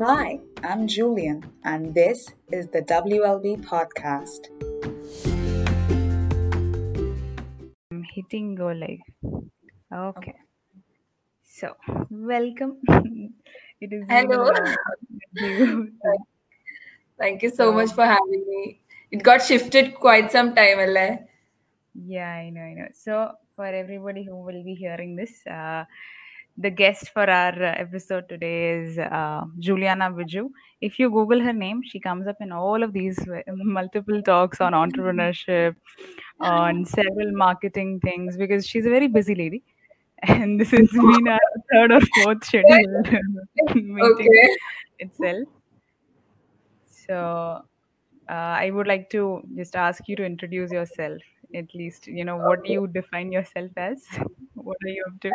Hi, 0.00 0.40
I'm 0.64 0.86
Julian, 0.88 1.44
and 1.62 1.92
this 1.92 2.32
is 2.50 2.68
the 2.68 2.80
WLB 2.80 3.60
podcast. 3.60 4.48
I'm 7.92 8.02
hitting 8.14 8.54
go 8.54 8.68
live. 8.68 9.04
Okay. 9.92 10.36
So, 11.44 11.76
welcome. 12.08 12.78
it 12.88 13.92
is 13.92 14.04
Hello. 14.08 14.50
you. 15.34 15.92
Thank 17.18 17.42
you 17.42 17.50
so 17.50 17.70
much 17.70 17.92
for 17.92 18.06
having 18.06 18.44
me. 18.48 18.80
It 19.10 19.22
got 19.22 19.42
shifted 19.42 19.94
quite 19.94 20.32
some 20.32 20.54
time, 20.54 20.78
Allah. 20.78 21.18
Yeah, 21.92 22.26
I 22.26 22.48
know, 22.48 22.62
I 22.62 22.72
know. 22.72 22.88
So, 22.94 23.32
for 23.54 23.66
everybody 23.66 24.24
who 24.24 24.36
will 24.36 24.64
be 24.64 24.72
hearing 24.72 25.14
this, 25.14 25.46
uh, 25.46 25.84
the 26.60 26.70
guest 26.70 27.10
for 27.14 27.28
our 27.28 27.62
uh, 27.62 27.74
episode 27.78 28.28
today 28.28 28.80
is 28.80 28.98
uh, 28.98 29.44
Juliana 29.58 30.10
Biju. 30.10 30.50
If 30.80 30.98
you 30.98 31.08
Google 31.10 31.40
her 31.40 31.54
name, 31.54 31.80
she 31.82 31.98
comes 31.98 32.26
up 32.26 32.36
in 32.40 32.52
all 32.52 32.82
of 32.82 32.92
these 32.92 33.18
uh, 33.28 33.40
multiple 33.48 34.22
talks 34.22 34.60
on 34.60 34.74
entrepreneurship, 34.74 35.74
on 36.40 36.84
several 36.84 37.32
marketing 37.32 38.00
things, 38.00 38.36
because 38.36 38.66
she's 38.66 38.84
a 38.84 38.90
very 38.90 39.08
busy 39.08 39.34
lady. 39.34 39.62
And 40.22 40.60
this 40.60 40.70
has 40.72 40.90
been 40.90 41.28
our 41.28 41.40
third 41.72 41.92
or 41.92 42.00
fourth 42.14 42.44
scheduled 42.44 43.06
meeting 43.74 44.28
Okay. 44.28 44.56
itself. 44.98 45.48
So, 47.06 47.62
uh, 48.28 48.32
I 48.64 48.70
would 48.70 48.86
like 48.86 49.08
to 49.10 49.42
just 49.56 49.76
ask 49.76 50.06
you 50.08 50.16
to 50.16 50.24
introduce 50.26 50.70
yourself. 50.72 51.22
At 51.54 51.74
least, 51.74 52.06
you 52.06 52.24
know, 52.26 52.36
what 52.36 52.62
do 52.64 52.70
you 52.70 52.86
define 52.86 53.32
yourself 53.32 53.70
as? 53.78 54.04
What 54.54 54.76
are 54.84 54.88
you 54.88 55.04
up 55.08 55.20
to? 55.22 55.30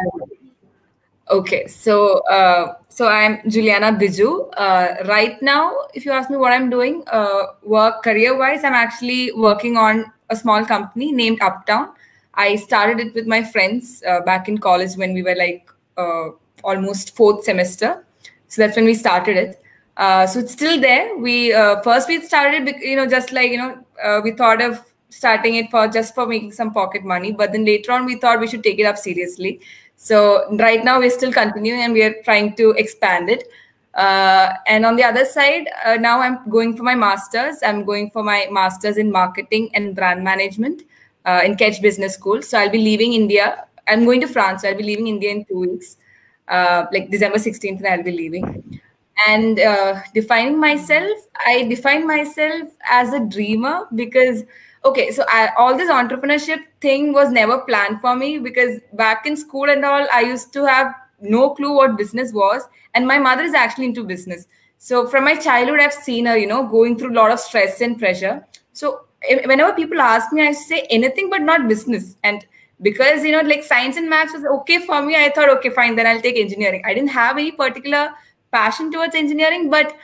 Okay, 1.28 1.66
so 1.66 2.20
uh, 2.28 2.76
so 2.88 3.08
I'm 3.08 3.40
Juliana 3.50 3.92
Biju. 3.98 4.48
Uh, 4.58 4.96
right 5.08 5.42
now, 5.42 5.76
if 5.96 6.06
you 6.06 6.12
ask 6.12 6.30
me 6.30 6.38
what 6.38 6.52
I'm 6.52 6.70
doing, 6.70 7.04
uh, 7.08 7.48
work 7.64 8.04
career-wise, 8.04 8.64
I'm 8.64 8.74
actually 8.74 9.32
working 9.32 9.76
on 9.76 10.06
a 10.30 10.36
small 10.36 10.64
company 10.64 11.12
named 11.12 11.42
Uptown. 11.42 11.94
I 12.36 12.58
started 12.58 13.00
it 13.00 13.16
with 13.16 13.26
my 13.26 13.44
friends 13.44 14.04
uh, 14.08 14.20
back 14.22 14.48
in 14.48 14.60
college 14.60 14.98
when 14.98 15.16
we 15.16 15.24
were 15.24 15.34
like 15.36 15.68
uh, 15.98 16.30
almost 16.64 17.16
fourth 17.16 17.44
semester. 17.44 18.06
So 18.48 18.62
that's 18.62 18.76
when 18.76 18.86
we 18.86 18.94
started 18.94 19.36
it. 19.36 19.64
Uh, 19.98 20.28
so 20.28 20.40
it's 20.40 20.52
still 20.52 20.80
there. 20.80 21.18
We 21.18 21.54
first 21.84 22.08
we 22.08 22.22
started, 22.22 22.68
you 22.82 22.96
know, 22.96 23.08
just 23.08 23.32
like 23.32 23.50
you 23.50 23.58
know, 23.58 24.22
we 24.24 24.32
thought 24.34 24.62
of 24.62 24.86
starting 25.10 25.56
it 25.56 25.72
for 25.72 25.88
just 25.88 26.14
for 26.14 26.28
making 26.28 26.52
some 26.52 26.72
pocket 26.72 27.04
money, 27.04 27.32
but 27.32 27.52
then 27.52 27.66
later 27.66 27.94
on 27.94 28.06
we 28.06 28.20
thought 28.20 28.40
we 28.40 28.48
should 28.48 28.64
take 28.64 28.80
it 28.80 28.84
up 28.84 28.98
seriously. 28.98 29.60
So 29.98 30.56
right 30.58 30.84
now 30.84 31.00
we're 31.00 31.10
still 31.10 31.34
continuing 31.34 31.82
and 31.82 31.94
we 31.94 32.04
are 32.04 32.16
trying 32.24 32.56
to 32.56 32.72
expand 32.72 33.30
it. 33.30 33.48
Uh, 33.94 34.54
and 34.68 34.86
on 34.86 34.98
the 34.98 35.04
other 35.04 35.24
side, 35.26 35.70
uh, 35.86 35.96
now 35.96 36.20
I'm 36.20 36.50
going 36.50 36.76
for 36.76 36.84
my 36.84 36.96
masters. 36.96 37.58
I'm 37.64 37.86
going 37.86 38.10
for 38.10 38.24
my 38.24 38.48
masters 38.52 38.98
in 38.98 39.12
marketing 39.12 39.72
and 39.74 39.96
brand 39.96 40.24
management 40.24 40.84
uh, 41.26 41.42
in 41.44 41.56
KEDGE 41.56 41.82
Business 41.82 42.14
School. 42.14 42.42
So 42.42 42.60
I'll 42.60 42.70
be 42.70 42.78
leaving 42.78 43.14
India. 43.14 43.66
I'm 43.88 44.04
going 44.04 44.22
to 44.22 44.28
France. 44.28 44.62
So 44.62 44.70
I'll 44.70 44.78
be 44.78 44.84
leaving 44.84 45.08
India 45.08 45.32
in 45.32 45.46
two 45.46 45.60
weeks, 45.60 45.98
uh, 46.50 46.86
like 46.92 47.10
December 47.10 47.38
16th, 47.38 47.78
and 47.78 47.88
I'll 47.88 48.04
be 48.04 48.12
leaving. 48.12 48.82
And 49.28 49.60
uh, 49.60 50.02
defining 50.14 50.60
myself, 50.60 51.18
I 51.46 51.64
define 51.64 52.06
myself 52.06 52.70
as 52.90 53.14
a 53.14 53.22
dreamer 53.22 53.88
because 53.96 54.44
okay 54.86 55.12
so 55.12 55.26
I, 55.28 55.50
all 55.58 55.76
this 55.76 55.90
entrepreneurship 55.90 56.60
thing 56.80 57.12
was 57.12 57.32
never 57.32 57.60
planned 57.60 58.00
for 58.02 58.16
me 58.16 58.38
because 58.38 58.80
back 58.94 59.26
in 59.26 59.36
school 59.36 59.70
and 59.70 59.84
all 59.84 60.08
i 60.14 60.22
used 60.22 60.54
to 60.54 60.66
have 60.66 60.94
no 61.20 61.50
clue 61.52 61.74
what 61.74 61.98
business 61.98 62.32
was 62.34 62.64
and 62.94 63.08
my 63.08 63.18
mother 63.18 63.44
is 63.44 63.54
actually 63.54 63.86
into 63.86 64.04
business. 64.04 64.48
So 64.78 65.08
from 65.08 65.24
my 65.26 65.36
childhood 65.36 65.80
i've 65.80 65.94
seen 65.94 66.26
her 66.26 66.38
you 66.38 66.48
know 66.48 66.68
going 66.68 66.98
through 66.98 67.12
a 67.12 67.20
lot 67.20 67.32
of 67.32 67.40
stress 67.40 67.82
and 67.82 67.98
pressure. 68.00 68.46
So 68.74 69.06
whenever 69.46 69.74
people 69.74 70.02
ask 70.02 70.32
me 70.32 70.48
i 70.48 70.52
say 70.52 70.82
anything 70.90 71.30
but 71.30 71.42
not 71.42 71.68
business. 71.68 72.16
And 72.24 72.46
because 72.82 73.24
you 73.24 73.32
know 73.32 73.42
like 73.42 73.64
science 73.64 73.98
and 73.98 74.10
maths 74.10 74.34
was 74.34 74.44
okay 74.46 74.86
for 74.86 75.02
me 75.02 75.16
i 75.16 75.32
thought 75.34 75.50
okay 75.50 75.70
fine 75.70 75.96
then 75.96 76.06
i'll 76.08 76.22
take 76.22 76.38
engineering. 76.38 76.82
I 76.86 76.94
didn't 76.94 77.10
have 77.10 77.38
any 77.38 77.52
particular 77.52 78.12
passion 78.52 78.92
towards 78.92 79.16
engineering 79.16 79.70
but 79.70 79.96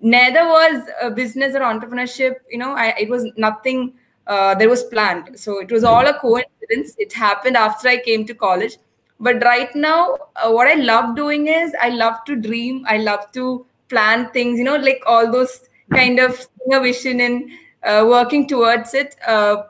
neither 0.00 0.44
was 0.44 0.82
uh, 1.02 1.10
business 1.10 1.54
or 1.54 1.60
entrepreneurship 1.60 2.34
you 2.50 2.58
know 2.58 2.74
I, 2.74 2.94
it 3.00 3.08
was 3.08 3.30
nothing 3.36 3.94
uh, 4.26 4.54
that 4.54 4.68
was 4.68 4.84
planned. 4.84 5.38
So 5.38 5.58
it 5.60 5.70
was 5.70 5.84
all 5.84 6.06
a 6.06 6.18
coincidence. 6.18 6.94
It 6.98 7.12
happened 7.12 7.56
after 7.56 7.88
i 7.88 7.96
came 7.98 8.26
to 8.26 8.34
college. 8.34 8.76
But 9.18 9.42
right 9.42 9.74
now 9.74 10.16
uh, 10.36 10.50
what 10.50 10.68
i 10.68 10.74
love 10.74 11.16
doing 11.16 11.46
is 11.46 11.74
i 11.80 11.88
love 11.88 12.24
to 12.26 12.36
dream. 12.36 12.84
I 12.88 12.98
love 12.98 13.30
to 13.32 13.64
plan 13.88 14.30
things 14.32 14.58
you 14.58 14.64
know 14.64 14.76
like 14.76 15.02
all 15.06 15.30
those 15.30 15.68
kind 15.92 16.18
of 16.18 16.34
seeing 16.34 16.74
a 16.74 16.80
vision 16.80 17.20
and 17.20 17.50
uh, 17.82 18.04
working 18.08 18.46
towards 18.48 18.94
it. 18.94 19.16
Uh, 19.26 19.62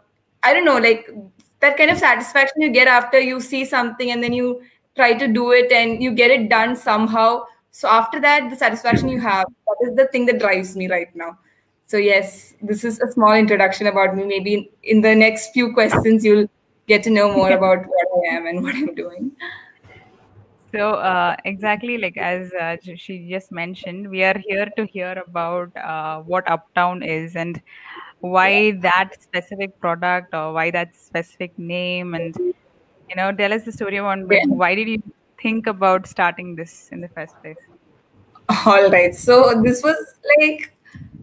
i 0.43 0.53
don't 0.53 0.65
know 0.65 0.79
like 0.79 1.09
that 1.61 1.77
kind 1.77 1.91
of 1.91 1.99
satisfaction 1.99 2.61
you 2.61 2.71
get 2.71 2.87
after 2.89 3.19
you 3.21 3.41
see 3.41 3.65
something 3.65 4.11
and 4.11 4.23
then 4.23 4.33
you 4.33 4.63
try 4.95 5.13
to 5.13 5.29
do 5.29 5.53
it 5.53 5.71
and 5.73 6.03
you 6.03 6.13
get 6.13 6.31
it 6.31 6.49
done 6.49 6.75
somehow. 6.77 7.45
So 7.71 7.89
after 7.89 8.21
that 8.21 8.49
the 8.51 8.57
satisfaction 8.57 9.09
you 9.09 9.21
have 9.21 9.47
that 9.67 9.89
is 9.89 9.97
the 9.97 10.07
thing 10.09 10.27
that 10.27 10.39
drives 10.39 10.75
me 10.77 10.89
right 10.89 11.15
now 11.15 11.39
so 11.87 11.97
yes 11.97 12.55
this 12.63 12.85
is 12.85 13.01
a 13.01 13.11
small 13.13 13.33
introduction 13.33 13.87
about 13.87 14.17
me 14.17 14.25
maybe 14.25 14.71
in, 14.83 15.01
the 15.01 15.15
next 15.15 15.53
few 15.53 15.73
questions 15.73 16.25
you'll 16.25 16.49
get 16.87 17.03
to 17.03 17.11
know 17.11 17.33
more 17.33 17.53
about 17.53 17.87
what 17.87 18.09
i 18.17 18.35
am 18.35 18.47
and 18.47 18.63
what 18.63 18.75
i'm 18.75 18.95
doing 18.95 19.31
So, 20.77 20.95
uh, 20.95 21.37
exactly 21.45 21.97
like 21.97 22.17
as 22.19 22.53
uh, 22.53 22.77
she 22.97 23.29
just 23.31 23.51
mentioned, 23.51 24.11
we 24.11 24.23
are 24.25 24.37
here 24.47 24.69
to 24.77 24.85
hear 24.85 25.23
about 25.27 25.75
uh, 25.77 26.21
what 26.21 26.51
Uptown 26.51 27.03
is 27.03 27.37
and 27.37 27.63
why 28.21 28.73
that 28.83 29.23
specific 29.23 29.79
product 29.81 30.35
or 30.35 30.53
why 30.53 30.71
that 30.73 30.95
specific 30.95 31.59
name. 31.59 32.15
And, 32.15 32.37
you 32.37 33.17
know, 33.17 33.33
tell 33.33 33.53
us 33.53 33.63
the 33.63 33.73
story 33.73 33.99
on 33.99 34.29
yeah. 34.31 34.45
why 34.49 34.75
did 34.75 34.89
you 34.89 35.03
think 35.41 35.67
about 35.67 36.07
starting 36.07 36.57
this 36.57 36.91
in 36.93 37.01
the 37.01 37.09
first 37.09 37.41
place? 37.41 37.57
All 38.67 38.91
right. 38.91 39.15
So 39.15 39.63
this 39.63 39.83
was 39.83 39.97
like, 40.39 40.76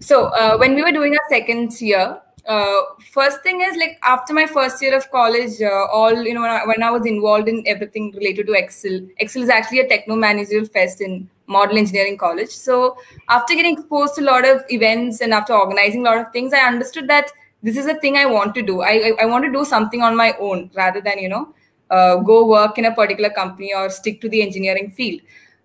so 0.04 0.26
uh, 0.26 0.58
when 0.58 0.76
we 0.76 0.84
were 0.84 0.92
doing 0.92 1.14
our 1.14 1.28
second 1.30 1.80
year, 1.80 2.20
uh, 2.46 2.82
first 3.12 3.42
thing 3.42 3.62
is 3.62 3.78
like 3.78 3.98
after 4.04 4.34
my 4.34 4.46
first 4.46 4.82
year 4.82 4.96
of 4.98 5.10
college, 5.12 5.62
uh, 5.62 5.86
all 5.94 6.14
you 6.24 6.34
know 6.34 6.42
when 6.42 6.52
I, 6.52 6.66
when 6.66 6.84
I 6.84 6.92
was 6.92 7.06
involved 7.06 7.48
in 7.48 7.64
everything 7.66 8.12
related 8.12 8.48
to 8.48 8.54
Excel. 8.54 9.00
Excel 9.20 9.44
is 9.44 9.50
actually 9.50 9.80
a 9.80 9.88
techno 9.88 10.18
managerial 10.18 10.66
fest 10.66 11.00
in 11.00 11.30
model 11.48 11.78
engineering 11.78 12.18
college. 12.18 12.50
So 12.50 12.98
after 13.30 13.56
getting 13.56 13.78
exposed 13.78 14.16
to 14.16 14.22
a 14.22 14.28
lot 14.28 14.46
of 14.46 14.66
events 14.70 15.22
and 15.22 15.34
after 15.34 15.54
organizing 15.54 16.02
a 16.02 16.10
lot 16.10 16.18
of 16.18 16.34
things, 16.34 16.52
I 16.54 16.68
understood 16.68 17.08
that 17.08 17.32
this 17.62 17.78
is 17.78 17.86
a 17.86 17.96
thing 17.96 18.18
I 18.18 18.26
want 18.26 18.56
to 18.56 18.62
do. 18.62 18.82
I 18.82 18.92
I, 18.92 19.12
I 19.22 19.26
want 19.26 19.46
to 19.46 19.52
do 19.52 19.64
something 19.64 20.02
on 20.02 20.18
my 20.18 20.36
own 20.38 20.70
rather 20.76 21.00
than 21.00 21.20
you 21.20 21.30
know 21.30 21.54
uh, 21.90 22.18
go 22.18 22.46
work 22.46 22.78
in 22.78 22.86
a 22.86 22.94
particular 22.94 23.30
company 23.30 23.74
or 23.74 23.90
stick 23.90 24.20
to 24.20 24.28
the 24.28 24.42
engineering 24.42 24.92
field. 24.92 25.22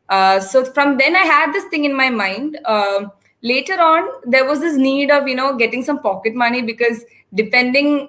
Uh, 0.08 0.40
so 0.40 0.64
from 0.64 0.96
then 0.96 1.16
I 1.16 1.24
had 1.34 1.52
this 1.52 1.64
thing 1.64 1.84
in 1.84 1.96
my 1.96 2.08
mind. 2.08 2.58
Later 3.42 3.80
on, 3.80 4.08
there 4.24 4.44
was 4.44 4.60
this 4.60 4.76
need 4.76 5.10
of 5.10 5.28
you 5.28 5.34
know 5.36 5.56
getting 5.56 5.82
some 5.84 6.00
pocket 6.00 6.34
money 6.34 6.62
because 6.62 7.04
depending 7.34 8.08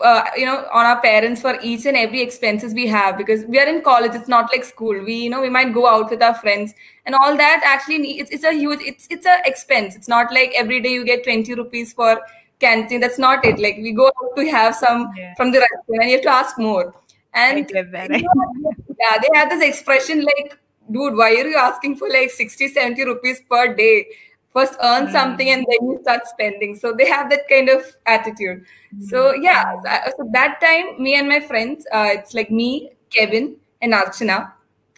uh, 0.00 0.24
you 0.36 0.44
know 0.46 0.66
on 0.72 0.86
our 0.86 1.00
parents 1.00 1.40
for 1.40 1.58
each 1.62 1.86
and 1.86 1.96
every 1.96 2.20
expenses 2.22 2.74
we 2.74 2.86
have 2.86 3.16
because 3.16 3.44
we 3.44 3.58
are 3.60 3.66
in 3.66 3.80
college 3.82 4.12
it's 4.14 4.28
not 4.28 4.50
like 4.52 4.64
school. 4.64 4.98
We 5.04 5.14
you 5.24 5.30
know 5.30 5.40
we 5.42 5.50
might 5.50 5.72
go 5.74 5.86
out 5.86 6.10
with 6.10 6.22
our 6.22 6.34
friends 6.34 6.74
and 7.06 7.14
all 7.14 7.36
that 7.36 7.60
actually 7.64 8.18
it's, 8.20 8.30
it's 8.30 8.44
a 8.44 8.52
huge 8.52 8.80
it's 8.82 9.06
it's 9.10 9.26
a 9.26 9.36
expense. 9.44 9.94
It's 9.96 10.08
not 10.08 10.32
like 10.32 10.52
every 10.56 10.80
day 10.80 10.92
you 10.92 11.04
get 11.04 11.24
20 11.24 11.54
rupees 11.54 11.92
for 11.92 12.20
canteen. 12.58 13.00
That's 13.00 13.18
not 13.18 13.44
it. 13.44 13.58
Like 13.58 13.76
we 13.76 13.92
go 13.92 14.06
out 14.06 14.36
to 14.36 14.50
have 14.50 14.74
some 14.74 15.10
Yeah, 15.16 15.34
from 15.34 15.52
the 15.52 15.60
restaurant 15.60 16.02
and 16.02 16.10
you 16.10 16.16
have 16.16 16.22
to 16.22 16.30
ask 16.30 16.58
more. 16.58 16.94
And 17.34 17.68
that. 17.68 18.10
you 18.10 18.22
know, 18.22 18.72
yeah 19.00 19.18
they 19.20 19.28
had 19.38 19.50
this 19.50 19.62
expression 19.62 20.22
like 20.24 20.58
dude 20.90 21.16
why 21.16 21.30
are 21.34 21.48
you 21.48 21.56
asking 21.56 21.96
for 21.96 22.08
like 22.08 22.30
60 22.30 22.68
70 22.68 23.04
rupees 23.04 23.40
per 23.50 23.74
day 23.74 24.06
first 24.54 24.74
earn 24.82 25.10
something 25.10 25.48
Mm, 25.48 25.54
and 25.54 25.66
then 25.68 25.88
you 25.88 25.98
start 26.02 26.26
spending. 26.26 26.76
So 26.76 26.92
they 26.92 27.06
have 27.06 27.30
that 27.30 27.48
kind 27.48 27.68
of 27.68 27.84
attitude. 28.06 28.64
So 28.98 29.34
mm, 29.34 29.42
yeah 29.42 29.64
so 29.82 29.88
uh, 29.88 30.10
so 30.16 30.28
that 30.32 30.60
time 30.60 31.02
me 31.02 31.14
and 31.16 31.28
my 31.28 31.40
friends 31.40 31.86
uh, 31.92 32.08
it's 32.12 32.32
like 32.34 32.50
me 32.50 32.90
kevin 33.10 33.56
and 33.82 33.92
archana 33.92 34.52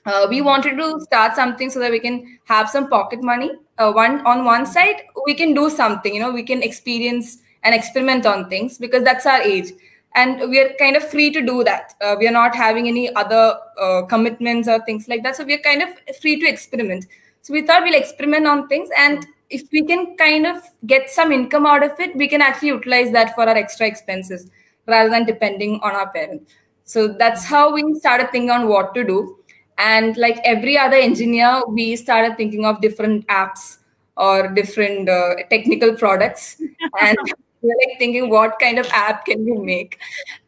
uh, 0.05 0.27
we 0.29 0.41
mm, 0.41 0.45
wanted 0.45 0.77
to 0.77 1.01
start 1.01 1.35
something 1.35 1.71
so 1.71 1.81
that 1.81 1.91
we 1.91 1.99
can 1.99 2.39
have 2.45 2.69
some 2.69 2.89
pocket 2.89 3.23
money 3.23 3.51
uh, 3.79 3.91
one 3.91 4.21
on 4.27 4.45
one 4.45 4.67
side 4.67 5.03
we 5.25 5.35
can 5.35 5.55
do 5.55 5.71
something 5.71 6.15
you 6.15 6.21
know 6.21 6.31
we 6.31 6.43
can 6.43 6.63
experience 6.63 7.39
and 7.67 7.75
experiment 7.75 8.25
on 8.25 8.49
things 8.49 8.79
because 8.79 9.03
that's 9.03 9.27
our 9.27 9.43
age. 9.43 9.73
And 10.15 10.49
we 10.49 10.61
are 10.61 10.71
kind 10.79 10.97
of 10.97 11.07
free 11.07 11.31
to 11.33 11.43
do 11.45 11.63
that. 11.65 11.93
Uh, 12.01 12.17
we 12.19 12.27
are 12.27 12.33
not 12.33 12.55
having 12.55 12.89
any 12.89 13.15
other 13.15 13.59
uh, 13.79 14.03
commitments 14.03 14.67
or 14.67 14.83
things 14.87 15.09
like 15.09 15.23
that. 15.25 15.37
So 15.37 15.45
we 15.45 15.55
are 15.55 15.59
kind 15.59 15.83
of 15.83 15.89
free 16.23 16.41
to 16.41 16.49
experiment. 16.49 17.07
So 17.43 17.53
we 17.53 17.67
thought 17.67 17.83
we'll 17.83 17.95
experiment 18.01 18.47
on 18.47 18.67
things 18.69 18.89
and 18.97 19.27
if 19.51 19.63
we 19.73 19.85
can 19.87 20.17
kind 20.17 20.47
of 20.47 20.63
get 20.87 21.09
some 21.09 21.33
income 21.33 21.67
out 21.67 21.83
of 21.83 21.99
it 22.01 22.15
we 22.17 22.29
can 22.29 22.41
actually 22.41 22.69
utilize 22.69 23.13
that 23.13 23.35
for 23.35 23.43
our 23.49 23.57
extra 23.57 23.87
expenses 23.87 24.51
rather 24.87 25.11
than 25.11 25.25
depending 25.25 25.81
on 25.83 25.95
our 25.95 26.11
parents. 26.11 26.53
So 26.85 27.09
that's 27.09 27.45
how 27.45 27.73
we 27.73 27.83
started 27.95 28.31
thinking 28.31 28.51
on 28.51 28.69
what 28.69 28.95
to 28.95 29.05
do. 29.05 29.39
And 29.79 30.17
like 30.17 30.39
every 30.45 30.79
other 30.79 30.97
engineer 30.97 31.63
we 31.69 31.97
started 31.97 32.37
thinking 32.37 32.65
of 32.65 32.81
different 32.81 33.27
apps 33.27 33.79
or 34.17 34.49
different 34.49 35.09
uh, 35.09 35.35
technical 35.51 35.95
products 35.95 36.61
and 37.01 37.19
like 37.63 37.99
thinking 37.99 38.31
what 38.31 38.59
kind 38.61 38.79
of 38.79 38.87
app 38.93 39.27
can 39.27 39.45
we 39.45 39.59
make. 39.59 39.99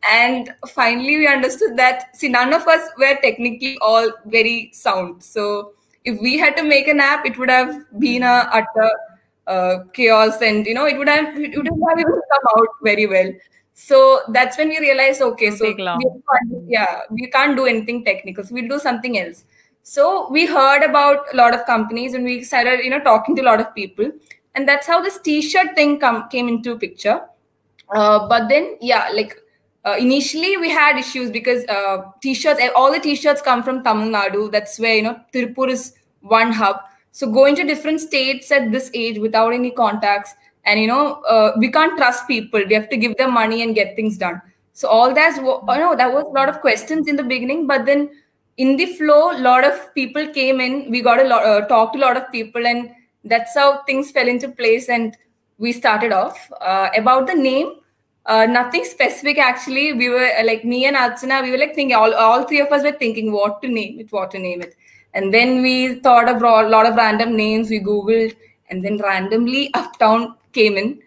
And 0.09 0.55
finally 0.69 1.17
we 1.17 1.27
understood 1.27 1.77
that 1.77 2.17
see 2.17 2.29
none 2.29 2.55
of 2.55 2.67
us 2.67 2.89
were 2.97 3.19
technically 3.21 3.77
all 3.81 4.11
very 4.27 4.71
sound. 4.73 5.23
So 5.23 5.73
if 6.11 6.21
we 6.27 6.39
had 6.39 6.57
to 6.57 6.65
make 6.73 6.89
an 6.89 7.01
app 7.01 7.27
it 7.31 7.39
would 7.39 7.51
have 7.51 7.73
been 8.07 8.23
a 8.23 8.37
utter 8.61 8.91
uh, 9.49 9.85
chaos 9.93 10.41
and 10.43 10.67
you 10.67 10.75
know 10.75 10.87
it 10.87 10.99
would 10.99 11.09
have 11.09 11.37
it 11.37 11.57
would 11.57 11.69
have 11.69 11.99
even 11.99 12.21
come 12.33 12.49
out 12.57 12.69
very 12.83 13.07
well. 13.07 13.33
So 13.75 14.21
that's 14.37 14.59
when 14.59 14.69
we 14.69 14.79
realized 14.81 15.23
okay 15.23 15.51
so 15.51 15.65
we 15.65 15.87
yeah 16.67 17.01
we 17.11 17.31
can't 17.31 17.57
do 17.57 17.65
anything 17.65 18.05
technical 18.05 18.45
so 18.45 18.55
we'll 18.55 18.69
do 18.69 18.79
something 18.79 19.19
else. 19.19 19.45
So 19.83 20.29
we 20.31 20.47
heard 20.47 20.83
about 20.83 21.33
a 21.33 21.37
lot 21.37 21.55
of 21.55 21.65
companies 21.65 22.15
and 22.15 22.25
we 22.25 22.43
started 22.45 22.81
you 22.85 22.91
know 22.91 23.01
talking 23.01 23.37
to 23.37 23.43
a 23.43 23.49
lot 23.51 23.61
of 23.61 23.75
people. 23.75 24.11
And 24.55 24.69
that's 24.69 24.87
how 24.87 25.01
this 25.01 25.19
t-shirt 25.19 25.75
thing 25.77 25.99
come 26.01 26.29
came 26.29 26.49
into 26.49 26.79
picture. 26.79 27.21
Uh, 27.95 28.29
but 28.29 28.49
then 28.49 28.77
yeah 28.81 29.09
like 29.15 29.37
uh, 29.85 29.97
initially 29.99 30.57
we 30.57 30.69
had 30.69 30.99
issues 30.99 31.31
because 31.31 31.65
uh, 31.69 32.03
t-shirts 32.21 32.61
all 32.75 32.93
the 32.93 33.01
t-shirts 33.01 33.41
come 33.41 33.63
from 33.63 33.83
tamil 33.85 34.11
nadu. 34.19 34.51
That's 34.51 34.79
where 34.79 34.97
you 34.97 35.03
know 35.03 35.17
tirupur 35.33 35.71
is 35.71 35.95
one 36.21 36.53
hub. 36.53 36.81
So 37.13 37.31
going 37.31 37.57
to 37.57 37.65
different 37.65 38.01
states 38.01 38.51
at 38.51 38.71
this 38.71 38.91
age 38.95 39.19
without 39.19 39.53
any 39.53 39.71
contacts 39.71 40.35
and 40.65 40.81
you 40.81 40.87
know 40.87 41.23
uh, 41.23 41.53
we 41.59 41.71
can't 41.71 41.97
trust 41.97 42.29
people. 42.29 42.63
We 42.67 42.75
have 42.75 42.89
to 42.91 42.97
give 42.97 43.17
them 43.17 43.35
money 43.35 43.63
and 43.63 43.75
get 43.75 43.97
things 43.97 44.19
done. 44.19 44.41
So 44.73 44.89
all 44.89 45.15
that's 45.15 45.39
you 45.39 45.45
know 45.45 45.97
that 45.97 46.13
was 46.13 46.25
a 46.25 46.31
lot 46.31 46.49
of 46.49 46.61
questions 46.61 47.09
in 47.09 47.17
the 47.17 47.23
beginning 47.23 47.67
but 47.67 47.87
then 47.87 48.11
in 48.57 48.77
the 48.77 48.87
flow 48.87 49.33
a 49.33 49.39
lot 49.39 49.65
of 49.65 49.95
people 49.95 50.29
came 50.29 50.61
in. 50.61 50.91
We 50.91 51.03
got 51.03 51.21
a 51.21 51.29
lot 51.29 51.45
uh, 51.45 51.67
talked 51.67 51.95
to 51.95 52.01
a 52.01 52.03
lot 52.03 52.17
of 52.17 52.31
people 52.31 52.67
and 52.67 52.91
that's 53.25 53.55
how 53.55 53.83
things 53.85 54.11
fell 54.11 54.29
into 54.29 54.49
place 54.49 54.89
and 54.89 55.17
we 55.59 55.73
started 55.73 56.13
off. 56.13 56.51
Uh, 56.61 56.89
about 56.97 57.27
the 57.27 57.35
name 57.35 57.75
uh, 58.27 58.45
nothing 58.45 58.85
specific 58.85 59.39
actually. 59.39 59.95
We 59.95 60.11
were 60.11 60.31
like 60.45 60.65
me 60.65 60.85
and 60.85 60.97
Archana 60.97 61.43
we 61.43 61.51
were 61.51 61.59
like 61.59 61.75
thinking 61.75 61.97
all, 61.97 62.15
all 62.15 62.45
three 62.45 62.61
of 62.61 62.69
us 62.69 62.83
were 62.83 62.93
thinking 62.93 63.33
what 63.33 63.63
to 63.63 63.69
name 63.69 63.99
it 64.01 64.13
what 64.13 64.31
to 64.33 64.39
name 64.39 64.61
it 64.61 64.77
and 65.15 65.33
then 65.33 65.63
we 65.63 65.95
thought 66.01 66.29
of 66.29 66.43
a 66.43 66.69
lot 66.69 66.87
of 66.87 66.95
random 66.95 67.37
names 67.37 67.71
we 67.71 67.81
googled 67.81 68.35
and 68.71 68.85
then 68.85 68.99
randomly 68.99 69.71
uptown 69.75 70.35
came 70.53 70.77
in. 70.77 71.01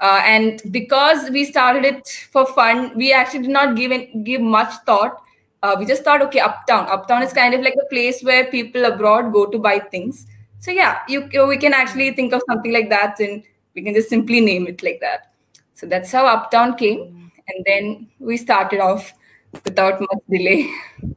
Uh, 0.00 0.20
and 0.24 0.60
because 0.70 1.30
we 1.30 1.44
started 1.44 1.84
it 1.84 2.08
for 2.30 2.44
fun 2.46 2.92
we 2.96 3.12
actually 3.12 3.42
did 3.42 3.50
not 3.50 3.76
give 3.76 3.92
it, 3.92 4.24
give 4.24 4.40
much 4.40 4.72
thought. 4.84 5.22
Uh, 5.62 5.76
we 5.78 5.86
just 5.86 6.02
thought 6.04 6.20
okay 6.20 6.40
uptown. 6.40 6.86
Uptown 6.88 7.22
is 7.22 7.32
kind 7.32 7.54
of 7.54 7.62
like 7.62 7.74
a 7.80 7.86
place 7.86 8.22
where 8.22 8.44
people 8.50 8.84
abroad 8.84 9.32
go 9.32 9.46
to 9.46 9.58
buy 9.58 9.78
things. 9.78 10.26
So 10.60 10.70
yeah 10.70 11.00
you, 11.08 11.28
we 11.46 11.56
can 11.56 11.72
actually 11.72 12.10
think 12.12 12.32
of 12.32 12.42
something 12.48 12.72
like 12.72 12.90
that 12.90 13.20
and 13.20 13.42
we 13.74 13.82
can 13.82 13.94
just 13.94 14.08
simply 14.08 14.40
name 14.40 14.66
it 14.66 14.82
like 14.82 15.00
that. 15.00 15.32
So 15.74 15.86
that's 15.86 16.12
how 16.12 16.26
uptown 16.26 16.76
came. 16.76 17.30
And 17.48 17.64
then 17.66 18.08
we 18.18 18.36
started 18.36 18.80
off 18.80 19.12
without 19.64 20.00
much 20.00 20.22
delay 20.28 20.70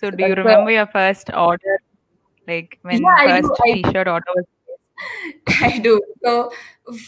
so, 0.00 0.10
do 0.10 0.26
you 0.26 0.34
remember 0.34 0.70
your 0.70 0.86
first 0.86 1.30
order 1.32 1.80
like 2.48 2.78
when 2.82 3.02
yeah, 3.02 3.40
first 3.40 3.52
t-shirt 3.64 4.08
order 4.08 4.32
was 4.34 4.44
I 5.62 5.78
do. 5.78 6.00
So, 6.22 6.52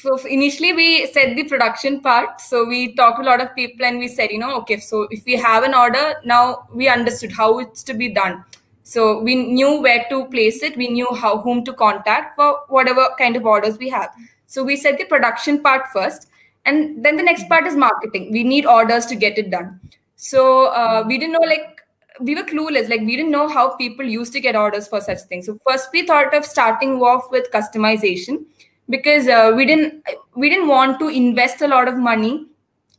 so, 0.01 0.17
initially 0.27 0.73
we 0.73 1.07
said 1.07 1.37
the 1.37 1.45
production 1.45 2.01
part. 2.01 2.41
So 2.41 2.65
we 2.65 2.95
talked 2.95 3.19
to 3.19 3.23
a 3.23 3.29
lot 3.29 3.41
of 3.41 3.55
people 3.55 3.85
and 3.85 3.99
we 3.99 4.09
said, 4.09 4.31
you 4.31 4.39
know, 4.39 4.57
okay, 4.61 4.79
so 4.79 5.07
if 5.11 5.25
we 5.27 5.37
have 5.37 5.65
an 5.65 5.75
order, 5.75 6.15
now 6.25 6.69
we 6.73 6.89
understood 6.89 7.33
how 7.33 7.59
it's 7.59 7.83
to 7.85 7.95
be 7.95 8.09
done. 8.09 8.45
So 8.83 9.21
we 9.23 9.35
knew 9.35 9.81
where 9.81 10.07
to 10.09 10.25
place 10.27 10.63
it. 10.63 10.77
We 10.77 10.89
knew 10.89 11.09
how 11.15 11.39
whom 11.39 11.65
to 11.65 11.73
contact 11.73 12.37
for 12.37 12.61
whatever 12.69 13.09
kind 13.19 13.37
of 13.37 13.47
orders 13.47 13.79
we 13.79 13.89
have. 13.91 14.11
So 14.47 14.65
we 14.65 14.77
said 14.77 14.99
the 14.99 15.05
production 15.05 15.63
part 15.63 15.87
first, 15.93 16.29
and 16.65 17.05
then 17.05 17.17
the 17.17 17.23
next 17.23 17.49
part 17.49 17.67
is 17.67 17.77
marketing. 17.77 18.33
We 18.33 18.43
need 18.43 18.67
orders 18.67 19.07
to 19.07 19.15
get 19.15 19.39
it 19.39 19.51
done. 19.51 19.81
So 20.17 20.67
uh, 20.67 21.05
we 21.07 21.19
didn't 21.19 21.33
know 21.33 21.47
like 21.47 21.82
we 22.21 22.35
were 22.35 22.43
clueless. 22.43 22.89
Like 22.89 23.01
we 23.01 23.17
didn't 23.17 23.31
know 23.31 23.49
how 23.49 23.77
people 23.77 24.05
used 24.05 24.33
to 24.35 24.41
get 24.41 24.57
orders 24.57 24.89
for 24.89 25.01
such 25.01 25.21
things. 25.23 25.47
So 25.47 25.59
first 25.67 25.89
we 25.93 26.07
thought 26.07 26.35
of 26.35 26.45
starting 26.45 27.01
off 27.01 27.31
with 27.31 27.51
customization 27.51 28.45
because 28.91 29.29
uh, 29.29 29.53
we 29.57 29.65
didn't 29.65 30.05
we 30.35 30.51
didn't 30.51 30.69
want 30.69 30.99
to 31.01 31.09
invest 31.09 31.63
a 31.63 31.69
lot 31.69 31.89
of 31.89 31.97
money 31.97 32.47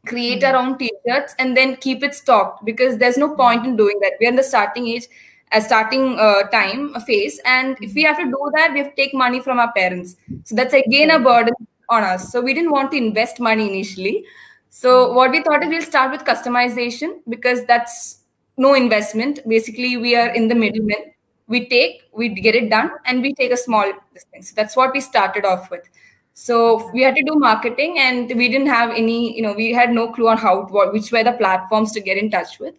create 0.05 0.41
mm-hmm. 0.41 0.55
our 0.55 0.61
own 0.61 0.77
t-shirts 0.77 1.35
and 1.39 1.55
then 1.55 1.75
keep 1.77 2.03
it 2.03 2.13
stocked 2.13 2.63
because 2.65 2.97
there's 2.97 3.17
no 3.17 3.35
point 3.35 3.65
in 3.65 3.75
doing 3.75 3.99
that 4.01 4.13
we're 4.19 4.29
in 4.29 4.35
the 4.35 4.43
starting 4.43 4.87
age 4.87 5.07
a 5.53 5.61
starting 5.61 6.19
uh, 6.19 6.43
time 6.49 6.93
a 6.95 7.01
phase 7.01 7.39
and 7.45 7.77
if 7.81 7.93
we 7.93 8.03
have 8.03 8.17
to 8.17 8.25
do 8.25 8.51
that 8.55 8.73
we 8.73 8.79
have 8.79 8.89
to 8.89 8.95
take 8.95 9.13
money 9.13 9.39
from 9.39 9.59
our 9.59 9.71
parents 9.73 10.15
so 10.43 10.55
that's 10.55 10.73
again 10.73 11.11
a 11.11 11.19
burden 11.19 11.53
on 11.89 12.03
us 12.03 12.31
so 12.31 12.41
we 12.41 12.53
didn't 12.53 12.71
want 12.71 12.91
to 12.91 12.97
invest 12.97 13.39
money 13.39 13.67
initially 13.69 14.25
so 14.69 15.13
what 15.13 15.31
we 15.31 15.41
thought 15.43 15.63
is 15.63 15.69
we'll 15.69 15.81
start 15.81 16.11
with 16.11 16.25
customization 16.25 17.19
because 17.29 17.63
that's 17.65 18.22
no 18.57 18.73
investment 18.73 19.39
basically 19.47 19.97
we 19.97 20.15
are 20.15 20.29
in 20.29 20.47
the 20.47 20.55
middleman 20.55 21.11
we 21.47 21.67
take 21.67 22.03
we 22.13 22.29
get 22.29 22.55
it 22.55 22.69
done 22.69 22.91
and 23.05 23.21
we 23.21 23.33
take 23.33 23.51
a 23.51 23.57
small 23.57 23.91
thing 24.31 24.41
so 24.41 24.53
that's 24.55 24.75
what 24.75 24.93
we 24.93 25.01
started 25.01 25.45
off 25.45 25.69
with 25.71 25.89
so 26.33 26.89
we 26.93 27.01
had 27.01 27.15
to 27.15 27.23
do 27.23 27.35
marketing 27.35 27.99
and 27.99 28.31
we 28.35 28.49
didn't 28.49 28.67
have 28.67 28.91
any 28.91 29.35
you 29.35 29.41
know 29.41 29.53
we 29.53 29.71
had 29.71 29.91
no 29.91 30.11
clue 30.11 30.27
on 30.27 30.37
how 30.37 30.65
what, 30.65 30.93
which 30.93 31.11
were 31.11 31.23
the 31.23 31.33
platforms 31.33 31.91
to 31.91 31.99
get 31.99 32.17
in 32.17 32.31
touch 32.31 32.59
with 32.59 32.75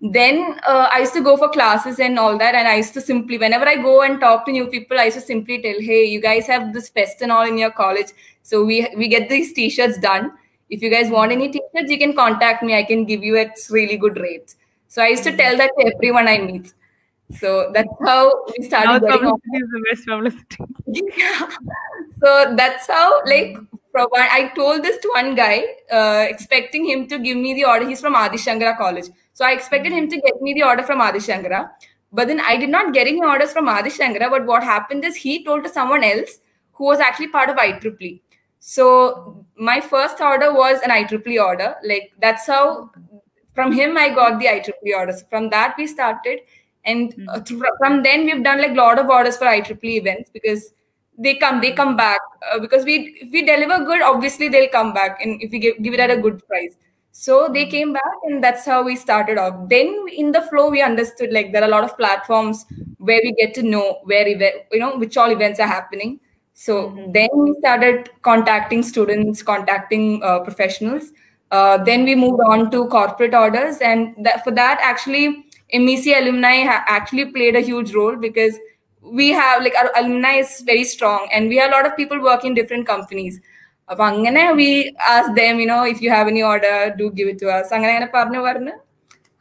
then 0.00 0.60
uh, 0.66 0.88
I 0.92 1.00
used 1.00 1.14
to 1.14 1.22
go 1.22 1.36
for 1.36 1.48
classes 1.48 1.98
and 1.98 2.18
all 2.18 2.36
that. 2.38 2.54
And 2.54 2.68
I 2.68 2.76
used 2.76 2.92
to 2.94 3.00
simply, 3.00 3.38
whenever 3.38 3.66
I 3.66 3.76
go 3.76 4.02
and 4.02 4.20
talk 4.20 4.44
to 4.46 4.52
new 4.52 4.66
people, 4.66 4.98
I 4.98 5.04
used 5.04 5.16
to 5.16 5.22
simply 5.22 5.60
tell, 5.62 5.80
hey, 5.80 6.04
you 6.04 6.20
guys 6.20 6.46
have 6.46 6.74
this 6.74 6.88
fest 6.90 7.22
and 7.22 7.32
all 7.32 7.46
in 7.46 7.56
your 7.56 7.70
college. 7.70 8.08
So 8.42 8.64
we, 8.64 8.88
we 8.96 9.08
get 9.08 9.28
these 9.28 9.52
t-shirts 9.52 9.98
done. 9.98 10.32
If 10.68 10.82
you 10.82 10.90
guys 10.90 11.10
want 11.10 11.32
any 11.32 11.50
t-shirts, 11.50 11.90
you 11.90 11.98
can 11.98 12.14
contact 12.14 12.62
me. 12.62 12.76
I 12.76 12.82
can 12.82 13.04
give 13.04 13.24
you 13.24 13.36
at 13.36 13.56
really 13.70 13.96
good 13.96 14.18
rates. 14.18 14.56
So 14.96 15.02
I 15.02 15.08
used 15.08 15.24
to 15.24 15.36
tell 15.36 15.58
that 15.58 15.72
to 15.78 15.92
everyone 15.94 16.26
I 16.26 16.38
meet. 16.38 16.72
So 17.38 17.70
that's 17.74 17.92
how 18.02 18.46
we 18.46 18.64
started. 18.64 19.02
Now 19.02 19.16
publicity 19.16 19.58
is 19.62 19.68
the 19.74 19.82
best 19.90 20.06
publicity. 20.06 20.64
yeah. 21.18 21.50
So 22.22 22.54
that's 22.56 22.86
how, 22.86 23.20
like, 23.26 23.58
I 23.94 24.50
told 24.56 24.82
this 24.82 24.96
to 25.02 25.10
one 25.14 25.34
guy, 25.34 25.64
uh, 25.92 26.24
expecting 26.30 26.86
him 26.86 27.06
to 27.08 27.18
give 27.18 27.36
me 27.36 27.52
the 27.52 27.66
order. 27.66 27.86
He's 27.86 28.00
from 28.00 28.16
Adi 28.16 28.38
Shankara 28.38 28.78
College. 28.78 29.08
So 29.34 29.44
I 29.44 29.52
expected 29.52 29.92
him 29.92 30.08
to 30.08 30.16
get 30.18 30.40
me 30.40 30.54
the 30.54 30.62
order 30.62 30.82
from 30.82 31.02
Adi 31.02 31.18
Shankara. 31.18 31.68
But 32.10 32.28
then 32.28 32.40
I 32.40 32.56
did 32.56 32.70
not 32.70 32.94
get 32.94 33.06
any 33.06 33.22
orders 33.22 33.52
from 33.52 33.68
Adi 33.68 33.90
Shankara. 33.90 34.30
But 34.30 34.46
what 34.46 34.62
happened 34.62 35.04
is 35.04 35.14
he 35.16 35.44
told 35.44 35.64
to 35.64 35.68
someone 35.68 36.04
else 36.04 36.38
who 36.72 36.84
was 36.84 37.00
actually 37.00 37.28
part 37.28 37.50
of 37.50 37.56
IEEE. 37.56 38.22
So 38.60 39.44
my 39.58 39.78
first 39.78 40.22
order 40.22 40.54
was 40.54 40.80
an 40.80 40.88
IEEE 40.90 41.44
order. 41.44 41.74
Like 41.84 42.12
that's 42.18 42.46
how 42.46 42.92
from 43.56 43.72
him 43.72 43.96
I 43.96 44.10
got 44.14 44.38
the 44.38 44.46
IEEE 44.46 44.96
orders. 44.96 45.24
From 45.28 45.50
that 45.50 45.74
we 45.76 45.88
started. 45.88 46.40
And 46.84 47.28
uh, 47.28 47.40
from 47.78 48.04
then 48.04 48.26
we've 48.26 48.44
done 48.44 48.60
like 48.60 48.70
a 48.70 48.74
lot 48.74 49.00
of 49.00 49.08
orders 49.08 49.36
for 49.36 49.46
IEEE 49.46 49.98
events 49.98 50.30
because 50.32 50.72
they 51.18 51.34
come 51.34 51.60
they 51.60 51.72
come 51.72 51.96
back 51.96 52.20
uh, 52.52 52.58
because 52.58 52.84
we 52.84 53.16
if 53.20 53.32
we 53.32 53.44
deliver 53.44 53.84
good 53.84 54.02
obviously 54.02 54.48
they'll 54.48 54.68
come 54.68 54.92
back 54.92 55.18
and 55.22 55.42
if 55.42 55.50
we 55.50 55.58
give, 55.58 55.82
give 55.82 55.94
it 55.94 56.00
at 56.00 56.10
a 56.10 56.16
good 56.16 56.46
price. 56.46 56.76
So 57.12 57.48
they 57.50 57.64
came 57.64 57.94
back 57.94 58.16
and 58.24 58.44
that's 58.44 58.66
how 58.66 58.82
we 58.82 58.94
started 58.94 59.38
off. 59.38 59.70
Then 59.70 60.04
in 60.12 60.32
the 60.32 60.42
flow 60.42 60.68
we 60.70 60.82
understood 60.82 61.32
like 61.32 61.52
there 61.52 61.62
are 61.62 61.68
a 61.68 61.70
lot 61.70 61.84
of 61.84 61.96
platforms 61.96 62.66
where 62.98 63.20
we 63.24 63.32
get 63.32 63.54
to 63.54 63.62
know 63.62 64.00
where 64.04 64.28
you 64.28 64.78
know 64.78 64.96
which 64.98 65.16
all 65.16 65.30
events 65.30 65.58
are 65.58 65.66
happening. 65.66 66.20
So 66.52 66.90
mm-hmm. 66.90 67.12
then 67.12 67.28
we 67.34 67.54
started 67.58 68.10
contacting 68.22 68.82
students 68.82 69.42
contacting 69.42 70.22
uh, 70.22 70.40
professionals 70.40 71.12
uh, 71.51 71.75
then 71.89 72.03
we 72.09 72.15
moved 72.15 72.41
on 72.47 72.69
to 72.71 72.87
corporate 72.87 73.33
orders 73.35 73.77
and 73.91 74.01
that, 74.25 74.43
for 74.43 74.51
that 74.51 74.79
actually 74.81 75.25
mec 75.87 76.05
alumni 76.19 76.55
ha- 76.71 76.83
actually 76.87 77.25
played 77.37 77.55
a 77.55 77.63
huge 77.69 77.93
role 77.93 78.15
because 78.27 78.55
we 79.05 79.29
have 79.31 79.63
like 79.65 79.75
our 79.75 79.91
alumni 80.01 80.33
is 80.43 80.51
very 80.71 80.85
strong 80.93 81.27
and 81.31 81.49
we 81.49 81.57
have 81.61 81.71
a 81.71 81.75
lot 81.77 81.85
of 81.89 81.95
people 81.95 82.19
working 82.29 82.51
in 82.53 82.59
different 82.61 82.87
companies 82.93 83.37
അപ്പൊ 83.89 84.03
അങ്ങനെ 84.09 84.43
we 84.59 84.67
as 85.13 85.29
them 85.37 85.57
you 85.61 85.65
know 85.71 85.79
if 85.91 86.01
you 86.03 86.09
have 86.13 86.29
any 86.31 86.41
order 86.49 86.75
do 86.99 87.05
give 87.17 87.29
it 87.31 87.41
to 87.45 87.49
us 87.55 87.71
അങ്ങനെ 87.75 87.91
അങ്ങനെ 87.93 88.07
പറഞ്ഞു 88.17 88.41
പറഞ്ഞ് 88.47 88.73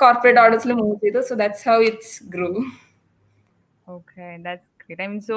corporate 0.01 0.41
ഓർഡേഴ്സിൽ 0.45 0.73
move 0.81 0.97
ചെയ്തു 1.05 1.21
so 1.29 1.35
that's 1.43 1.65
how 1.71 1.77
it's 1.91 2.15
Gru 2.35 2.49
Okay, 3.89 4.39
that's 4.47 4.67
great. 4.81 5.01
I 5.01 5.09
mean, 5.09 5.21
so 5.21 5.37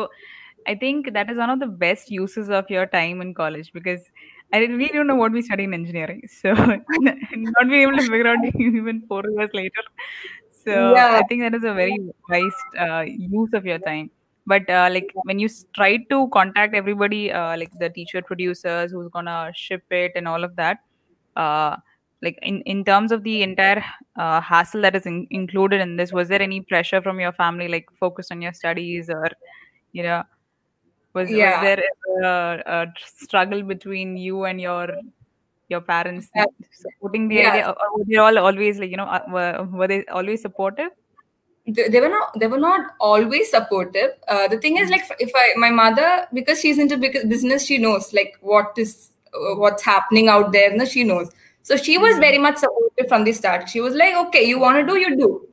I 0.66 0.76
think 0.76 1.12
that 1.14 1.30
is 1.32 1.38
one 1.38 1.50
of 1.50 1.60
the 1.60 1.70
best 1.86 2.12
uses 2.12 2.50
of 2.50 2.70
your 2.70 2.86
time 2.88 3.22
in 3.22 3.34
college 3.34 3.72
because 3.74 4.04
I 4.53 4.61
didn't 4.61 4.79
really 4.79 4.93
don't 4.93 5.07
know 5.07 5.17
what 5.17 5.33
we 5.33 5.43
study 5.43 5.65
in 5.65 5.75
engineering. 5.75 6.23
So 6.41 6.53
not 6.55 7.69
being 7.69 7.83
able 7.83 7.97
to 7.97 8.03
figure 8.03 8.27
out 8.27 8.39
even 8.59 9.03
four 9.07 9.23
years 9.37 9.51
later. 9.53 9.83
So 10.65 10.95
yeah. 10.95 11.21
I 11.21 11.23
think 11.29 11.43
that 11.43 11.55
is 11.55 11.65
a 11.65 11.75
very 11.75 11.99
wise 12.29 12.53
uh, 12.79 13.05
use 13.07 13.51
of 13.53 13.65
your 13.65 13.79
time 13.79 14.11
but 14.49 14.69
uh, 14.71 14.89
like 14.91 15.11
when 15.25 15.39
you 15.39 15.49
try 15.75 15.99
to 16.11 16.29
contact 16.29 16.75
everybody 16.75 17.31
uh, 17.31 17.57
like 17.57 17.73
the 17.79 17.91
t-shirt 17.91 18.27
producers 18.27 18.91
who's 18.91 19.09
gonna 19.17 19.53
ship 19.55 19.83
it 19.91 20.13
and 20.17 20.27
all 20.27 20.43
of 20.43 20.57
that 20.57 20.79
uh, 21.37 21.77
like 22.23 22.39
in 22.43 22.61
in 22.75 22.85
terms 22.85 23.13
of 23.13 23.23
the 23.25 23.43
entire 23.43 23.85
uh, 24.17 24.41
hassle 24.41 24.83
that 24.83 24.97
is 24.97 25.07
in, 25.07 25.27
included 25.31 25.81
in 25.87 25.97
this 25.97 26.13
was 26.13 26.29
there 26.29 26.43
any 26.43 26.61
pressure 26.73 27.03
from 27.03 27.21
your 27.21 27.33
family 27.33 27.69
like 27.69 27.87
focus 28.05 28.31
on 28.31 28.43
your 28.43 28.55
studies 28.63 29.11
or 29.11 29.29
you 29.93 30.03
know 30.03 30.23
was, 31.19 31.31
Yeah. 31.31 31.53
was 31.53 31.67
there 31.69 31.83
a, 32.33 32.63
a 32.79 32.87
struggle 33.27 33.63
between 33.63 34.17
you 34.17 34.45
and 34.53 34.61
your 34.69 34.87
your 35.69 35.81
parents 35.89 36.31
Yeah. 36.35 36.47
supporting 36.85 37.29
the 37.29 37.37
Yeah. 37.41 37.51
idea 37.51 37.69
or 37.71 37.99
were 37.99 38.05
they 38.13 38.17
all 38.27 38.39
always 38.51 38.79
like 38.85 38.91
you 38.91 38.97
know 39.01 39.11
uh, 39.19 39.25
were, 39.37 39.69
were 39.81 39.89
they 39.93 40.05
always 40.21 40.43
supportive? 40.49 40.91
They, 41.77 42.01
were 42.01 42.09
not 42.09 42.39
they 42.41 42.47
were 42.47 42.59
not 42.59 42.93
always 42.99 43.51
supportive. 43.51 44.13
Uh, 44.27 44.49
the 44.49 44.59
thing 44.59 44.79
is 44.79 44.89
like 44.95 45.03
if 45.21 45.33
i 45.41 45.47
my 45.65 45.69
mother 45.81 46.27
because 46.39 46.61
she's 46.63 46.79
into 46.85 46.97
business 47.35 47.67
she 47.71 47.77
knows 47.77 48.15
like 48.19 48.39
what 48.41 48.79
is 48.85 49.11
uh, 49.35 49.55
what's 49.65 49.85
happening 49.85 50.29
out 50.37 50.51
there 50.53 50.75
no 50.75 50.87
she 50.87 51.05
knows. 51.05 51.31
So 51.63 51.77
she 51.77 51.99
was 51.99 52.17
very 52.19 52.39
much 52.39 52.57
supportive 52.57 53.09
from 53.09 53.25
the 53.25 53.33
start. 53.33 53.69
She 53.69 53.83
was 53.83 53.95
like 53.95 54.15
okay 54.27 54.45
you 54.53 54.59
want 54.59 54.79
to 54.81 54.87
do 54.93 54.99
you 54.99 55.15
do 55.25 55.48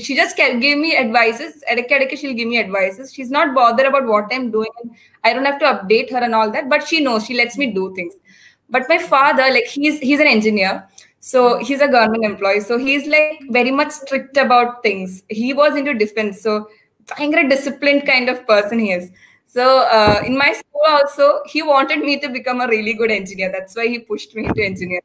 she 0.00 0.16
just 0.16 0.36
gave 0.36 0.78
me 0.78 0.96
advices 0.96 1.62
she'll 2.16 2.34
give 2.34 2.48
me 2.48 2.58
advices. 2.58 3.12
She's 3.12 3.30
not 3.30 3.54
bothered 3.54 3.86
about 3.86 4.06
what 4.06 4.26
i'm 4.32 4.50
doing 4.50 4.70
i 5.24 5.32
don't 5.32 5.44
have 5.44 5.58
to 5.60 5.66
update 5.66 6.10
her 6.10 6.18
and 6.18 6.34
all 6.34 6.50
that 6.50 6.68
but 6.68 6.86
she 6.86 7.00
knows 7.00 7.24
she 7.24 7.34
lets 7.34 7.58
me 7.58 7.72
do 7.72 7.94
things. 7.94 8.14
But 8.70 8.88
my 8.88 8.98
father 8.98 9.44
like 9.50 9.66
he's 9.66 9.98
he's 10.00 10.20
an 10.20 10.26
engineer 10.26 10.88
so 11.20 11.58
he's 11.58 11.80
a 11.80 11.88
government 11.88 12.24
employee 12.24 12.60
so 12.60 12.78
he's 12.78 13.06
like 13.06 13.42
very 13.50 13.70
much 13.70 13.90
strict 13.90 14.36
about 14.36 14.82
things. 14.82 15.22
He 15.28 15.52
was 15.52 15.76
into 15.76 15.94
defense 15.94 16.42
so 16.42 16.68
of 17.16 17.48
disciplined 17.48 18.06
kind 18.06 18.28
of 18.28 18.46
person 18.46 18.78
he 18.78 18.92
is. 18.92 19.10
So 19.46 19.86
uh, 19.86 20.22
in 20.26 20.36
my 20.36 20.52
school 20.52 20.82
also 20.86 21.40
he 21.46 21.62
wanted 21.62 22.00
me 22.00 22.20
to 22.20 22.28
become 22.28 22.60
a 22.60 22.68
really 22.68 22.94
good 22.94 23.10
engineer. 23.10 23.50
That's 23.50 23.74
why 23.74 23.88
he 23.88 24.00
pushed 24.00 24.34
me 24.34 24.46
into 24.46 24.62
engineering 24.62 25.02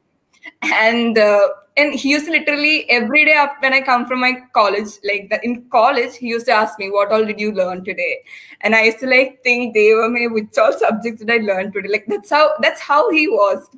and 0.61 1.17
uh, 1.17 1.47
and 1.77 1.93
he 1.93 2.09
used 2.09 2.25
to 2.25 2.31
literally 2.31 2.89
every 2.89 3.25
day 3.25 3.33
after 3.33 3.57
when 3.61 3.73
I 3.73 3.81
come 3.81 4.05
from 4.05 4.19
my 4.21 4.33
college, 4.53 4.91
like 5.03 5.29
that 5.29 5.43
in 5.43 5.69
college, 5.69 6.17
he 6.17 6.27
used 6.27 6.45
to 6.47 6.51
ask 6.51 6.77
me, 6.79 6.89
"What 6.89 7.11
all 7.11 7.25
did 7.25 7.39
you 7.39 7.51
learn 7.51 7.83
today?" 7.83 8.21
And 8.61 8.75
I 8.75 8.83
used 8.83 8.99
to 8.99 9.07
like 9.07 9.41
think, 9.43 9.73
they 9.73 9.93
were 9.93 10.09
me, 10.09 10.27
which 10.27 10.57
all 10.57 10.73
subjects 10.73 11.23
did 11.23 11.31
I 11.31 11.37
learn 11.37 11.71
today?" 11.71 11.89
Like 11.89 12.05
that's 12.07 12.29
how 12.29 12.53
that's 12.59 12.81
how 12.81 13.11
he 13.11 13.27
was. 13.27 13.69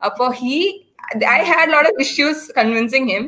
Uh, 0.00 0.10
for 0.16 0.32
he, 0.32 0.88
I 1.26 1.38
had 1.38 1.68
a 1.68 1.72
lot 1.72 1.86
of 1.86 1.92
issues 2.06 2.50
convincing 2.60 3.08
him. 3.08 3.26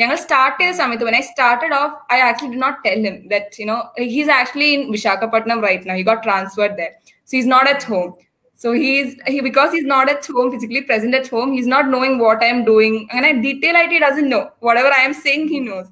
ഞങ്ങൾ 0.00 0.16
start 0.16 0.58
ചെയ്ത 0.60 0.74
സമയത്ത് 0.80 1.06
when 1.08 1.16
I 1.18 1.24
started 1.30 1.72
off, 1.78 1.94
I 2.14 2.18
actually 2.26 2.52
did 2.52 2.62
not 2.66 2.76
tell 2.84 3.00
him 3.08 3.16
that 3.32 3.46
you 3.60 3.66
know 3.70 3.80
he's 4.12 4.30
actually 4.36 4.68
in 4.76 4.82
Vishakhapatnam 4.94 5.58
right 5.66 5.82
now. 5.88 5.96
He 5.98 6.04
got 6.10 6.20
transferred 6.26 6.74
there, 6.78 6.94
so 7.26 7.32
he's 7.36 7.50
not 7.54 7.66
at 7.72 7.82
home. 7.90 8.12
so 8.57 8.73
he's 8.73 9.15
he 9.27 9.39
because 9.39 9.71
he's 9.71 9.85
not 9.85 10.09
at 10.09 10.25
home 10.25 10.51
physically 10.51 10.81
present 10.81 11.13
at 11.13 11.27
home. 11.27 11.53
He's 11.53 11.67
not 11.67 11.89
knowing 11.89 12.17
what 12.17 12.43
I'm 12.43 12.65
doing, 12.65 13.07
and 13.11 13.23
I 13.23 13.33
detail 13.33 13.75
IT 13.75 13.91
he 13.91 13.99
doesn't 13.99 14.27
know 14.27 14.49
whatever 14.59 14.89
I 14.89 15.01
am 15.01 15.13
saying. 15.13 15.47
He 15.47 15.59
knows. 15.59 15.91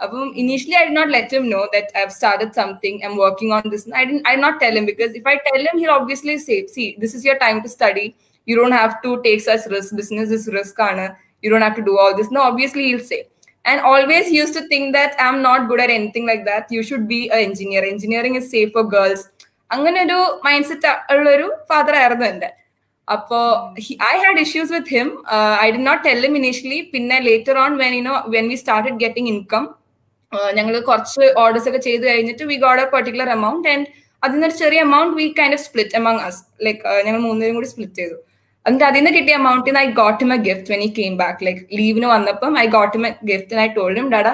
Um, 0.00 0.32
initially, 0.34 0.76
I 0.76 0.86
did 0.86 0.94
not 0.94 1.10
let 1.10 1.30
him 1.30 1.50
know 1.50 1.68
that 1.74 1.90
I've 1.94 2.12
started 2.12 2.54
something. 2.54 3.02
I'm 3.04 3.18
working 3.18 3.52
on 3.52 3.68
this. 3.70 3.86
I 3.94 4.06
didn't. 4.06 4.26
I 4.26 4.36
did 4.36 4.40
not 4.40 4.60
tell 4.60 4.74
him 4.74 4.86
because 4.86 5.14
if 5.14 5.26
I 5.26 5.36
tell 5.36 5.60
him, 5.60 5.78
he'll 5.78 5.90
obviously 5.98 6.38
say, 6.38 6.66
"See, 6.66 6.96
this 6.98 7.14
is 7.14 7.22
your 7.22 7.38
time 7.38 7.62
to 7.62 7.68
study. 7.68 8.16
You 8.46 8.56
don't 8.56 8.72
have 8.80 9.00
to 9.02 9.20
take 9.22 9.42
such 9.42 9.66
risk. 9.66 9.94
Business 9.94 10.30
is 10.30 10.48
risk, 10.48 10.80
Anna. 10.80 11.18
You 11.42 11.50
don't 11.50 11.68
have 11.68 11.76
to 11.76 11.84
do 11.84 11.98
all 11.98 12.16
this." 12.16 12.30
No, 12.30 12.40
obviously 12.40 12.88
he'll 12.88 13.06
say. 13.12 13.24
And 13.66 13.80
always 13.80 14.30
used 14.30 14.54
to 14.54 14.66
think 14.68 14.92
that 14.94 15.16
I'm 15.18 15.42
not 15.42 15.68
good 15.68 15.80
at 15.80 15.90
anything 15.90 16.26
like 16.26 16.44
that. 16.46 16.70
You 16.70 16.82
should 16.82 17.08
be 17.08 17.28
an 17.30 17.40
engineer. 17.40 17.84
Engineering 17.84 18.36
is 18.36 18.50
safe 18.50 18.72
for 18.72 18.84
girls. 18.84 19.28
അങ്ങനെ 19.70 19.98
ഒരു 20.06 20.18
mind 20.46 20.68
set 20.70 20.92
ഉള്ളൊരു 21.14 21.46
father 21.70 21.94
ആയിരുന്നു 22.02 22.26
എന്റെ. 22.32 22.50
അപ്പോ 23.08 23.38
I 24.12 24.14
had 24.22 24.42
issues 24.44 24.72
with 24.76 24.92
him 24.96 25.08
I 25.64 25.66
did 25.74 25.80
not 25.88 26.02
tell 26.06 26.24
initially 26.28 26.78
പിന്നെ 26.92 27.16
later 27.28 27.58
on 27.64 27.72
when 27.82 27.92
you know 27.98 28.14
when 28.34 28.46
we 28.52 28.56
started 28.62 28.98
getting 29.04 29.30
income 29.34 29.64
ഞങ്ങൾ 30.58 30.74
കുറച്ച് 30.88 31.24
orders 31.42 31.68
ഒക്കെ 31.70 31.80
ചെയ്ത് 31.88 32.04
കഴിഞ്ഞിട്ട് 32.10 32.44
we 32.52 32.56
got 32.64 32.82
a 32.84 32.86
particular 32.94 33.28
amount 33.36 33.68
and 33.74 33.86
അതിൽ 34.22 34.34
നിന്നൊരു 34.36 34.56
ചെറിയ 34.62 34.80
amount 34.88 35.12
we 35.20 35.26
kind 35.38 35.56
of 35.58 35.64
split 35.66 35.96
among 36.00 36.22
us 36.28 36.40
like 36.66 36.80
ഞങ്ങൾ 37.06 37.20
മൂന്നുപേരും 37.26 37.56
കൂടി 37.58 37.68
സ്പ്ലിറ്റ് 37.72 37.98
ചെയ്തു. 38.00 38.16
എന്നിട്ട് 38.66 38.86
അതിൽ 38.88 38.98
നിന്ന് 39.00 39.12
കിട്ടിയ 39.16 39.34
എമൗണ്ടിൽ 39.40 39.70
നിന്ന് 39.70 39.82
I 39.84 39.88
got 40.00 40.18
him 40.22 40.30
a 40.36 40.38
gift 40.48 40.70
when 40.72 40.80
he 40.86 40.90
came 40.98 41.14
back 41.22 41.44
like 41.46 41.60
ലീവിന് 41.78 42.08
വന്നപ്പം 42.14 42.52
I 42.62 42.66
got 42.76 42.92
him 42.96 43.04
a 43.10 43.12
gift 43.30 43.60
I 43.64 43.66
told 43.76 44.04
dad 44.14 44.28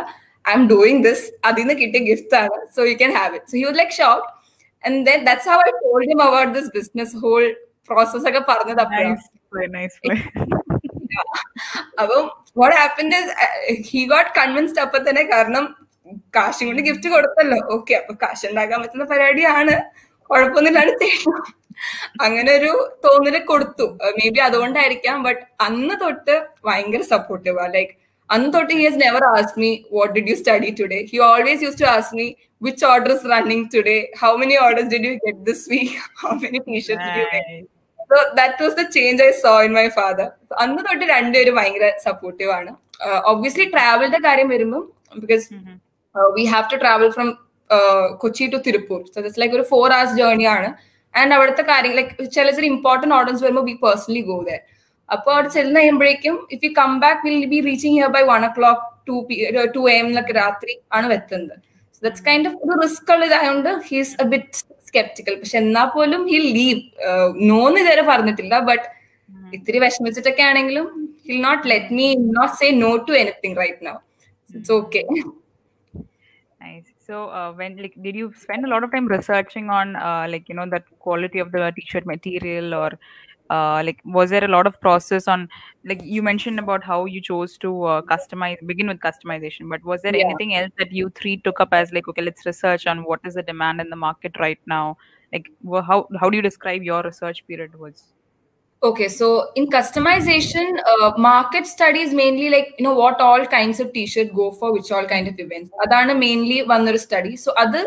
I 0.45 0.55
am 0.59 0.63
doing 0.73 1.03
this 1.09 1.25
അതിൽ 1.49 1.63
നിന്ന് 1.65 1.77
കിട്ടിയ 1.83 2.01
ഗിഫ്റ്റ് 2.11 2.37
ആണ്. 2.43 2.57
So 2.77 2.81
you 2.91 2.95
can 3.03 3.13
have 3.19 3.35
it 3.39 3.51
so 3.53 3.59
you 3.65 3.73
like 3.81 3.97
shock 4.01 4.27
and 4.85 5.07
then 5.07 5.25
that's 5.25 5.47
how 5.47 5.59
I 5.59 5.71
told 5.83 6.05
him 6.11 6.21
about 6.21 6.53
this 6.57 6.69
business 6.71 7.11
whole 7.23 7.49
process 7.91 8.25
ഒക്കെ 8.31 8.43
പറഞ്ഞത്. 8.51 8.83
അപ്പം 12.03 12.23
what 12.61 12.77
happened 12.79 13.17
he 13.89 14.01
got 14.13 14.31
convinced 14.39 14.81
അപ്പൊ 14.85 14.99
തന്നെ 14.99 15.23
കാരണം 15.33 15.65
കാശും 16.37 16.67
കൊണ്ട് 16.69 16.83
ഗിഫ്റ്റ് 16.87 17.09
കൊടുത്തല്ലോ. 17.15 17.59
ഓക്കെ 17.75 17.95
അപ്പൊ 17.99 18.13
കാശ് 18.23 18.45
ഉണ്ടാക്കാൻ 18.51 18.79
പറ്റുന്ന 18.83 19.05
പരിപാടിയാണ്. 19.05 19.75
കുഴപ്പമൊന്നുമില്ലാണ്ട് 20.31 20.95
ചെയ്യണം 21.05 21.43
അങ്ങനെ 22.27 22.51
ഒരു 22.59 22.73
തോന്നൽ 23.05 23.37
കൊടുത്തു. 23.51 23.87
മേ 24.19 24.27
ബി 24.37 24.41
അതുകൊണ്ടായിരിക്കാം 24.49 25.19
ബട്ട് 25.27 25.43
അന്ന് 25.67 25.95
തൊട്ട് 26.05 26.35
ഭയങ്കര 26.69 27.03
supportive 27.15 27.69
like 27.77 27.95
അന്ന് 28.32 28.50
തൊട്ട് 28.54 28.72
he 28.74 28.84
has 28.86 29.00
never 29.02 29.24
ask 29.32 29.58
me 29.60 29.70
what 29.94 30.12
did 30.16 30.30
you 30.32 30.38
study 30.40 30.70
today 30.80 31.00
he 31.12 31.20
always 31.28 31.62
use 31.66 31.80
to 31.82 31.88
ask 31.92 32.14
me 32.18 32.28
which 32.62 32.86
order 32.86 33.12
is 33.14 33.26
running 33.32 33.66
today 33.76 33.98
how 34.22 34.32
many 34.38 34.58
orders 34.64 34.92
did 34.94 35.08
you 35.10 35.16
get 35.26 35.42
this 35.48 35.64
week 35.72 35.94
how 36.22 36.32
many 36.44 36.62
T-shirts 36.68 37.08
did 37.08 37.20
you 37.22 37.28
get 37.34 37.52
Nice. 37.54 37.66
So 38.10 38.18
that 38.36 38.64
was 38.64 38.76
the 38.76 38.84
change 38.96 39.22
I 39.24 39.32
so 39.40 39.52
in 39.64 39.74
my 39.78 39.88
father 39.96 40.28
അന്ന് 40.64 40.82
തൊട്ട് 40.86 41.06
രണ്ടുപേരും 41.12 41.56
ഭയങ്കര 41.60 41.88
supportive 42.06 42.52
ആണ് 42.58 42.72
obviously 43.32 43.66
ട്രാവലിന്റെ 43.74 44.22
കാര്യം 44.28 44.50
വരുമ്പോൾ 44.54 44.84
because 45.24 45.46
Mhm. 45.54 45.76
V 46.36 46.44
have 46.52 46.68
to 46.70 46.78
travel 46.82 47.10
from 47.16 47.28
Kochi 48.22 48.46
to 48.52 48.60
Tiruppur 48.66 49.00
so 49.08 49.18
that's 49.18 49.40
like 49.42 49.56
ഒരു 49.58 49.66
four 49.72 49.88
hours 49.94 50.16
journey 50.20 50.46
ആണ് 50.54 50.70
and 51.14 51.34
അവിടുത്തെ 51.36 51.64
കാര്യം 51.70 51.94
ലൈക്ക് 51.98 52.14
ചില 52.36 52.48
ചില 52.52 52.66
ഇമ്പോർട്ടൻറ്റ് 52.72 53.16
ഓർഡേഴ്സ് 53.18 53.44
വരുമ്പോൾ 53.46 53.66
വി 53.68 53.76
പേഴ്സണലി 53.84 54.22
ഗോ 54.30 54.38
ദർ 54.48 54.60
അപ്പോൾ 55.09 55.33
അവിടെ 55.35 55.49
ചെല്ലുന്ന 55.49 55.79
കഴിയുമ്പോഴേക്കും 55.81 56.37
if 56.55 56.63
you 56.67 56.71
come 56.81 56.93
back 57.05 57.21
will 57.27 57.45
be 57.53 57.59
reaching 57.69 57.97
here 57.99 58.11
by 58.17 58.23
one 58.33 58.45
o'clock 58.59 58.85
two 59.09 59.17
p 59.29 59.37
two 59.75 59.83
m 59.97 60.07
എന്നൊക്കെ 60.11 60.35
രാത്രി 60.43 60.75
ആണ് 60.99 61.13
എത്തുന്നത് 61.19 61.57
ദറ്റ്സ് 62.03 62.25
കൈൻഡ് 62.29 62.49
ഓഫ് 62.51 62.57
ഒരു 62.65 62.77
റിസ്ക് 62.85 63.11
ഉള്ള 63.15 63.25
ഇതായതുകൊണ്ട് 63.31 63.71
ഹീസ് 63.91 64.15
എ 64.25 64.27
ബിറ്റ് 64.33 64.63
സ്കെപ്റ്റിക്കൽ 64.89 65.35
പക്ഷെ 65.43 65.59
എന്നാൽ 65.65 65.87
പോലും 65.97 66.23
ഹി 66.33 66.39
ലീവ് 66.59 66.81
നോന്ന് 67.51 67.79
ഇതുവരെ 67.83 68.05
പറഞ്ഞിട്ടില്ല 68.13 68.57
ബട്ട് 68.71 68.87
ഇത്തിരി 69.59 69.79
വിഷമിച്ചിട്ടൊക്കെ 69.85 70.45
ആണെങ്കിലും 70.51 70.89
he'll 71.29 71.39
not 71.49 71.65
let 71.73 71.95
me 72.01 72.09
not 72.39 72.55
say 72.61 72.69
no 72.87 72.93
to 73.09 73.15
anything 73.23 73.59
right 73.63 73.87
now 73.89 73.97
it's 74.49 74.75
okay 74.81 75.03
Nice. 76.61 76.89
So, 76.99 77.15
uh, 77.29 77.53
when 77.53 77.77
like, 77.77 77.95
did 78.01 78.15
you 78.15 78.27
spend 78.35 78.65
a 78.65 78.69
lot 78.69 78.85
of 78.85 78.91
time 78.93 79.07
researching 79.07 79.69
on, 79.69 79.97
uh, 79.99 80.27
like 80.29 80.49
you 80.49 80.55
know, 80.55 80.67
that 80.67 80.85
quality 81.01 81.39
of 81.41 81.51
the 81.51 81.73
t-shirt 81.77 82.07
material, 82.07 82.75
or 82.75 82.91
Uh, 83.53 83.83
like 83.85 83.99
was 84.05 84.31
there 84.31 84.45
a 84.45 84.49
lot 84.49 84.67
of 84.67 84.81
process 84.81 85.27
on 85.29 85.49
like 85.85 86.03
you 86.03 86.23
mentioned 86.27 86.59
about 86.61 86.85
how 86.91 87.05
you 87.05 87.21
chose 87.21 87.57
to 87.65 87.71
uh, 87.85 88.01
customize 88.11 88.61
begin 88.67 88.87
with 88.91 89.01
customization 89.01 89.69
but 89.73 89.85
was 89.85 90.01
there 90.01 90.17
yeah. 90.17 90.25
anything 90.25 90.55
else 90.55 90.71
that 90.79 90.93
you 90.99 91.11
three 91.21 91.37
took 91.49 91.61
up 91.65 91.75
as 91.79 91.93
like 91.93 92.09
okay 92.13 92.23
let's 92.23 92.47
research 92.47 92.87
on 92.87 93.03
what 93.11 93.21
is 93.31 93.35
the 93.35 93.43
demand 93.43 93.83
in 93.83 93.91
the 93.91 93.97
market 94.05 94.39
right 94.39 94.59
now? 94.67 94.97
Like 95.33 95.51
well, 95.63 95.83
how 95.83 96.09
how 96.21 96.31
do 96.31 96.37
you 96.37 96.43
describe 96.43 96.83
your 96.83 97.03
research 97.03 97.47
period 97.47 97.79
was? 97.79 98.05
Okay 98.91 99.09
so 99.09 99.51
in 99.55 99.69
customization 99.75 100.79
uh, 100.93 101.13
market 101.19 101.67
studies 101.67 102.15
mainly 102.15 102.49
like 102.49 102.75
you 102.79 102.85
know 102.85 102.95
what 102.95 103.21
all 103.21 103.47
kinds 103.47 103.81
of 103.81 103.93
t-shirt 103.93 104.33
go 104.35 104.51
for 104.53 104.73
which 104.73 104.91
all 104.91 105.07
kind 105.07 105.29
of 105.29 105.39
events. 105.39 105.71
Adana 105.85 106.15
mainly 106.15 106.63
one 106.63 106.99
study. 106.99 107.37
So 107.37 107.53
other 107.67 107.85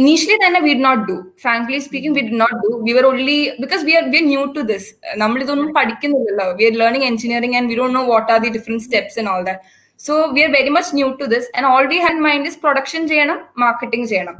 initially 0.00 0.36
തന്നെ 0.42 0.58
we 0.66 0.70
did 0.74 0.82
not 0.88 1.00
do. 1.10 1.16
Frankly 1.42 1.78
speaking, 1.86 2.12
we 2.18 2.22
did 2.28 2.38
not 2.42 2.54
do. 2.64 2.70
We 2.86 2.92
were 2.96 3.04
only 3.10 3.36
because 3.62 3.82
we 3.88 3.94
are 3.98 4.04
we 4.12 4.18
are 4.20 4.28
new 4.32 4.44
to 4.56 4.62
this. 4.70 4.84
നമ്മൾ 5.22 5.38
ഇതൊന്നും 5.44 5.70
പഠിക്കുന്നില്ലല്ലോ. 5.78 6.46
We 6.60 6.66
are 6.70 6.76
learning 6.82 7.04
engineering 7.12 7.54
and 7.58 7.66
we 7.72 7.76
don't 7.80 7.94
know 7.98 8.06
what 8.12 8.26
are 8.34 8.40
the 8.46 8.52
different 8.56 8.82
steps 8.88 9.16
and 9.22 9.28
all 9.32 9.44
that. 9.48 9.60
So 10.00 10.12
we 10.34 10.42
are 10.46 10.52
very 10.58 10.72
much 10.76 10.90
new 10.98 11.08
to 11.20 11.24
this 11.34 11.46
and 11.56 11.64
all 11.70 11.86
we 11.94 11.98
had 12.04 12.14
in 12.18 12.22
mind 12.28 12.44
is 12.50 12.56
production 12.66 13.02
ചെയ്യണം, 13.12 13.40
marketing 13.64 14.04
ചെയ്യണം. 14.12 14.36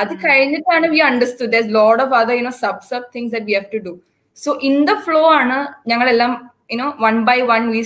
അത് 0.00 0.12
കഴിഞ്ഞിട്ടാണ് 0.24 0.86
we 0.92 1.00
understood 1.12 1.48
there's 1.54 1.70
lot 1.80 1.98
of 2.04 2.10
other 2.20 2.34
you 2.38 2.44
know 2.46 2.56
sub 2.62 2.76
sub 2.90 3.04
things 3.14 3.30
that 3.36 3.44
we 3.50 3.54
have 3.58 3.68
to 3.76 3.80
do. 3.88 3.94
So 4.36 4.50
in 4.68 4.76
the 4.88 4.92
flow 5.06 5.22
ആണ് 5.40 5.56
ഞങ്ങളെല്ലാം 5.90 6.32
you know 6.72 6.86
one 7.04 7.16
by 7.28 7.36
one 7.50 7.62
V 7.74 7.80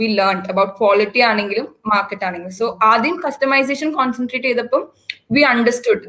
V 0.00 0.06
learn 0.20 0.38
about 0.52 0.72
quality 0.78 1.20
ആണെങ്കിലും 1.30 1.66
market 1.92 2.24
ആണെങ്കിലും 2.28 2.54
so 2.60 2.66
ആദ്യം 2.92 3.16
customisation 3.24 3.88
concentrate 3.98 4.48
ചെയ്തപ്പം 4.50 4.82
we 5.29 5.43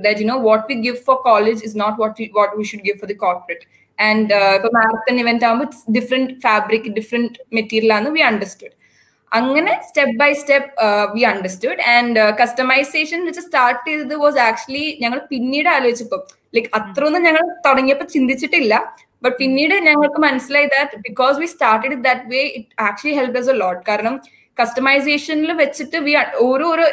that 0.04 0.18
you 0.20 0.26
know 0.26 0.38
what 0.38 0.62
we 0.68 0.76
give 0.86 0.98
for 1.06 1.16
college 1.22 1.60
is 1.68 1.74
not 1.74 1.94
what 2.02 2.14
we 2.20 2.26
what 2.38 2.52
we 2.58 2.64
should 2.64 2.82
give 2.88 2.98
for 3.02 3.08
the 3.12 3.18
corporate. 3.26 3.64
And 3.98 4.28
ഇപ്പൊ 4.56 4.68
marathon 4.78 5.18
event 5.22 5.46
ആകുമ്പോൾ 5.48 5.68
different 5.96 6.32
fabric 6.46 6.88
different 6.98 7.38
material 7.58 7.92
ആണ് 7.98 8.08
we 8.16 8.22
understood 8.30 8.74
അങ്ങനെ 9.32 9.72
step 9.86 10.14
by 10.20 10.28
step 10.40 10.68
we 11.14 11.22
understood 11.30 11.80
and 11.94 12.20
customization 12.40 13.20
വെച്ച് 13.28 13.42
start 13.46 13.82
ചെയ്തത് 13.88 14.14
was 14.24 14.38
actually 14.48 14.84
ഞങ്ങൾ 15.02 15.18
പിന്നീട് 15.32 15.68
ആലോചിച്ചപ്പോൾ 15.76 16.20
like 16.56 16.70
അത്രയൊന്നും 16.78 17.24
ഞങ്ങൾ 17.28 17.44
തുടങ്ങിയപ്പോൾ 17.66 18.08
ചിന്തിച്ചിട്ടില്ല. 18.16 18.74
ബട്ട് 19.24 19.36
പിന്നീട് 19.42 19.74
ഞങ്ങൾക്ക് 19.88 20.20
മനസ്സിലായി 20.28 20.68
that 20.76 20.98
because 21.08 21.36
we 21.42 21.48
started 21.54 21.96
that 22.06 22.24
way 22.32 22.42
it 22.58 22.74
actually 22.88 23.14
helps 23.40 23.50
a 23.54 23.56
lot 23.62 23.82
കാരണം 23.90 24.16
കസ്റ്റമൈസേഷനിൽ 24.58 25.50
വെച്ചിട്ട് 25.62 25.98
വി 26.06 26.12
ഓരോരോ 26.46 26.86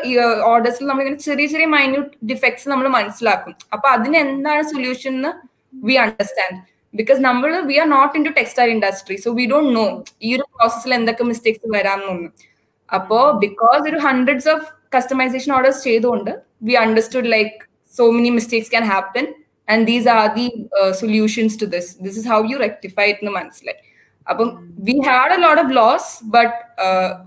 ഓർഡേഴ്സിൽ 0.51 0.87
നമ്മളിങ്ങനെ 0.89 1.19
ചെറിയ 1.27 1.47
ചെറിയ 1.53 1.67
മൈന്യൂട്ട് 1.77 2.11
ഡിഫക്ട്സ് 2.31 2.67
നമ്മൾ 2.71 2.87
മനസ്സിലാക്കും. 2.97 3.53
അപ്പൊ 3.73 3.87
അതിന് 3.95 4.17
എന്താണ് 4.25 4.63
സൊല്യൂഷൻ 4.73 5.11
എന്ന് 5.17 5.31
വി 5.87 5.95
അണ്ടർസ്റ്റാൻഡ് 6.05 6.57
ബിക്കോസ് 6.99 7.21
നമ്മൾ 7.27 7.51
we 7.69 7.75
are 7.83 7.87
not 7.97 8.13
into 8.27 8.31
textile 8.39 8.71
industry 8.75 9.15
so 9.25 9.29
we 9.39 9.45
don't 9.53 9.71
know 9.77 9.85
ഈ 10.27 10.31
ഒരു 10.37 10.45
പ്രോസസ്സിൽ 10.57 10.93
എന്തൊക്കെ 10.99 11.25
മിസ്റ്റേക്സ് 11.29 11.71
വരാമെന്നൊന്നും. 11.77 12.33
അപ്പോ 12.89 13.19
ബിക്കോസ് 13.45 13.83
ഒരു 13.91 13.99
ഹൺഡ്രഡ്സ് 14.07 14.49
ഓഫ് 14.55 14.65
കസ്റ്റമൈസേഷൻ 14.95 15.51
ഓർഡേഴ്സ് 15.57 15.81
ചെയ്തുകൊണ്ട് 15.87 16.31
we 16.67 16.75
understood 16.83 17.31
like 17.35 17.55
so 17.97 18.05
many 18.17 18.31
mistakes 18.37 18.71
can 18.73 18.85
happen 18.93 19.25
and 19.67 19.83
these 19.91 20.07
are 20.17 20.27
the 20.37 20.45
solutions 21.01 21.57
to 21.61 21.67
this 21.75 21.89
this 22.05 22.17
is 22.21 22.27
how 22.33 22.39
you 22.51 22.57
rectify 22.67 23.07
എന്ന് 23.15 23.33
മനസ്സിലായി. 23.39 23.81
അപ്പം 24.27 24.49
we 24.87 24.93
had 25.07 25.33
a 25.33 25.39
lot 25.45 25.61
of 25.63 25.73
loss 25.79 26.09
but 26.35 26.53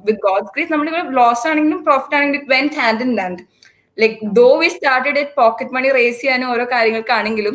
with 0.07 0.21
god's 0.23 0.51
grace 0.55 0.73
നമ്മളിവിടെ 0.73 1.03
loss 1.19 1.45
ആണെങ്കിലും 1.51 1.81
profit 1.85 2.17
ആണെങ്കിലും 2.17 2.41
it 2.41 2.53
went 2.55 2.79
hand 2.81 3.05
in 3.07 3.13
hand 3.21 3.43
like 3.99 4.17
though 4.39 4.49
we 4.63 4.69
started 4.75 5.19
it 5.21 5.35
pocket 5.37 5.75
money 5.77 5.91
raise 5.97 6.19
ചെയ്യാനും 6.23 6.49
ഓരോ 6.55 6.65
കാര്യങ്ങൾക്കാണെങ്കിലും 6.73 7.55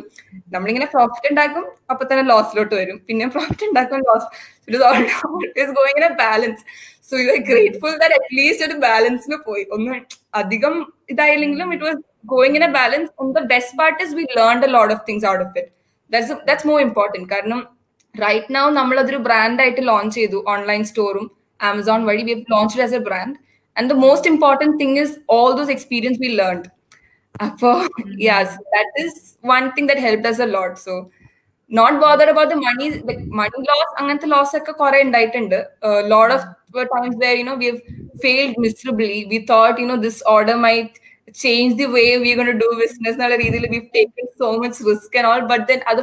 നമ്മളിങ്ങനെ 0.53 0.87
profit 0.93 1.27
ഉണ്ടാക്കും 1.31 1.65
അപ്പൊ 1.91 2.03
തന്നെ 2.05 2.23
ലോസിലോട്ട് 2.31 2.73
വരും. 2.79 2.97
പിന്നെ 3.07 3.25
പ്രോഫിറ്റ് 3.35 3.65
ഉണ്ടാക്കും 3.69 4.05
loss 4.07 4.27
it 5.51 5.67
going 5.79 5.99
in 6.01 6.05
a 6.09 6.13
balance 6.23 6.63
so 7.09 7.15
you 7.21 7.27
are 7.31 7.39
grateful 7.49 7.93
that 8.01 8.15
at least 8.19 8.65
ഒരു 8.67 8.77
ബാലൻസിന് 8.87 9.37
പോയി. 9.47 9.65
ഒന്നും 9.75 9.93
അധികം 10.41 10.73
ഇതായില്ലെങ്കിലും 11.13 11.69
it 11.75 11.85
was 11.87 12.01
going 12.33 12.57
in 12.59 12.65
a 12.69 12.73
balance 12.79 13.11
on 13.19 13.29
the 13.37 13.43
best 13.53 13.77
part 13.79 13.99
is 14.05 14.15
we 14.19 14.25
learn 14.39 14.65
a 14.65 14.71
lot 14.77 14.93
of 14.95 15.03
things 15.09 15.27
out 15.31 15.43
of 15.45 15.53
it 15.53 15.69
that's 16.11 16.39
that's 16.49 16.67
more 16.67 16.79
important 16.81 17.29
കാരണം 17.31 17.61
right 18.14 18.54
now 18.54 18.66
നമ്മൾ 18.78 18.96
അതൊരു 19.02 19.20
ബ്രാൻഡായിട്ട് 19.26 19.82
launch 19.88 20.14
ചെയ്തു 20.18 20.38
ഓൺലൈൻ 20.54 20.84
സ്റ്റോറും 20.84 21.26
ആമസോൺ 21.60 22.00
വഴി 22.04 22.22
V 22.22 22.36
launch 22.54 22.82
as 22.86 22.96
a 23.00 23.02
brand 23.08 23.36
and 23.76 23.90
the 23.90 23.98
most 23.98 24.26
important 24.26 24.78
thing 24.78 24.96
is 24.96 25.10
all 25.28 25.54
those 25.56 25.68
experience 25.68 26.18
we 26.18 26.30
learned 26.34 26.66
Apo, 27.40 27.70
yes 28.18 28.46
that 28.74 28.90
is 28.96 29.14
one 29.48 29.66
thing 29.72 29.86
that 29.86 29.98
helped 29.98 30.26
us 30.26 30.38
a 30.38 30.48
lot 30.48 30.78
so 30.78 30.94
not 31.70 32.00
bothered 32.00 32.30
about 32.30 32.48
the 32.48 32.58
money 32.58 32.86
like 33.08 33.22
money 33.34 33.60
loss 33.70 33.90
അങ്ങനത്തെ 33.98 34.28
loss 34.28 34.54
ഒക്കെ 34.58 34.72
കുറെ 34.80 34.98
ഉണ്ടായിട്ടുണ്ട് 35.06 35.58
lot 36.12 36.32
of 36.36 36.86
times 36.94 37.18
where 37.24 37.34
you 37.40 37.44
know 37.50 37.56
we 37.64 37.70
failed 38.24 38.62
miserably 38.64 39.18
we 39.32 39.40
thought 39.52 39.76
you 39.82 39.86
know 39.92 39.98
this 40.06 40.22
order 40.34 40.56
might 40.66 40.94
change 41.36 41.74
the 41.80 41.86
way 41.96 42.04
V 42.24 42.32
gone 42.38 42.50
do 42.64 42.70
business 42.82 43.14
എന്നുള്ള 43.16 43.38
രീതിയിൽ 43.44 43.66
we 43.74 43.80
taken 43.96 44.26
so 44.40 44.48
much 44.64 44.86
risk 44.90 45.16
and 45.18 45.28
all 45.32 45.42
but 45.52 45.64
then 45.72 45.80
അത് 45.92 46.02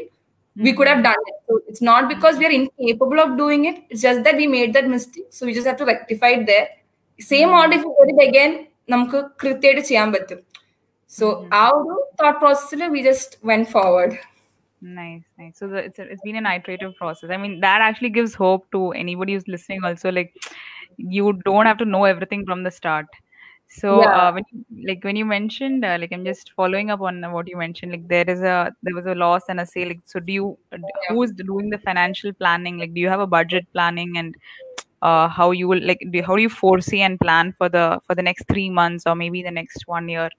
we 0.57 0.71
could 0.71 0.91
have 0.91 1.03
done 1.03 1.21
it 1.31 1.41
so 1.49 1.57
it's 1.69 1.85
not 1.85 2.07
because 2.09 2.37
we 2.39 2.45
R 2.45 2.55
incapable 2.59 3.21
of 3.21 3.35
doing 3.39 3.67
it 3.71 3.81
it's 3.83 4.05
just 4.07 4.25
that 4.27 4.39
we 4.39 4.49
made 4.57 4.73
that 4.75 4.93
mistake 4.97 5.29
so 5.39 5.47
we 5.47 5.55
just 5.59 5.71
have 5.71 5.81
to 5.81 5.89
rectify 5.95 6.31
it 6.39 6.49
there 6.53 6.65
same 7.21 7.50
order 7.61 7.77
if 7.79 7.87
it 8.05 8.25
again 8.29 8.53
നമുക്ക് 8.89 9.19
കൃത്യമായിട്ട് 9.43 9.85
ചെയ്യാൻ 9.89 10.11
പറ്റും 10.12 10.41
so 11.11 11.27
ആ 11.61 11.65
ഒരു 11.77 11.97
thought 12.21 12.39
പ്രോസസ്സിൽ 12.39 12.83
we 12.89 13.03
just 13.03 13.39
when 13.45 13.65
forward 13.65 14.17
Nice, 14.83 15.25
nice. 15.39 15.59
So 15.59 15.69
the, 15.69 15.79
it's 15.79 15.99
a, 15.99 16.05
it's 16.05 16.23
been 16.23 16.37
an 16.37 16.47
iterative 16.47 16.97
process. 16.97 17.31
I 17.31 17.37
mean, 17.37 17.61
that 17.61 17.81
actually 17.83 18.09
gives 18.11 18.35
hope 18.35 18.71
to 18.73 18.93
anybody 18.93 19.35
who's 19.35 19.47
listening. 19.47 19.85
Also, 19.85 20.11
like 20.11 20.33
you 20.98 21.34
don't 21.46 21.66
have 21.66 21.78
to 21.80 21.86
know 21.86 22.06
everything 22.06 22.46
from 22.46 22.64
the 22.64 22.72
start. 22.72 23.06
So 23.68 24.02
Yeah. 24.02 24.14
uh, 24.14 24.32
when 24.32 24.44
you, 24.52 24.88
like 24.88 25.04
when 25.04 25.16
you 25.16 25.25
mentioned 25.25 25.84
uh, 25.84 25.98
like 26.00 26.12
I'm 26.14 26.24
just 26.24 26.52
following 26.54 26.92
up 26.92 27.02
on 27.02 27.22
what 27.32 27.48
you 27.48 27.58
mentioned 27.58 27.92
like 27.92 28.08
there 28.08 28.30
is 28.30 28.42
a 28.42 28.72
there 28.84 28.94
was 28.94 29.08
a 29.08 29.16
loss 29.16 29.44
and 29.50 29.60
a 29.60 29.66
sale 29.66 29.88
like 29.88 30.02
so 30.06 30.20
do 30.20 30.32
you 30.32 30.58
who's 31.10 31.32
doing 31.34 31.72
the 31.72 31.80
financial 31.80 32.32
planning 32.34 32.78
like 32.78 32.94
do 32.94 33.02
you 33.02 33.10
have 33.10 33.20
a 33.20 33.28
budget 33.28 33.66
planning 33.74 34.18
and 34.18 34.36
uh, 35.01 35.27
how 35.27 35.51
you 35.51 35.68
will 35.68 35.81
like 35.84 36.05
do, 36.12 36.22
how 36.22 36.36
do 36.36 36.44
you 36.44 36.50
foresee 36.50 37.01
and 37.01 37.20
plan 37.20 37.51
for 37.53 37.68
the 37.68 38.00
for 38.05 38.14
the 38.16 38.22
next 38.22 38.48
three 38.48 38.70
months 38.70 39.05
or 39.08 39.16
maybe 39.16 39.42
the 39.42 39.51
next 39.51 39.88
one 39.88 40.08
year 40.08 40.29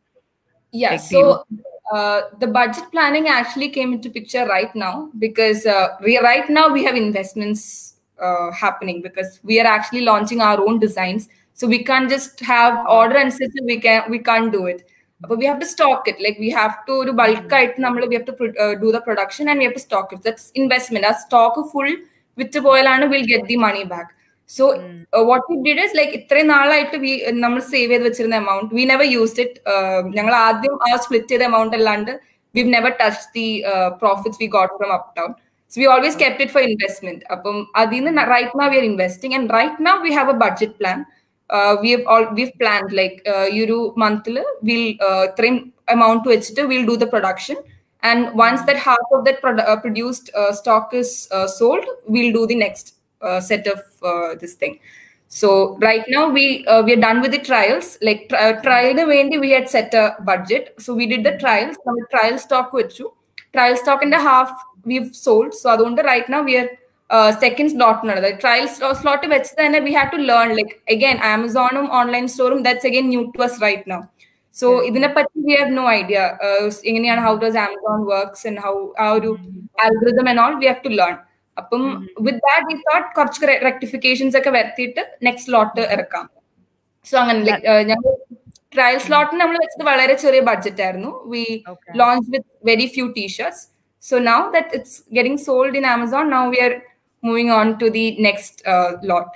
Yeah, 0.72 0.92
Like, 0.92 1.00
so 1.00 1.44
uh, 1.92 2.22
the 2.38 2.46
budget 2.46 2.90
planning 2.90 3.28
actually 3.28 3.70
came 3.70 3.92
into 3.92 4.10
picture 4.10 4.46
right 4.46 4.74
now 4.74 5.10
because 5.18 5.66
uh, 5.66 5.96
we 6.02 6.18
right 6.18 6.48
now 6.50 6.68
we 6.68 6.84
have 6.84 6.96
investments 6.96 7.95
uh, 8.18 8.50
happening 8.52 9.02
because 9.02 9.40
we 9.44 9.60
are 9.60 9.66
actually 9.66 10.02
launching 10.02 10.40
our 10.40 10.60
own 10.60 10.78
designs. 10.78 11.28
So 11.54 11.66
we 11.66 11.84
can't 11.84 12.10
just 12.10 12.40
have 12.40 12.86
order 12.88 13.16
and 13.16 13.32
system. 13.32 13.66
We 13.66 13.78
can 13.80 14.10
we 14.10 14.18
can't 14.20 14.52
do 14.52 14.66
it. 14.66 14.88
But 15.20 15.38
we 15.38 15.46
have 15.46 15.60
to 15.60 15.66
stock 15.66 16.08
it. 16.08 16.20
Like 16.20 16.38
we 16.38 16.50
have 16.50 16.84
to 16.86 17.04
do 17.04 17.12
bulk 17.12 17.52
item. 17.52 17.96
We 18.08 18.14
have 18.14 18.26
to 18.26 18.34
uh, 18.34 18.74
do 18.76 18.92
the 18.92 19.00
production 19.00 19.48
and 19.48 19.58
we 19.58 19.64
have 19.64 19.74
to 19.74 19.80
stock 19.80 20.12
it. 20.12 20.22
That's 20.22 20.50
investment. 20.52 21.06
Our 21.06 21.18
stock 21.26 21.56
full 21.72 21.90
with 22.38 22.56
പോയാലാണ് 22.64 23.02
and 23.02 23.12
we'll 23.12 23.28
get 23.34 23.44
the 23.52 23.58
money 23.66 23.84
back. 23.94 24.08
So 24.50 24.64
what 25.28 25.46
we 25.50 25.56
did 25.66 25.84
is 25.86 25.96
like 25.98 26.12
ഇത്രയും 26.18 26.50
നാളായിട്ട് 26.54 26.96
we 27.04 27.12
നമ്മൾ 27.44 27.60
save 27.70 27.88
ചെയ്ത് 27.92 28.04
വെച്ചിരുന്ന 28.08 28.36
amount 28.42 28.70
we 28.78 28.82
never 28.90 29.06
used 29.14 29.42
it 29.44 29.56
ഞങ്ങൾ 30.18 30.34
ആദ്യം 30.46 30.74
ആ 30.88 30.90
split 31.04 31.30
ചെയ്ത 31.32 31.44
എമൗണ്ട് 31.50 31.74
അല്ലാണ്ട് 31.78 32.12
we 32.54 32.62
never 32.76 32.92
touch 33.00 33.26
the 33.38 33.46
profits 34.02 34.40
we 34.42 34.48
got 34.56 34.74
from 34.78 34.92
Uptown 35.18 35.32
So 35.68 35.80
we 35.80 35.86
always 35.86 36.16
kept 36.16 36.40
it 36.40 36.50
for 36.50 36.60
investment. 36.60 37.24
Right 37.30 38.50
now 38.54 38.70
we 38.70 38.78
are 38.78 38.82
investing, 38.82 39.34
and 39.34 39.50
right 39.50 39.78
now 39.80 40.00
we 40.02 40.12
have 40.12 40.28
a 40.28 40.34
budget 40.34 40.78
plan. 40.78 41.06
Uh, 41.48 41.76
we 41.80 41.90
have 41.92 42.02
all 42.06 42.26
we've 42.34 42.52
planned 42.58 42.92
like 42.92 43.22
uh, 43.26 43.46
month 43.52 43.96
monthly 43.96 44.42
we'll 44.62 44.94
uh, 45.00 45.28
train 45.38 45.72
amount 45.86 46.24
to 46.24 46.30
it 46.30 46.44
we'll 46.66 46.84
do 46.84 46.96
the 46.96 47.06
production 47.06 47.56
and 48.02 48.34
once 48.34 48.62
that 48.62 48.76
half 48.76 48.98
of 49.12 49.24
that 49.24 49.40
produ 49.40 49.60
uh, 49.72 49.76
produced 49.84 50.28
uh, 50.34 50.50
stock 50.52 50.92
is 50.92 51.28
uh, 51.30 51.46
sold 51.46 51.84
we'll 52.08 52.32
do 52.32 52.46
the 52.48 52.56
next 52.56 52.94
uh, 53.22 53.40
set 53.40 53.64
of 53.68 53.78
this 54.40 54.54
thing 54.54 54.80
so 55.28 55.76
right 55.78 56.04
now 56.08 56.28
we 56.28 56.64
uh, 56.66 56.82
we 56.82 56.92
are 56.92 57.00
done 57.00 57.20
with 57.20 57.32
the 57.32 57.38
trials. 57.40 57.98
Like 58.00 58.28
tri- 58.28 58.52
trial 58.62 58.94
the 58.94 59.06
vendi 59.06 59.38
we 59.38 59.50
had 59.50 59.68
set 59.68 59.92
a 59.92 60.14
budget. 60.24 60.74
So 60.78 60.94
we 60.94 61.06
did 61.06 61.24
the 61.24 61.36
trials. 61.38 61.76
Now 61.84 61.94
trial 62.16 62.38
stock 62.38 62.72
you. 63.00 63.12
trial 63.52 63.76
stock 63.76 64.02
and 64.04 64.14
a 64.14 64.20
half 64.20 64.50
we've 64.88 65.08
sold. 65.26 65.50
So 65.60 65.66
അതുകൊണ്ട് 65.74 66.00
right 66.10 66.32
now 66.34 66.40
we 66.48 66.54
are 66.60 66.66
second 67.44 67.70
സ്ലോട്ടിനുള്ളത് 67.74 68.28
trial 68.42 68.66
slot 69.00 69.26
വെച്ച് 69.34 69.50
തന്നെ 69.60 69.80
we 69.86 69.92
have 69.98 70.10
to 70.14 70.20
learn 70.30 70.50
like 70.58 70.74
again 70.94 71.18
ആമസോണും 71.32 71.86
online 72.00 72.24
സ്റ്റോറും 72.32 72.60
that's 72.66 72.88
again 72.90 73.06
new 73.14 73.22
to 73.36 73.42
us 73.48 73.58
right 73.66 73.90
now 73.92 74.00
so 74.54 74.68
ഇതിനെപ്പറ്റി 74.88 75.44
we 75.48 75.54
have 75.60 75.72
no 75.78 75.84
idea 76.00 76.18
എങ്ങനെയാണ് 76.90 77.22
how 77.26 77.34
does 77.44 77.60
Amazon 77.66 78.00
works 78.12 78.46
and 78.50 78.62
how 78.66 78.74
ആ 79.04 79.06
ഒരു 79.18 79.30
algorithm 79.86 80.28
and 80.32 80.42
all 80.46 80.56
we 80.62 80.68
have 80.72 80.82
to 80.88 80.92
learn 81.00 81.16
അപ്പം 81.56 81.82
with 82.24 82.42
that 82.48 82.66
we 82.70 82.74
thought 82.88 83.06
കുറച്ച് 83.18 83.52
rectifications 83.68 84.36
ഒക്കെ 84.40 84.50
വരുത്തിയിട്ട് 84.58 85.02
next 85.26 85.48
slot 85.50 85.84
ഇറക്കാം. 85.94 86.24
So 87.06 87.14
അങ്ങനെ 87.22 87.54
ഞങ്ങൾ 87.90 88.10
ട്രയൽ 88.74 88.98
സ്ലോട്ടിന് 89.06 89.40
നമ്മൾ 89.42 89.56
വെച്ചത് 89.62 89.84
വളരെ 89.88 90.14
ചെറിയ 90.24 90.40
ബഡ്ജറ്റ് 90.48 90.82
ആയിരുന്നു. 90.86 91.12
We 91.32 91.44
launch 92.00 92.28
with 92.34 92.50
very 92.70 92.86
few 92.94 93.06
t shirts 93.18 93.62
So 94.06 94.20
now 94.20 94.52
that 94.52 94.72
it's 94.72 95.00
getting 95.12 95.36
sold 95.36 95.74
in 95.74 95.84
Amazon, 95.84 96.30
now 96.30 96.48
we 96.48 96.60
are 96.60 96.80
moving 97.22 97.50
on 97.50 97.76
to 97.80 97.90
the 97.90 98.16
next 98.20 98.64
uh, 98.64 98.92
lot. 99.02 99.30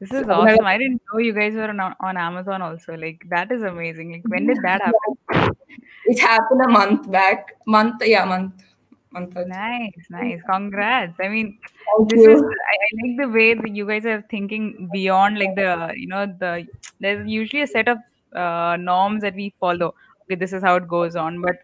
This 0.00 0.12
is 0.12 0.26
so, 0.26 0.32
awesome. 0.32 0.66
I 0.66 0.76
didn't 0.76 1.00
know 1.12 1.20
you 1.20 1.32
guys 1.32 1.54
were 1.54 1.68
on, 1.68 1.94
on 2.00 2.16
Amazon 2.16 2.60
also. 2.60 2.96
Like 2.96 3.22
that 3.28 3.52
is 3.52 3.62
amazing. 3.62 4.10
Like 4.14 4.24
when 4.26 4.48
did 4.48 4.58
that 4.64 4.82
happen? 4.82 5.54
it 6.06 6.18
happened 6.18 6.60
a 6.64 6.68
month 6.68 7.08
back. 7.08 7.52
Month, 7.68 8.02
yeah, 8.04 8.24
month. 8.24 8.64
month 9.12 9.36
nice, 9.46 10.10
nice. 10.10 10.40
Congrats. 10.50 11.16
I 11.20 11.28
mean, 11.28 11.56
Thank 11.98 12.10
this 12.10 12.20
you. 12.24 12.34
is. 12.34 12.42
I, 12.42 12.76
I 12.82 13.06
like 13.06 13.16
the 13.18 13.28
way 13.28 13.54
that 13.54 13.76
you 13.76 13.86
guys 13.86 14.04
are 14.06 14.24
thinking 14.28 14.90
beyond 14.92 15.38
like 15.38 15.54
the 15.54 15.92
you 15.96 16.08
know 16.08 16.26
the 16.26 16.66
there's 16.98 17.24
usually 17.28 17.62
a 17.62 17.68
set 17.68 17.86
of 17.86 17.98
uh, 18.34 18.76
norms 18.76 19.22
that 19.22 19.36
we 19.36 19.54
follow. 19.60 19.94
Okay, 20.24 20.34
this 20.34 20.52
is 20.52 20.64
how 20.64 20.74
it 20.74 20.88
goes 20.88 21.14
on, 21.14 21.40
but 21.40 21.58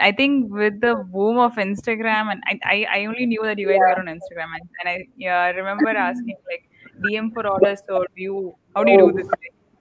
I 0.00 0.12
think 0.12 0.52
with 0.52 0.80
the 0.80 0.96
boom 0.96 1.38
of 1.38 1.54
Instagram, 1.54 2.30
and 2.32 2.42
I, 2.64 2.86
I, 2.90 3.06
only 3.06 3.26
knew 3.26 3.42
that 3.42 3.58
you 3.58 3.68
guys 3.68 3.78
yeah. 3.80 3.94
were 3.94 3.98
on 4.00 4.06
Instagram, 4.06 4.50
and, 4.54 4.68
and 4.80 4.88
I 4.88 5.06
yeah, 5.16 5.40
I 5.40 5.48
remember 5.50 5.88
asking 5.88 6.36
like 6.50 6.68
DM 7.02 7.32
for 7.32 7.46
orders, 7.46 7.82
or 7.88 8.06
do 8.16 8.22
you 8.22 8.54
how 8.74 8.84
do 8.84 8.92
you 8.92 8.98
do 8.98 9.10
oh. 9.10 9.12
this? 9.12 9.28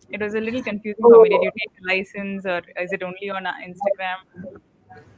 It 0.09 0.21
was 0.21 0.35
a 0.35 0.39
little 0.39 0.63
confusing 0.63 1.01
for 1.01 1.23
me. 1.23 1.29
Did 1.29 1.43
you 1.43 1.51
oh. 1.53 1.59
take 1.59 1.71
a 1.83 1.87
license, 1.87 2.45
or 2.45 2.61
is 2.81 2.93
it 2.93 3.03
only 3.03 3.29
on 3.29 3.45
uh, 3.45 3.53
Instagram? 3.65 4.59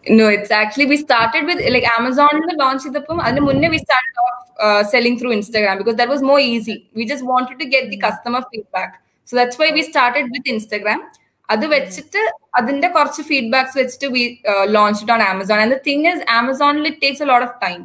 No, 0.08 0.28
it's 0.28 0.50
actually 0.50 0.86
we 0.86 0.98
started 0.98 1.46
with 1.46 1.60
like 1.72 1.86
Amazon 2.00 2.30
launch 2.58 2.84
idapum. 2.84 3.22
And 3.24 3.38
munne 3.40 3.70
we 3.70 3.78
started 3.78 4.16
off 4.26 4.50
uh, 4.60 4.84
selling 4.84 5.20
through 5.20 5.36
Instagram 5.36 5.78
because 5.78 5.96
that 5.96 6.10
was 6.10 6.22
more 6.22 6.40
easy. 6.40 6.90
We 6.94 7.06
just 7.06 7.24
wanted 7.24 7.60
to 7.60 7.66
get 7.66 7.90
the 7.90 7.98
hmm. 7.98 8.02
customer 8.02 8.44
feedback, 8.52 9.04
so 9.26 9.36
that's 9.36 9.58
why 9.58 9.72
we 9.72 9.84
started 9.84 10.30
with 10.32 10.44
Instagram. 10.46 11.02
അത് 11.50 11.66
വെച്ചിട്ട് 11.68 12.22
അതിന്റെ 12.56 12.88
കുറച്ച് 12.88 13.22
feedbacks 13.30 13.76
വെച്ചിട്ട് 13.78 14.08
we 14.14 14.24
launch 14.70 15.12
on 15.12 15.22
Amazon 15.26 15.60
and 15.60 15.76
the 15.76 15.80
thing 15.88 16.08
is 16.12 16.24
ആമസോണിൽ 16.32 16.88
it 16.88 17.02
takes 17.02 17.24
a 17.24 17.30
lot 17.32 17.46
of 17.48 17.58
time 17.64 17.80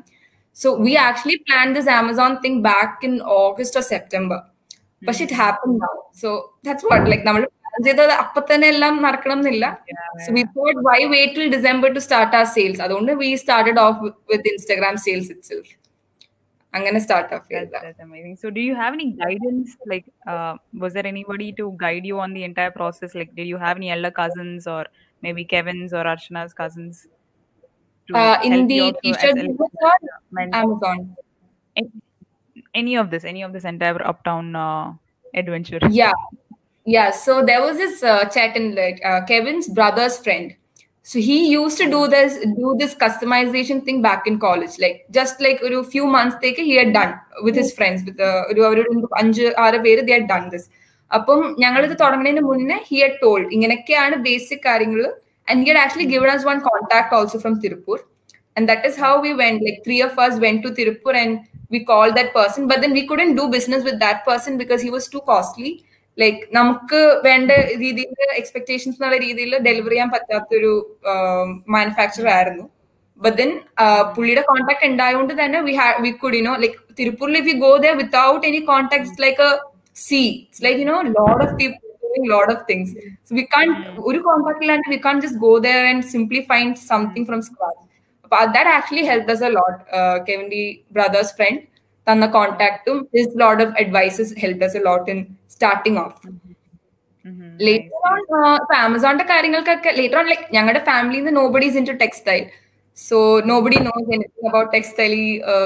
so 0.56 0.70
we 0.86 0.94
actually 1.04 1.38
plan 1.46 1.68
this 1.74 1.90
Amazon 1.94 2.32
thing 2.44 2.60
back 2.66 3.06
in 3.06 3.14
August 3.38 3.78
or 3.80 3.86
September 3.86 4.40
പക്ഷെ 5.02 5.22
it 5.24 5.38
happen 5.40 5.72
now 5.78 5.92
so 6.22 6.30
that's 6.66 6.88
what 6.90 7.06
like 7.10 7.26
നമ്മൾ 7.26 7.44
plan 7.54 7.78
ചെയ്തത് 7.84 8.14
അപ്പൊ 8.14 8.40
തന്നെ 8.50 8.66
എല്ലാം 8.68 8.94
നടക്കണം 9.02 9.38
എന്നില്ല 9.38 9.66
so 10.24 10.32
we 10.32 10.44
thought 10.56 10.82
why 10.88 11.00
wait 11.14 11.36
till 11.36 11.48
December 11.56 11.90
to 11.94 12.02
start 12.06 12.36
our 12.36 12.46
sales 12.54 12.82
അതുകൊണ്ട് 12.82 13.12
we 13.22 13.30
started 13.42 13.80
off 13.80 14.12
with 14.32 14.48
Instagram 14.52 14.96
sales 14.98 15.30
itself 15.48 15.72
I'm 16.74 16.82
going 16.82 16.94
to 16.94 17.00
start 17.00 17.32
off 17.32 17.42
with 17.48 17.70
that's, 17.70 17.72
that. 17.72 17.82
That's 17.82 18.00
amazing. 18.00 18.36
So, 18.36 18.50
do 18.50 18.60
you 18.60 18.74
have 18.74 18.92
any 18.92 19.12
guidance? 19.12 19.76
Like, 19.86 20.04
uh, 20.26 20.56
was 20.72 20.92
there 20.92 21.06
anybody 21.06 21.52
to 21.52 21.74
guide 21.78 22.04
you 22.04 22.18
on 22.18 22.34
the 22.34 22.42
entire 22.42 22.72
process? 22.72 23.14
Like, 23.14 23.34
did 23.36 23.46
you 23.46 23.56
have 23.56 23.76
any 23.76 23.92
elder 23.92 24.10
cousins 24.10 24.66
or 24.66 24.86
maybe 25.22 25.44
Kevin's 25.44 25.94
or 25.94 26.04
Archana's 26.04 26.52
cousins? 26.52 27.06
Uh, 28.12 28.38
in 28.42 28.66
the 28.66 28.94
t-shirt 29.02 29.38
Amazon. 30.52 31.16
Any, 31.76 31.90
any 32.74 32.96
of 32.96 33.10
this, 33.10 33.24
any 33.24 33.42
of 33.42 33.52
this 33.52 33.64
entire 33.64 34.04
uptown 34.06 34.56
uh, 34.56 34.92
adventure. 35.32 35.78
Yeah, 35.88 36.12
yeah. 36.84 37.12
So 37.12 37.44
there 37.44 37.62
was 37.62 37.76
this 37.76 38.02
uh, 38.02 38.24
chat 38.26 38.56
in 38.56 38.76
uh, 38.76 39.24
Kevin's 39.26 39.68
brother's 39.68 40.18
friend 40.18 40.56
So 41.11 41.19
he 41.19 41.37
used 41.51 41.77
to 41.81 41.89
do 41.89 42.07
this 42.07 42.33
do 42.57 42.75
this 42.79 42.93
customization 43.03 43.83
thing 43.85 44.01
back 44.01 44.27
in 44.27 44.39
college. 44.39 44.73
Like 44.83 45.05
just 45.11 45.41
like 45.41 45.61
a 45.61 45.83
few 45.83 46.05
months 46.15 46.35
take 46.41 46.57
he 46.57 46.75
had 46.75 46.93
done 46.93 47.15
with 47.41 47.55
his 47.55 47.73
friends 47.77 48.03
with 48.07 48.19
uh, 48.19 48.41
ഒരു 48.51 48.61
അവരുടെ 48.67 48.91
ഒരു 48.93 49.09
അഞ്ച് 49.21 49.47
ആറ് 49.65 49.79
പേര് 49.85 50.03
they 50.07 50.15
had 50.19 50.27
done 50.33 50.45
this. 50.53 50.65
അപ്പം 51.17 51.39
ഞങ്ങൾ 51.63 51.81
ഇത് 51.87 51.95
തുടങ്ങുന്നതിന് 52.03 52.43
മുന്നേ 52.49 52.77
he 52.91 52.99
had 53.05 53.15
told 53.25 53.45
ഇങ്ങനെയൊക്കെയാണ് 53.57 54.15
ബേസിക് 54.27 54.63
കാര്യങ്ങൾ 54.69 55.01
and 55.49 55.63
he 55.63 55.69
had 55.71 55.79
actually 55.83 56.05
given 56.05 56.29
us 56.35 56.43
one 56.51 56.61
contact 56.69 57.11
also 57.17 57.39
from 57.43 57.53
Tirupur. 57.61 57.99
And 58.55 58.69
that 58.69 58.85
is 58.89 58.95
how 59.03 59.13
we 59.25 59.33
went. 59.33 59.63
Like 59.65 59.79
three 59.85 60.01
of 60.07 60.17
us 60.25 60.33
went 60.45 60.59
to 60.65 60.69
Tirupur 60.79 61.13
and 61.15 61.31
we 61.73 61.79
called 61.89 62.15
that 62.19 62.33
person. 62.33 62.67
But 62.71 62.81
then 62.81 62.91
we 62.91 63.07
couldn't 63.07 63.35
do 63.35 63.47
business 63.55 63.83
with 63.83 63.97
that 63.99 64.19
person 64.29 64.57
because 64.61 64.81
he 64.81 64.91
was 64.97 65.07
too 65.07 65.21
costly. 65.21 65.71
Like 66.17 66.41
നമുക്ക് 66.57 66.99
വേണ്ട 67.27 67.51
രീതിയിൽ 67.83 68.31
expectations 68.41 68.97
എന്നുള്ള 68.97 69.17
രീതിയിൽ 69.25 69.51
delivery 69.67 69.95
ചെയ്യാൻ 69.95 70.09
പറ്റാത്തൊരു 70.15 70.73
manufacture 71.75 72.27
ആയിരുന്നു 72.37 72.65
but 73.21 73.37
then 73.41 73.51
പുള്ളിയുടെ 74.15 74.43
contact 74.49 74.87
ഉണ്ടായതുകൊണ്ട് 74.91 75.33
തന്നെ 75.41 75.59
we 75.67 75.73
ha 75.81 75.87
we 76.05 76.11
could 76.23 76.39
you know 76.39 76.53
like 76.63 76.79
തിരുപ്പൂരിൽ 76.99 77.37
if 77.41 77.49
you 77.51 77.57
go 77.65 77.71
there 77.85 77.95
without 78.01 78.47
any 78.49 78.61
contact 78.71 79.21
like 79.25 79.43
A 79.47 79.51
C 80.07 80.21
it's 80.33 80.63
like 80.67 80.81
you know 80.83 80.97
load 81.17 81.43
of 81.45 81.53
people 81.61 81.89
doing 82.09 82.29
lot 82.29 82.51
of 82.53 82.65
things. 82.69 82.87
So 83.25 83.31
we 83.39 83.43
can't 83.53 83.77
ഒരു 84.09 84.19
contact 84.27 84.63
ഇല്ലാണ്ട് 84.65 84.87
we 84.93 84.99
can't 85.05 85.21
just 85.25 85.37
go 85.47 85.51
there 85.67 85.83
and 85.89 85.99
simply 86.15 86.41
find 86.51 86.71
something 86.91 87.23
from 87.29 87.41
scratch. 87.49 87.79
But 88.31 88.47
that 88.55 88.67
actually 88.67 89.05
helped 89.11 89.29
us 89.29 89.41
a 89.41 89.51
lot. 89.59 89.75
Uh, 89.97 90.15
Kevin 90.25 90.47
D 90.49 90.57
brother's 90.91 91.31
friend 91.31 91.57
തന്ന 92.06 92.26
കോണ്ടാക്ടും 92.36 92.98
his 93.14 93.36
lot 93.42 93.60
of 93.64 93.74
advices 93.82 94.32
helped 94.42 94.64
us 94.66 94.76
a 94.76 94.84
lot 94.88 95.06
in 95.12 95.20
starting 95.54 95.96
off. 96.04 96.16
Mhm, 97.24 97.50
later 97.66 97.92
on 98.08 98.18
ഇപ്പൊ 98.60 98.74
ആമസോണിന്റെ 98.84 99.26
കാര്യങ്ങൾക്കൊക്കെ 99.30 99.90
later 99.98 100.18
on 100.20 100.26
like 100.32 100.46
ഞങ്ങളുടെ 100.56 100.82
ഫാമിലിന്ന് 100.88 101.32
nobody's 101.38 101.76
into 101.90 101.94
textile 102.02 102.42
so 102.96 103.18
nobody 103.50 103.78
knows 103.86 104.08
anything 104.16 104.48
about 104.50 104.70
textile 104.74 105.12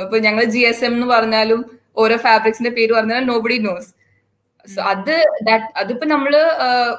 ഇപ്പൊ 0.05 0.19
ഞങ്ങൾ 0.27 0.45
G 0.55 0.63
S 0.69 0.85
M 0.87 0.93
എന്ന് 0.97 1.09
പറഞ്ഞാലും 1.15 1.61
ഓരോ 2.03 2.17
ഫാബ്രിക്സിന്റെ 2.27 2.73
പേര് 2.77 2.93
പറഞ്ഞാലും 2.99 3.27
നോബഡി 3.33 3.59
നോസ് 3.67 3.89
സോ 4.67 4.81
അത് 4.93 5.15
that 5.49 5.63
അതിപ്പോ 5.81 6.07
നമ്മൾ 6.07 6.33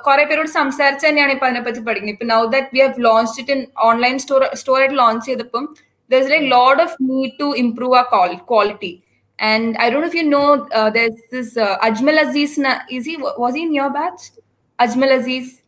കുറെ 0.06 0.24
പേരോട് 0.30 0.52
സംസാരിച്ച് 0.60 1.06
തന്നെയാണ് 1.08 1.34
ഇപ്പൊ 1.36 1.46
അതിനെപ്പറ്റി 1.48 1.82
പഠിക്കുന്നത്. 1.88 2.16
ഇപ്പൊ 2.16 2.28
now 2.34 2.40
that 2.56 2.70
we 2.76 2.82
have 2.86 3.04
launch 3.08 3.36
it 3.42 3.54
in 3.56 3.62
online 3.90 4.16
store 4.24 4.44
store 4.62 4.78
ആയിട്ട് 4.80 4.98
ലോഞ്ച് 5.02 5.24
ചെയ്തപ്പം 5.26 5.66
there 6.12 6.18
is 6.24 6.32
like 6.34 6.48
load 6.56 6.82
of 6.86 6.96
need 7.10 7.34
to 7.42 7.50
improve 7.64 7.98
ആ 8.00 8.04
quality 8.52 8.92
And 9.40 9.78
I 9.78 9.90
don't 9.90 10.02
know 10.02 10.08
if 10.08 10.14
you 10.14 10.24
know, 10.24 10.68
uh, 10.74 10.90
there's 10.90 11.16
this 11.32 11.56
uh, 11.58 11.78
Ajmal 11.80 12.28
Aziz. 12.28 12.58
Na- 12.58 12.82
is 12.90 13.06
he 13.06 13.18
was 13.18 13.56
he 13.56 13.64
in 13.64 13.74
your 13.74 13.90
batch? 13.90 14.32
Ajmal 14.80 15.18
Aziz. 15.18 15.62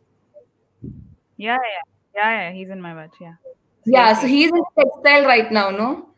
Yeah, 1.36 1.56
yeah, 1.56 1.82
yeah, 2.14 2.30
yeah. 2.48 2.52
He's 2.52 2.68
in 2.70 2.80
my 2.80 2.94
batch. 2.94 3.14
Yeah. 3.20 3.34
Yeah, 3.84 4.14
so 4.14 4.26
he's 4.26 4.50
in 4.50 4.62
textile 4.78 5.24
right 5.24 5.50
now, 5.50 5.70
no? 5.70 6.08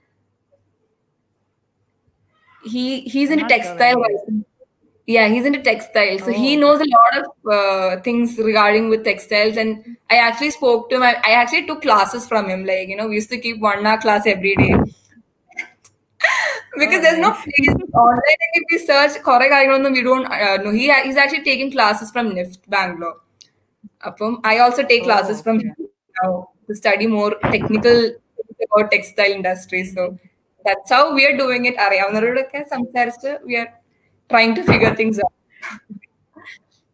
He 2.64 3.00
he's 3.02 3.30
I'm 3.30 3.38
into 3.38 3.42
not 3.44 3.50
sure 3.50 3.58
textile 3.62 4.00
right 4.00 4.14
now. 4.28 4.44
Yeah, 5.06 5.28
he's 5.28 5.44
into 5.44 5.60
textile, 5.62 6.18
So 6.18 6.32
he 6.32 6.56
Oh. 6.56 6.60
knows 6.60 6.80
a 6.80 6.86
lot 6.88 7.24
of 7.24 7.52
uh, 7.52 8.00
things 8.02 8.38
regarding 8.38 8.88
with 8.88 9.04
textiles. 9.04 9.58
And 9.58 9.98
I 10.10 10.16
actually 10.16 10.50
spoke 10.50 10.88
to 10.90 10.96
him. 10.96 11.02
I, 11.02 11.16
I 11.24 11.32
actually 11.32 11.66
took 11.66 11.82
classes 11.82 12.26
from 12.26 12.48
him. 12.48 12.64
Like, 12.64 12.88
you 12.88 12.96
know, 12.96 13.08
we 13.08 13.16
used 13.16 13.28
to 13.28 13.36
keep 13.38 13.60
one 13.60 13.86
hour 13.86 13.98
class 13.98 14.26
every 14.26 14.56
day. 14.56 14.74
Because 16.78 17.00
Oh, 17.00 17.02
there's 17.02 17.18
no 17.18 17.30
place 17.32 17.74
online. 18.02 18.38
And 18.44 18.52
if 18.60 18.64
we 18.70 18.78
search 18.90 19.14
correct 19.28 19.52
കാര്യങ്ങളൊന്നും 19.54 19.92
we 19.92 20.02
don't 20.02 20.26
uh, 20.26 20.56
know. 20.56 20.72
He 20.80 20.86
he's 21.06 21.16
actually 21.16 21.44
taking 21.50 21.70
classes 21.70 22.10
from 22.10 22.34
NIFT 22.38 22.62
Bangalore. 22.68 23.16
I 24.52 24.58
also 24.58 24.82
take 24.82 25.02
Oh, 25.02 25.04
classes 25.04 25.40
from 25.40 25.60
him 25.60 25.74
now 26.22 26.30
to 26.68 26.74
study 26.74 27.06
more 27.06 27.32
technical 27.54 27.98
about 28.66 28.90
textile 28.90 29.34
industry. 29.40 29.84
So 29.84 30.18
that's 30.64 30.90
how 30.90 31.14
we 31.14 31.22
are 31.26 31.36
doing 31.36 31.64
it. 31.64 31.76
അറിയാവുന്നവരോടൊക്കെ 31.76 32.60
സംസാരിച്ച് 32.74 33.32
we 33.46 33.56
are 33.62 33.70
trying 34.30 34.54
to 34.58 34.64
figure 34.72 34.94
things 35.00 35.18
out. 35.24 35.34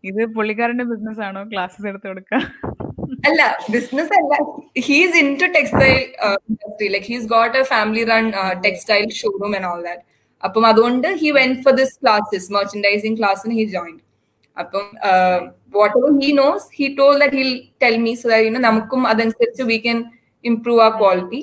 ഇത് 0.05 0.21
പുള്ളിക്കാരന്റെ 0.35 0.85
business 0.85 1.21
ആണോ 1.21 1.41
classes 1.45 1.87
എടുത്ത് 1.87 2.07
കൊടുക്കുക 2.07 2.39
അല്ല 3.28 3.42
business 3.70 4.14
അല്ല 4.18 4.34
he's 4.88 5.16
in 5.22 5.30
to 5.42 5.48
textile 5.56 5.98
industry 6.50 6.88
like 6.96 7.08
he's 7.12 7.28
got 7.34 7.56
a 7.58 7.64
family 7.72 8.04
run 8.12 8.26
textile 8.66 9.06
showroom 9.20 9.54
and 9.60 9.70
all 9.72 9.82
that 9.84 10.04
അപ്പം 10.44 10.66
അതുകൊണ്ട് 10.72 11.08
he 11.22 11.30
went 11.40 11.54
for 11.64 11.74
this 11.74 11.96
classes 12.02 12.50
merchandising 12.58 13.18
ക്ലാസ്സിന് 13.18 13.56
ഹി 13.60 13.66
ജോയിൻ 13.76 13.96
അപ്പം 14.58 14.86
what 15.76 15.96
ever 16.00 16.12
he 16.22 16.30
knows 16.42 16.68
he 16.78 16.88
told 17.00 17.14
that 17.24 17.38
he'll 17.42 17.52
tell 17.84 17.98
me 18.06 18.14
so 18.16 18.30
that 18.30 18.48
you know 18.50 18.62
നമുക്കും 18.70 19.02
അതനുസരിച്ച് 19.12 19.66
we 19.72 19.80
can 19.86 20.00
improve 20.46 20.82
ആ 20.82 20.92
quality 21.00 21.42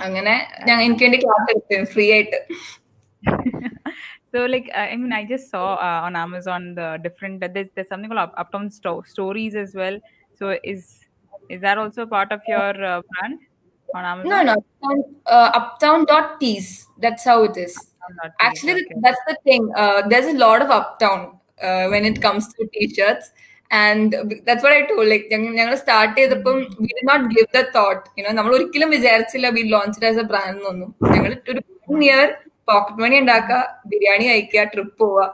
അങ്ങനെ 0.00 0.34
ഞാൻ 0.68 0.78
എനിക്ക് 0.80 1.04
വേണ്ടി 1.06 1.20
ക്ലാസ് 1.24 1.48
എടുത്തു 1.54 1.84
ഫ്രീ 1.94 2.06
ആയിട്ട് 2.12 2.38
so 4.32 4.46
like 4.46 4.68
uh, 4.70 4.84
i 4.84 4.96
mean 4.96 5.12
i 5.12 5.24
just 5.24 5.50
saw 5.50 5.64
uh, 5.78 6.00
on 6.02 6.16
amazon 6.16 6.74
the 6.74 6.98
different 7.02 7.36
uh, 7.38 7.48
there's, 7.48 7.68
there's 7.74 7.88
something 7.88 8.10
called 8.10 8.20
up, 8.20 8.34
uptown 8.34 8.70
sto- 8.70 9.02
stories 9.04 9.54
as 9.54 9.74
well 9.74 9.96
so 10.40 10.44
is 10.64 10.82
is 11.50 11.60
that 11.60 11.78
also 11.78 12.06
part 12.08 12.30
of 12.32 12.42
your 12.48 12.70
uh, 12.84 13.00
brand 13.10 13.38
on 13.88 14.04
amazon 14.04 14.30
no 14.30 14.42
no 14.42 14.54
uptown, 14.54 14.98
uh, 15.26 15.50
uptown 15.54 16.04
dot 16.04 16.28
tease 16.40 16.70
that's 16.98 17.24
how 17.24 17.38
it 17.44 17.56
is 17.58 17.74
Uptown 17.76 18.16
dot 18.18 18.32
Actually, 18.40 18.74
Tees, 18.74 18.86
okay. 18.86 19.00
that's 19.00 19.20
the 19.28 19.36
thing. 19.44 19.72
Uh, 19.74 20.06
there's 20.08 20.26
a 20.26 20.38
lot 20.38 20.60
of 20.62 20.70
uptown 20.70 21.20
uh, 21.60 21.86
when 21.88 22.04
it 22.04 22.20
comes 22.20 22.52
to 22.54 22.68
t-shirts, 22.74 23.30
and 23.70 24.14
that's 24.46 24.62
what 24.62 24.72
I 24.72 24.82
told. 24.88 25.06
Like, 25.06 25.26
ഞങ്ങൾ 25.58 25.74
start 25.82 26.14
ചെയ്തപ്പം 26.18 26.56
V 26.84 26.90
D 26.96 27.04
not 27.10 27.26
give 27.34 27.48
the 27.58 27.62
thought 27.76 28.02
you know 28.18 28.32
നമ്മൾ 28.38 28.54
ഒരിക്കലും 28.58 28.90
വിചാരിച്ചില്ല 28.96 29.50
V 29.56 29.62
launch 29.74 30.06
as 30.10 30.20
a 30.24 30.26
brand 30.32 30.56
എന്നൊന്നും 30.56 30.90
ഞങ്ങൾ 31.14 31.32
ഒരു 31.52 31.60
one 31.90 32.02
year 32.08 32.26
pocket 32.70 33.02
money 33.04 33.16
ഉണ്ടാക്കുക 33.24 33.60
ബിരിയാണി 33.92 34.26
കഴിക്കുക 34.32 34.64
ട്രിപ്പ് 34.74 34.96
പോവുക 35.02 35.28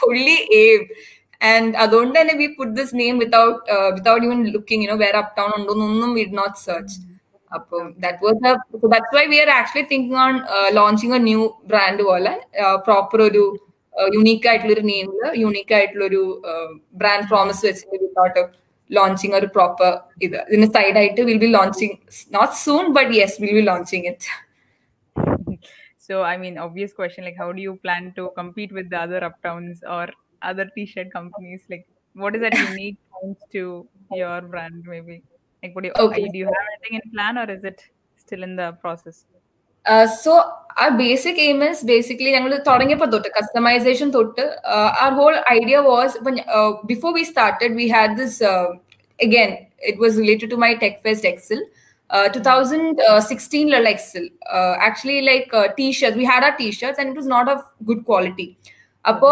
only 0.07 0.37
aim 0.61 0.81
And 1.40 1.70
അതുകൊണ്ട് 1.82 2.14
തന്നെ 2.18 2.34
we 2.40 2.46
put 2.58 2.72
this 2.78 2.94
name 3.00 3.16
without 3.22 3.58
without 3.96 4.24
even 4.26 4.38
looking 4.54 4.84
you know 4.86 4.96
വേറെ 5.02 5.18
അപ് 5.22 5.32
ടൗൺ 5.36 5.50
ഉണ്ടോന്നൊന്നും 5.58 6.10
വി 6.18 6.24
നോട്ട് 6.40 6.58
സെർച്ച് 6.64 6.96
അപ്പം 7.52 7.84
that 8.04 8.24
was 8.26 8.40
that's 8.94 9.14
why 9.18 9.24
we 9.32 9.38
are 9.44 9.50
actually 9.58 9.86
thinking 9.92 10.20
on 10.24 10.34
launching 10.78 11.16
a 11.18 11.22
new 11.28 11.42
brand 11.72 12.04
പോലെ 12.10 12.32
proper 12.86 13.20
ഒരു 13.28 13.44
unique 14.16 14.48
ആയിട്ടുള്ള 14.50 14.74
ഒരു 14.76 14.84
നെയിമിൽ 14.90 15.22
യുണീക്ക് 15.44 15.74
ആയിട്ടുള്ള 15.78 16.04
ഒരു 16.10 16.22
ബ്രാൻഡ് 17.00 17.28
പ്രോമിസ് 17.30 17.62
വെച്ചിട്ട് 17.68 17.96
വിതൗട്ട് 18.04 18.42
ലോഞ്ചിങ് 18.90 19.36
ഒരു 19.38 19.48
പ്രോപ്പർ 19.56 19.90
ഇത്. 20.26 20.36
ഇതിന് 20.48 20.68
സൈഡായിട്ട് 20.76 21.22
will 21.30 21.40
be 21.44 21.50
launching 21.56 21.96
not 22.36 22.54
soon 22.64 22.84
but 22.98 23.10
yes 23.20 23.36
will 23.44 23.54
be 23.58 23.64
launching 23.72 24.06
it 24.12 24.28
so 26.02 26.18
i 26.24 26.36
mean 26.36 26.54
obvious 26.58 26.92
question 26.92 27.22
like 27.22 27.36
how 27.36 27.48
do 27.52 27.60
you 27.60 27.72
plan 27.78 28.04
to 28.14 28.22
compete 28.36 28.70
with 28.72 28.86
the 28.92 28.98
other 28.98 29.18
uptowns 29.26 29.78
or 29.96 30.04
other 30.41 30.65
t-shirt 30.75 31.11
companies 31.11 31.61
like 31.69 31.85
what 32.15 32.35
is 32.35 32.41
that 32.41 32.55
unique 32.65 32.99
points 33.13 33.43
to 33.51 33.63
your 34.13 34.39
brand 34.53 34.81
maybe 34.85 35.17
like 35.63 35.73
what 35.75 35.83
do 35.83 35.89
you, 35.89 35.95
Okay. 35.99 36.25
do 36.27 36.37
you 36.37 36.47
have 36.47 36.67
anything 36.67 36.95
in 36.95 37.05
plan 37.11 37.37
or 37.37 37.47
is 37.49 37.63
it 37.63 37.79
still 38.17 38.43
in 38.43 38.55
the 38.55 38.69
process 38.83 39.19
so 40.23 40.33
ആ 40.81 40.85
basic 40.99 41.39
aim 41.45 41.57
is 41.65 41.85
basically 41.89 42.29
ഞങ്ങൾ 42.35 42.51
തുടങ്ങിയപ്പോൾ 42.67 43.09
തൊട്ട് 43.13 43.29
customisation 43.37 44.07
തൊട്ട് 44.15 44.43
our 45.03 45.09
whole 45.17 45.33
idea 45.55 45.77
was 45.87 46.13
ഇപ്പൊ 46.19 46.31
before 46.91 47.11
we 47.17 47.23
started 47.31 47.75
we 47.79 47.85
had 47.95 48.15
this 48.21 48.37
again 49.19 49.51
it 49.89 49.99
was 50.03 50.15
related 50.21 50.49
to 50.53 50.59
my 50.65 50.71
tech 50.83 50.97
fest 51.07 51.29
എക്സിൽ 51.31 51.59
two 52.35 52.41
thousand 52.49 53.09
സിക്സ്റ്റീനിലുള്ള 53.31 53.91
എക്സിൽ 53.95 54.25
actually 54.87 55.19
like 55.31 55.63
T 55.79 55.87
shirt 55.99 56.17
we 56.21 56.27
had 56.31 56.47
ആ 56.49 56.53
tea 56.61 56.69
shirts 56.79 57.01
and 57.01 57.11
it 57.11 57.21
was 57.21 57.31
not 57.35 57.51
of 57.55 57.65
good 57.89 58.03
quality 58.11 58.47
അപ്പോ 59.05 59.31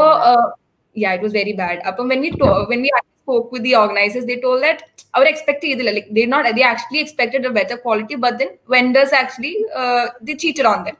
yeah 0.95 1.13
it 1.13 1.21
was 1.21 1.33
very 1.33 1.53
bad 1.55 1.77
അപ്പം 1.89 2.07
when 2.11 2.21
we 2.21 2.31
to- 2.33 2.65
when 2.71 2.81
we 2.81 2.91
actually 2.97 3.21
spoke 3.25 3.47
with 3.55 3.63
the 3.63 3.75
organizers 3.83 4.25
they 4.25 4.39
told 4.45 4.61
that 4.67 4.79
our 5.13 5.25
expect 5.31 5.63
ചെയ്തില്ല 5.67 5.91
like 5.91 6.09
they 6.17 6.25
not 6.33 6.45
they 6.57 6.65
actually 6.71 6.99
expected 7.05 7.41
a 7.45 7.53
better 7.57 7.77
quality 7.85 8.15
but 8.25 8.33
then 8.41 8.51
vendors 8.73 9.11
actually 9.21 9.53
uh, 9.81 10.05
they 10.27 10.35
cheated 10.43 10.67
on 10.73 10.79
them 10.87 10.97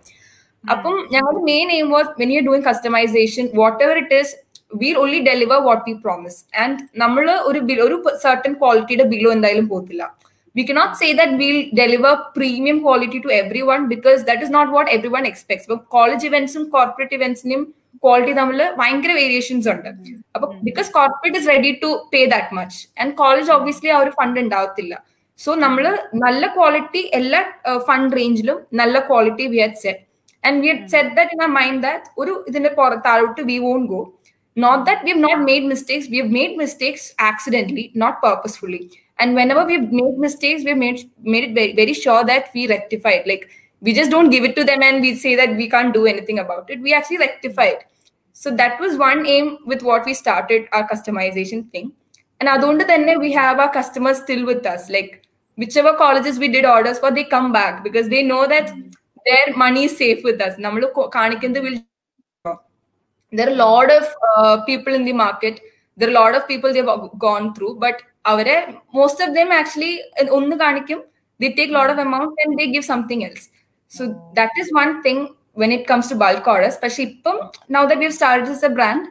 അപ്പം 0.64 0.96
ഞങ്ങളുടെ 1.14 1.42
main 1.52 1.68
aim 1.76 1.88
was 1.96 2.10
when 2.22 2.32
you 2.34 2.42
doing 2.48 2.66
customisation 2.68 3.46
what 3.60 3.80
ever 3.86 3.96
it 4.02 4.18
is 4.24 4.34
wheel 4.72 4.98
only 5.04 5.20
deliver 5.30 5.60
what 5.68 5.84
we 5.88 5.94
promise 6.04 6.38
and 6.64 6.82
നമ്മൾ 7.04 7.26
ഒരു 7.50 7.60
bill 7.70 7.80
ഒരു 7.88 7.96
certain 8.26 8.54
ക്വാളിറ്റിയുടെ 8.62 9.08
ബില്ലോ 9.14 9.32
എന്തായാലും 9.38 9.68
പോകത്തില്ല 9.74 10.04
we 10.56 10.64
cannot 10.64 10.96
say 10.96 11.10
that 11.14 11.30
we'll 11.40 11.62
deliver 11.74 12.10
premium 12.34 12.82
quality 12.82 13.20
to 13.22 13.30
everyone 13.34 13.88
because 13.88 14.24
that 14.26 14.42
is 14.46 14.50
not 14.50 14.70
what 14.76 14.88
everyone 14.90 15.26
expects. 15.26 15.66
But 15.66 15.90
college 15.90 16.24
events 16.24 16.56
and 16.56 16.66
corporate 16.70 17.14
events 17.14 17.42
Quality 18.05 18.35
തമ്മിൽ 18.39 18.61
ഭയങ്കര 18.81 19.13
variations 19.21 19.69
ഉണ്ട്. 19.75 19.91
അപ്പൊ 20.35 20.47
because 20.69 20.89
corporate 20.97 21.39
is 21.41 21.49
ready 21.55 21.71
to 21.85 21.91
pay 22.15 22.21
that 22.35 22.57
much 22.59 22.79
and 23.03 23.15
college 23.23 23.51
obviously 23.57 23.93
ആ 23.97 23.99
ഒരു 24.05 24.13
fund 24.19 24.39
ഉണ്ടാവത്തില്ല. 24.45 24.95
So 25.39 25.51
നമ്മൾ 25.65 25.85
നല്ല 26.25 26.47
quality 26.57 27.01
എല്ലാ 27.21 27.41
ഫണ്ട് 27.89 28.15
റേഞ്ചിലും 28.19 28.59
നല്ല 28.81 28.99
quality 29.09 29.47
we 29.55 29.59
had 29.65 29.81
set 29.85 30.03
and 30.49 30.59
we 30.63 30.69
had 30.73 30.89
set 30.95 31.11
that 31.19 31.35
in 31.37 31.43
ആ 31.47 31.49
മൈൻഡ് 31.59 31.83
ദാറ്റ് 31.87 32.07
ഒരു 32.23 32.35
ഇതിന്റെ 32.51 32.71
പുറത്താഴോട്ട് 32.79 33.43
we 33.51 33.57
won 33.67 33.83
go 33.93 34.01
not 34.57 34.83
that 34.87 35.05
we 35.07 35.13
have 35.15 35.23
not 35.27 35.43
made 35.51 35.69
mistakes 35.73 36.09
we 36.13 36.21
have 36.23 36.33
made 36.39 36.57
mistakes 36.63 37.09
accidentally 37.31 37.85
not 38.03 38.19
purposefully 38.25 38.81
and 39.23 39.33
when 39.55 39.65
we 39.71 39.77
have 39.77 39.99
made 40.01 40.21
mistakes 40.25 40.65
we 40.67 40.73
have 40.73 40.83
made 40.85 41.05
made 41.35 41.47
it 41.49 41.77
very 41.83 41.97
sure 42.03 42.23
that 42.31 42.49
we 42.57 42.65
rectified 42.75 43.23
like 43.33 43.47
we 43.82 43.94
just 43.94 44.12
don't 44.12 44.30
give 44.30 44.44
it 44.44 44.56
to 44.56 44.64
them 44.64 44.82
and 44.82 45.02
we 45.02 45.16
say 45.16 45.36
that 45.36 45.56
we 45.56 45.70
can't 45.70 45.94
do 45.94 46.06
anything 46.06 46.40
about 46.40 46.70
it 46.70 46.82
we 46.82 46.94
actually 46.94 47.18
rectify 47.18 47.66
it 47.66 47.84
so 48.34 48.52
that 48.62 48.80
was 48.80 48.98
one 48.98 49.26
aim 49.26 49.58
with 49.66 49.82
what 49.82 50.06
we 50.06 50.14
started 50.14 50.68
our 50.72 50.88
customization 50.94 51.64
thing 51.74 51.88
and 52.42 52.50
അതുകൊണ്ട് 52.54 52.84
തന്നെ 52.92 53.14
we 53.24 53.32
have 53.42 53.58
our 53.64 53.72
customers 53.80 54.18
still 54.24 54.44
with 54.52 54.64
us 54.74 54.84
like 54.96 55.12
whichever 55.62 55.94
colleges 56.04 56.36
we 56.44 56.50
did 56.56 56.66
orders 56.76 57.00
for 57.02 57.12
they 57.18 57.26
come 57.36 57.50
back 57.60 57.74
because 57.88 58.08
they 58.14 58.24
know 58.32 58.44
that 58.54 58.68
their 59.28 59.48
money 59.64 59.84
is 59.88 59.96
safe 60.04 60.22
with 60.30 60.40
us 60.48 60.54
നമ്മൾ 60.66 60.84
കാണിക്കുന്നത് 61.18 61.60
will 61.66 61.80
there 63.38 63.48
are 63.50 63.56
a 63.58 63.62
lot 63.68 63.90
of 63.98 64.06
uh, 64.32 64.56
people 64.70 64.94
in 65.00 65.04
the 65.10 65.14
market 65.26 65.56
there 65.98 66.10
are 66.10 66.16
a 66.16 66.20
lot 66.22 66.34
of 66.38 66.44
people 66.52 66.70
they've 66.76 66.94
gone 67.28 67.48
through 67.56 67.74
but 67.84 67.98
avare 68.32 68.58
most 69.00 69.20
of 69.26 69.30
them 69.38 69.50
actually 69.62 69.94
ഒന്ന് 70.40 70.58
കാണിക്കും 70.64 71.00
they 71.40 71.50
take 71.60 71.72
a 71.74 71.78
lot 71.80 71.90
of 71.94 72.00
amount 72.08 72.34
and 72.44 72.52
they 72.60 72.68
give 72.74 72.86
something 72.94 73.22
else 73.28 73.44
So 73.97 74.05
that 74.39 74.55
is 74.63 74.69
one 74.83 74.95
thing 75.03 75.21
when 75.55 75.73
it 75.73 75.85
comes 75.91 76.07
to 76.09 76.17
bulk 76.25 76.49
orders. 76.55 76.77
ഇപ്പം 77.09 77.37
now 77.77 77.85
that 77.91 77.99
we've 78.03 78.19
started 78.21 78.49
as 78.57 78.65
a 78.71 78.75
brand 78.79 79.05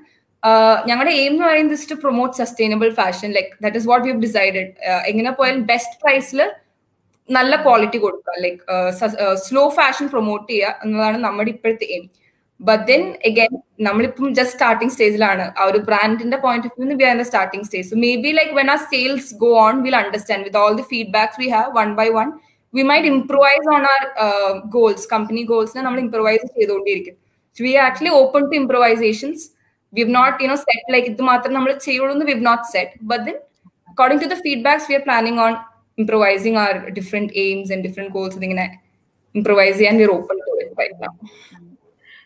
ഞങ്ങളുടെ 0.89 1.13
aim 1.21 1.31
എന്ന് 1.33 1.45
പറയുന്നത് 1.45 1.75
is 1.75 1.87
to 1.91 1.95
promote 2.01 2.33
sustainable 2.39 2.89
fashion 2.99 3.29
like 3.37 3.49
that 3.63 3.77
is 3.79 3.87
what 3.91 4.03
we 4.05 4.09
have 4.11 4.21
decided 4.25 4.69
എങ്ങനെ 5.11 5.31
പോയാലും 5.39 5.61
best 5.71 5.95
പ്രൈസിൽ 6.03 6.39
നല്ല 7.29 7.55
quality 7.65 7.99
കൊടുക്കുക. 8.03 8.35
Like 8.43 8.59
slow 9.45 9.63
fashion 9.79 10.05
promote 10.13 10.45
ചെയ്യുക 10.51 10.83
എന്നതാണ് 10.83 11.17
നമ്മുടെ 11.25 11.51
ഇപ്പോഴത്തെ 11.55 11.87
എയിം 11.95 12.03
ബട്ട് 12.59 12.83
ദെൻ 12.91 13.01
അഗൈൻ 13.29 13.53
നമ്മളിപ്പം 13.87 14.27
ജസ്റ്റ് 14.37 14.55
സ്റ്റാർട്ടിംഗ് 14.55 14.93
സ്റ്റേജിലാണ് 14.95 15.45
ആ 15.59 15.65
ഒരു 15.71 15.79
ബ്രാൻഡിന്റെ 15.89 16.37
point 16.43 16.67
of 16.69 16.77
view 16.81 16.97
we 17.01 17.07
are 17.11 17.17
the 17.21 17.25
starting 17.31 17.65
stage 17.69 17.87
so 17.91 17.97
maybe 18.25 18.33
like 18.39 18.53
when 18.59 18.69
our 18.75 18.81
sales 18.93 19.31
go 19.45 19.49
on 19.65 19.81
will 19.87 19.97
understand 20.03 20.45
with 20.47 20.61
all 20.63 20.75
the 20.81 20.85
feedbacks 20.93 21.39
we 21.43 21.49
have 21.57 21.71
one 21.79 21.89
by 22.01 22.07
one 22.19 22.29
V 22.74 22.82
might 22.90 23.08
improvise 23.14 23.68
on 23.74 23.84
our 23.94 24.02
goals 24.76 25.06
company 25.14 25.42
ഗോൾസിനെ 25.52 25.82
നമ്മൾ 25.86 26.00
improvise 26.06 26.46
ചെയ്തുകൊണ്ടിരിക്കും 26.58 27.16
we 27.56 27.72
are 27.78 27.84
actually 27.90 28.12
open 28.20 28.42
to 28.50 28.56
improvisations 28.62 29.44
we 29.92 30.02
have 30.02 30.14
not 30.18 30.36
you 30.42 30.48
know 30.48 30.58
set 30.66 30.92
like 30.94 31.08
ഇത് 31.12 31.22
മാത്രം 31.30 31.54
നമ്മൾ 31.58 31.72
ചെയ്യുള്ളൂ 31.86 32.12
എന്ന് 32.16 32.26
we 32.30 32.34
have 32.36 32.46
not 32.50 32.66
set 32.74 32.92
but 33.12 33.24
then 33.28 33.36
according 33.88 34.22
to 34.24 34.28
the 34.34 34.38
feedbacks 34.46 34.86
we 34.90 34.96
are 34.98 35.02
planning 35.08 35.40
on 35.46 35.54
improvising 35.98 36.58
our 36.64 36.74
different 36.98 37.32
aims 37.44 37.72
and 37.74 37.84
different 37.88 38.12
goals 38.18 38.36
ഇതിങ്ങനെ 38.36 38.66
improvise 39.34 39.76
ചെയ്യാൻ 39.78 39.96
we 39.96 40.06
are 40.08 40.14
open 40.20 40.38
to 40.46 40.54
it 40.62 40.76
right 40.82 41.00
now 41.02 41.12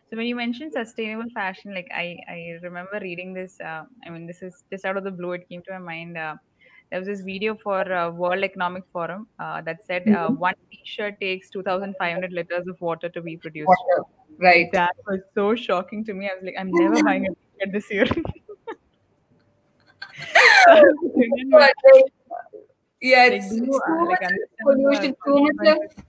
So 0.07 0.19
when 0.19 0.27
you 0.27 0.37
mentioned 0.37 0.73
sustainable 0.73 1.29
fashion, 1.31 1.75
like 1.75 1.89
I, 1.93 2.17
I 2.29 2.37
remember 2.63 2.99
reading 3.01 3.31
this. 3.33 3.53
Uh, 3.61 3.83
I 4.05 4.11
mean, 4.11 4.27
this 4.27 4.43
is 4.43 4.63
just 4.71 4.85
out 4.85 4.97
of 4.97 5.03
the 5.03 5.11
blue. 5.11 5.33
It 5.33 5.49
came 5.49 5.63
to 5.63 5.73
my 5.73 5.81
mind. 5.81 6.17
Uh, 6.17 6.35
there 6.90 7.00
was 7.00 7.08
this 7.08 7.22
video 7.22 7.56
for 7.56 7.92
uh, 7.92 8.10
World 8.10 8.44
Economic 8.44 8.84
Forum 8.92 9.28
uh, 9.40 9.62
that 9.62 9.86
said 9.86 10.08
uh, 10.10 10.30
one 10.30 10.56
T-shirt 10.72 11.20
takes 11.20 11.50
2,500 11.50 12.32
liters 12.32 12.68
of 12.68 12.82
water 12.82 13.10
to 13.10 13.22
be 13.22 13.38
produced. 13.38 13.68
Water. 13.68 14.04
Right. 14.40 14.70
That 14.74 14.96
was 15.08 15.20
so 15.36 15.56
shocking 15.56 16.04
to 16.06 16.14
me. 16.14 16.30
I 16.30 16.36
was 16.36 16.44
like, 16.44 16.56
I'm 16.58 16.72
never 16.72 17.04
buying 17.04 17.28
a 17.28 17.30
T-shirt 17.30 17.72
this 17.74 17.92
year. 17.92 18.08
yeah, 23.02 23.26
it's, 23.26 23.52
Like, 23.52 23.64
it's 23.64 23.66
too 23.66 23.82
uh, 23.88 24.06
like, 24.06 24.22
much 24.22 24.32
pollution, 24.64 25.16
too 25.26 25.48
much 25.54 25.68
of 25.68 26.06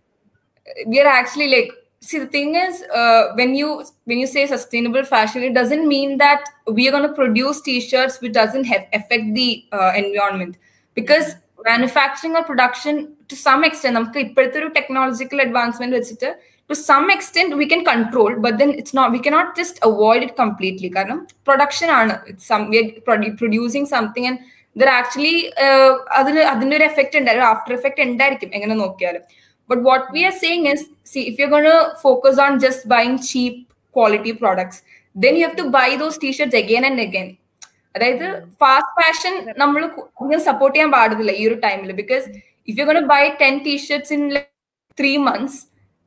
we 0.86 1.00
are 1.00 1.06
actually 1.06 1.48
like 1.48 1.72
see 2.00 2.18
the 2.18 2.26
thing 2.26 2.54
is 2.54 2.82
uh, 2.94 3.32
when 3.34 3.54
you 3.54 3.84
when 4.04 4.18
you 4.18 4.26
say 4.26 4.46
sustainable 4.46 5.04
fashion 5.04 5.42
it 5.42 5.54
doesn't 5.54 5.86
mean 5.86 6.16
that 6.18 6.44
we 6.72 6.88
are 6.88 6.90
going 6.90 7.02
to 7.02 7.14
produce 7.14 7.60
t-shirts 7.60 8.20
which 8.20 8.32
doesn't 8.32 8.64
have 8.64 8.86
affect 8.92 9.34
the 9.34 9.64
uh, 9.72 9.92
environment 9.96 10.56
because 10.97 11.27
manufacturing 11.65 12.35
or 12.39 12.43
production 12.51 12.95
to 13.29 13.35
some 13.45 13.61
extent 13.69 13.93
നമുക്ക് 13.97 14.19
ഇപ്പോഴത്തെ 14.25 14.59
ഒരു 14.61 14.69
technological 14.79 15.39
advancement 15.45 15.97
വെച്ചിട്ട് 15.99 16.29
to 16.69 16.75
some 16.89 17.07
extent 17.15 17.49
we 17.61 17.65
can 17.71 17.81
control 17.91 18.31
but 18.45 18.53
then 18.61 18.71
it's 18.81 18.93
not 18.99 19.07
we 19.15 19.19
cannot 19.25 19.49
just 19.61 19.75
avoid 19.89 20.21
it 20.27 20.33
completely 20.43 20.89
കാരണം 20.97 21.19
production 21.49 21.89
ആണ് 21.99 22.13
it's 22.31 22.45
some 22.51 22.63
we 22.71 22.77
are 22.81 22.89
produ- 23.07 23.35
producing 23.41 23.85
something 23.95 24.25
and 24.29 24.37
there 24.75 24.91
actually 24.99 25.35
uh, 25.65 25.91
അതിന് 26.19 26.41
അതിന്റെ 26.53 26.75
ഒരു 26.79 26.85
effect 26.91 27.19
ഉണ്ടായിരിക്കും 27.21 27.51
after 27.53 27.73
effect 27.79 28.07
ഉണ്ടായിരിക്കും 28.09 28.53
എങ്ങനെ 28.59 28.77
നോക്കിയാലും 28.83 29.23
but 29.69 29.81
what 29.81 30.11
we 30.11 30.25
are 30.25 30.31
saying 30.31 30.63
is, 30.67 30.89
see, 31.03 31.27
if 31.29 31.39
you're 31.39 31.49
going 31.49 31.63
to 31.65 31.79
focus 32.01 32.37
on 32.37 32.59
just 32.59 32.87
buying 32.87 33.19
cheap 33.19 33.53
quality 33.91 34.33
products, 34.33 34.83
then 35.15 35.35
you 35.35 35.43
have 35.47 35.55
to 35.55 35.69
buy 35.69 35.95
those 36.01 36.17
t-shirts 36.17 36.53
again 36.53 36.83
and 36.83 36.99
again. 36.99 37.29
അതായത് 37.94 38.26
fast 38.62 38.94
fashion 38.98 39.34
നമ്മൾ 39.62 39.82
അധികം 40.20 40.42
support 40.48 40.74
ചെയ്യാൻ 40.76 40.92
പാടില്ല 40.96 41.32
ഈ 41.40 41.44
ഒരു 41.50 41.58
ടൈമിൽ 41.66 41.92
because 42.02 42.26
if 42.68 42.76
you 42.80 42.86
gonna 42.90 43.00
buy 43.14 43.22
ten 43.42 43.56
T-shirts 43.66 44.12
in 44.16 44.22
three 44.98 45.12
months 45.28 45.58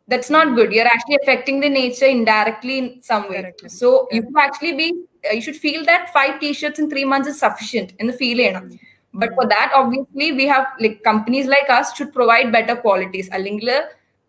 that's 0.10 0.32
not 0.36 0.52
good 0.60 0.74
you 0.76 0.82
are 0.84 0.89
actually 0.93 1.17
affecting 1.22 1.62
the 1.65 1.69
nature 1.80 2.08
indirectly 2.32 2.76
in 2.82 2.88
some 3.10 3.24
way 3.32 3.41
so 3.82 3.89
you 4.15 4.22
actually 4.46 4.74
be 4.82 4.88
you 5.36 5.41
should 5.48 5.62
feel 5.65 5.82
that 5.91 6.10
five 6.17 6.34
T-shirts 6.43 6.82
in 6.84 6.88
three 6.93 7.04
months 7.13 7.32
is 7.34 7.41
sufficient 7.46 7.93
എന്ന് 8.02 8.15
feel 8.22 8.39
ചെയ്യണം. 8.43 8.65
But 9.13 9.34
for 9.38 9.46
that 9.56 9.74
obviously 9.80 10.28
we 10.39 10.46
have 10.54 10.65
like 10.84 10.98
companies 11.10 11.50
like 11.56 11.72
us 11.78 11.91
should 11.98 12.13
provide 12.17 12.50
better 12.56 12.78
qualities 12.86 13.30
അല്ലെങ്കിൽ 13.38 13.69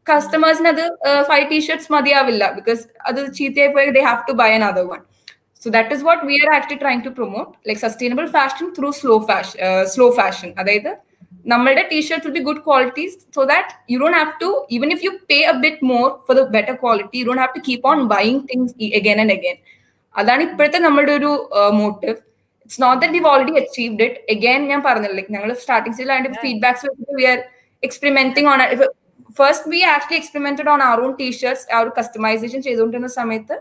കസ്റ്റമേഴ്സിന് 0.06 0.70
അത് 0.74 0.84
five 1.30 1.46
T-shirts 1.52 1.90
മതിയാവില്ല. 1.94 2.44
ബിക്കോസ് 2.58 2.82
അത് 3.08 3.20
ചീത്തയായി 3.38 3.70
പോയി 3.76 3.92
they 3.98 4.02
have 4.08 4.22
to 4.30 4.34
buy 4.42 4.50
another 4.70 4.86
one 4.92 5.00
so 5.64 5.70
that 5.70 5.94
is 5.94 6.04
what 6.04 6.22
we 6.26 6.36
are 6.36 6.50
actually 6.54 6.80
trying 6.80 7.02
to 7.04 7.10
promote 7.10 7.50
like 7.68 7.78
sustainable 7.78 8.26
fashion 8.28 8.66
through 8.78 8.88
slow 8.92 9.14
fashion 9.28 9.58
slow 9.84 10.06
fashion 10.16 10.50
അതായത് 10.58 10.90
നമ്മളുടെ 11.46 11.82
T-shirt 11.90 12.24
will 12.26 12.34
be 12.34 12.42
good 12.44 12.62
qualities 12.66 13.16
so 13.36 13.42
that 13.44 13.72
you 13.92 13.96
don't 13.98 14.14
have 14.14 14.32
to 14.40 14.50
even 14.70 14.90
if 14.92 15.02
you 15.04 15.12
pay 15.30 15.38
a 15.44 15.54
bit 15.64 15.84
more 15.84 16.06
for 16.26 16.36
the 16.36 16.44
better 16.56 16.76
quality 16.82 17.18
you 17.18 17.26
don't 17.26 17.38
have 17.38 17.54
to 17.56 17.62
keep 17.68 17.86
on 17.86 18.00
buying 18.08 18.40
things 18.50 18.74
again 19.00 19.20
and 19.20 19.34
again 19.38 19.58
അതാണ് 20.14 20.42
ഇപ്പോഴത്തെ 20.42 20.78
നമ്മുടെ 20.78 21.12
ഒരു 21.12 21.30
motive 21.74 22.12
it's 22.12 22.80
not 22.82 23.00
that 23.00 23.14
we've 23.14 23.28
already 23.28 23.54
achieved 23.58 24.04
it 24.04 24.20
again 24.32 24.62
ഞാൻ 24.68 24.82
പറഞ്ഞില്ല 24.82 25.16
like 25.16 25.32
ഞങ്ങൾ 25.32 25.50
starting 25.54 26.10
അതിന്റെ 26.10 26.32
feedbacks 26.42 26.84
വെച്ചിട്ട് 26.86 27.16
we 27.16 27.26
are 27.32 27.40
experimenting 27.82 28.48
on 28.48 28.60
first 29.30 29.68
we 29.70 29.80
actually 29.86 30.18
experimented 30.18 30.70
on 30.70 30.80
our 30.82 30.98
own 31.00 31.12
T-shirts 31.20 31.64
ആ 31.74 31.78
ഒരു 31.78 31.90
കസ്റ്റമൈസേഷൻ 31.98 32.60
ചെയ്തുകൊണ്ടിരുന്ന 32.62 33.10
സമയത്ത് 33.14 33.56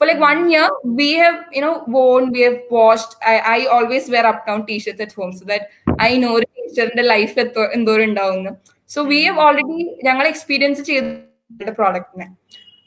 for 0.00 0.06
like 0.06 0.20
one 0.20 0.42
year 0.50 0.68
we 0.98 1.08
have 1.14 1.38
you 1.52 1.62
know 1.64 1.74
worn 1.94 2.24
we 2.34 2.42
have 2.42 2.58
washed 2.70 3.12
i, 3.32 3.36
I 3.54 3.66
always 3.76 4.04
wear 4.08 4.26
up 4.26 4.46
down 4.46 4.60
t-shirts 4.66 5.00
at 5.00 5.12
home 5.12 5.32
so 5.32 5.44
that 5.46 5.64
i 6.00 6.16
know 6.24 6.34
ടീച്ചറിന്റെ 6.70 7.04
life 7.12 7.34
എന്തോരം 7.76 8.06
ഉണ്ടാവുന്നു 8.10 8.50
so 8.90 9.00
we 9.10 9.18
have 9.26 9.40
already 9.44 9.78
ഞങ്ങൾ 10.06 10.24
experience 10.32 10.82
ചെയ്ത 10.88 11.70
പ്രോഡക്റ്റിനെ 11.78 12.26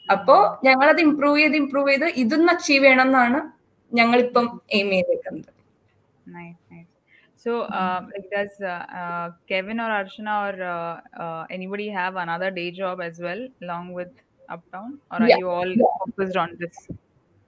അപ്പോ 0.08 0.36
ഞങ്ങൾ 0.66 0.86
അത് 0.92 1.00
improve 1.06 1.40
ചെയ്ത് 1.42 1.56
improve 1.62 1.90
ചെയ്ത് 1.92 2.06
ഇതൊന്ന് 2.22 2.50
അച്ചീവ് 2.54 2.84
ചെയ്യണം 2.84 3.06
എന്നാണ് 3.06 3.40
ഞങ്ങൾ 3.92 4.20
ഇപ്പം 4.26 4.46
aim 4.78 4.88
nice. 6.26 6.88
So, 7.44 7.52
uh, 7.78 8.00
does 8.32 8.56
uh, 8.62 8.84
uh, 9.00 9.26
Kevin 9.48 9.80
or 9.80 9.88
Arshana 9.90 10.34
or 10.44 10.52
uh, 10.74 11.22
uh, 11.22 11.42
anybody 11.50 11.88
have 11.90 12.14
another 12.16 12.50
day 12.58 12.70
job 12.70 13.00
as 13.00 13.18
well, 13.18 13.42
along 13.62 13.86
with 13.92 14.12
Uptown, 14.49 14.99
or 15.11 15.17
are 15.17 15.27
Yeah, 15.27 15.37
you 15.37 15.49
all 15.49 15.71
yeah. 15.73 15.99
focused 16.01 16.37
on 16.37 16.55
this? 16.59 16.77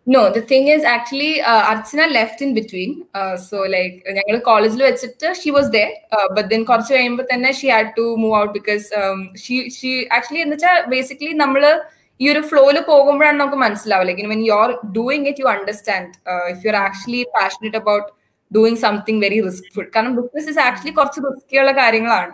No, 0.07 0.21
the 0.29 0.41
thing 0.41 0.67
is 0.67 0.83
actually 0.85 1.41
uh, 1.41 1.63
Archana 1.65 2.12
left 2.12 2.41
in 2.41 2.53
between. 2.53 2.91
Uh, 3.13 3.35
so 3.39 3.57
like 3.75 3.95
ഞങ്ങൾ 4.17 4.38
കോളേജിൽ 4.47 4.81
വെച്ചിട്ട് 4.88 5.29
she 5.41 5.51
was 5.57 5.67
there, 5.69 5.91
uh, 6.12 6.27
but 6.38 6.45
then 6.51 6.62
കുറച്ച് 6.69 6.91
കഴിയുമ്പോൾ 6.95 7.27
തന്നെ 7.31 7.51
she 7.59 7.69
had 7.75 7.89
to 7.99 8.05
move 8.23 8.35
out 8.39 8.51
because 8.57 8.85
um, 9.01 9.19
she 9.43 9.57
she 9.77 9.91
actually 10.17 10.41
എന്ന് 10.45 10.57
വെച്ചാൽ 10.57 10.79
basically 10.95 11.31
നമ്മള് 11.43 11.71
ഈ 12.19 12.25
ഒരു 12.31 12.41
ഫ്ലോയിൽ 12.49 12.77
പോകുമ്പോഴാണ് 12.91 13.38
നമുക്ക് 13.41 13.59
മനസ്സിലാവുക 13.65 14.07
like 14.09 14.31
when 14.33 14.41
you 14.47 14.53
are 14.62 14.71
doing 14.95 15.27
it 15.31 15.41
you 15.43 15.47
understand 15.55 16.09
if 16.53 16.59
you 16.65 16.69
are 16.71 16.77
actually 16.88 17.21
passionate 17.35 17.79
about 17.81 18.07
doing 18.51 18.81
something 18.85 19.21
very 19.25 19.39
റിസ്ക്ഫുൾ 19.47 19.85
കാരണം 19.95 20.13
ബിസിനസ് 20.19 20.49
ഇസ് 20.53 20.62
ആക്ച്വലി 20.67 20.93
കുറച്ച് 20.99 21.21
റിസ്കിയുള്ള 21.27 21.73
കാര്യങ്ങളാണ് 21.79 22.33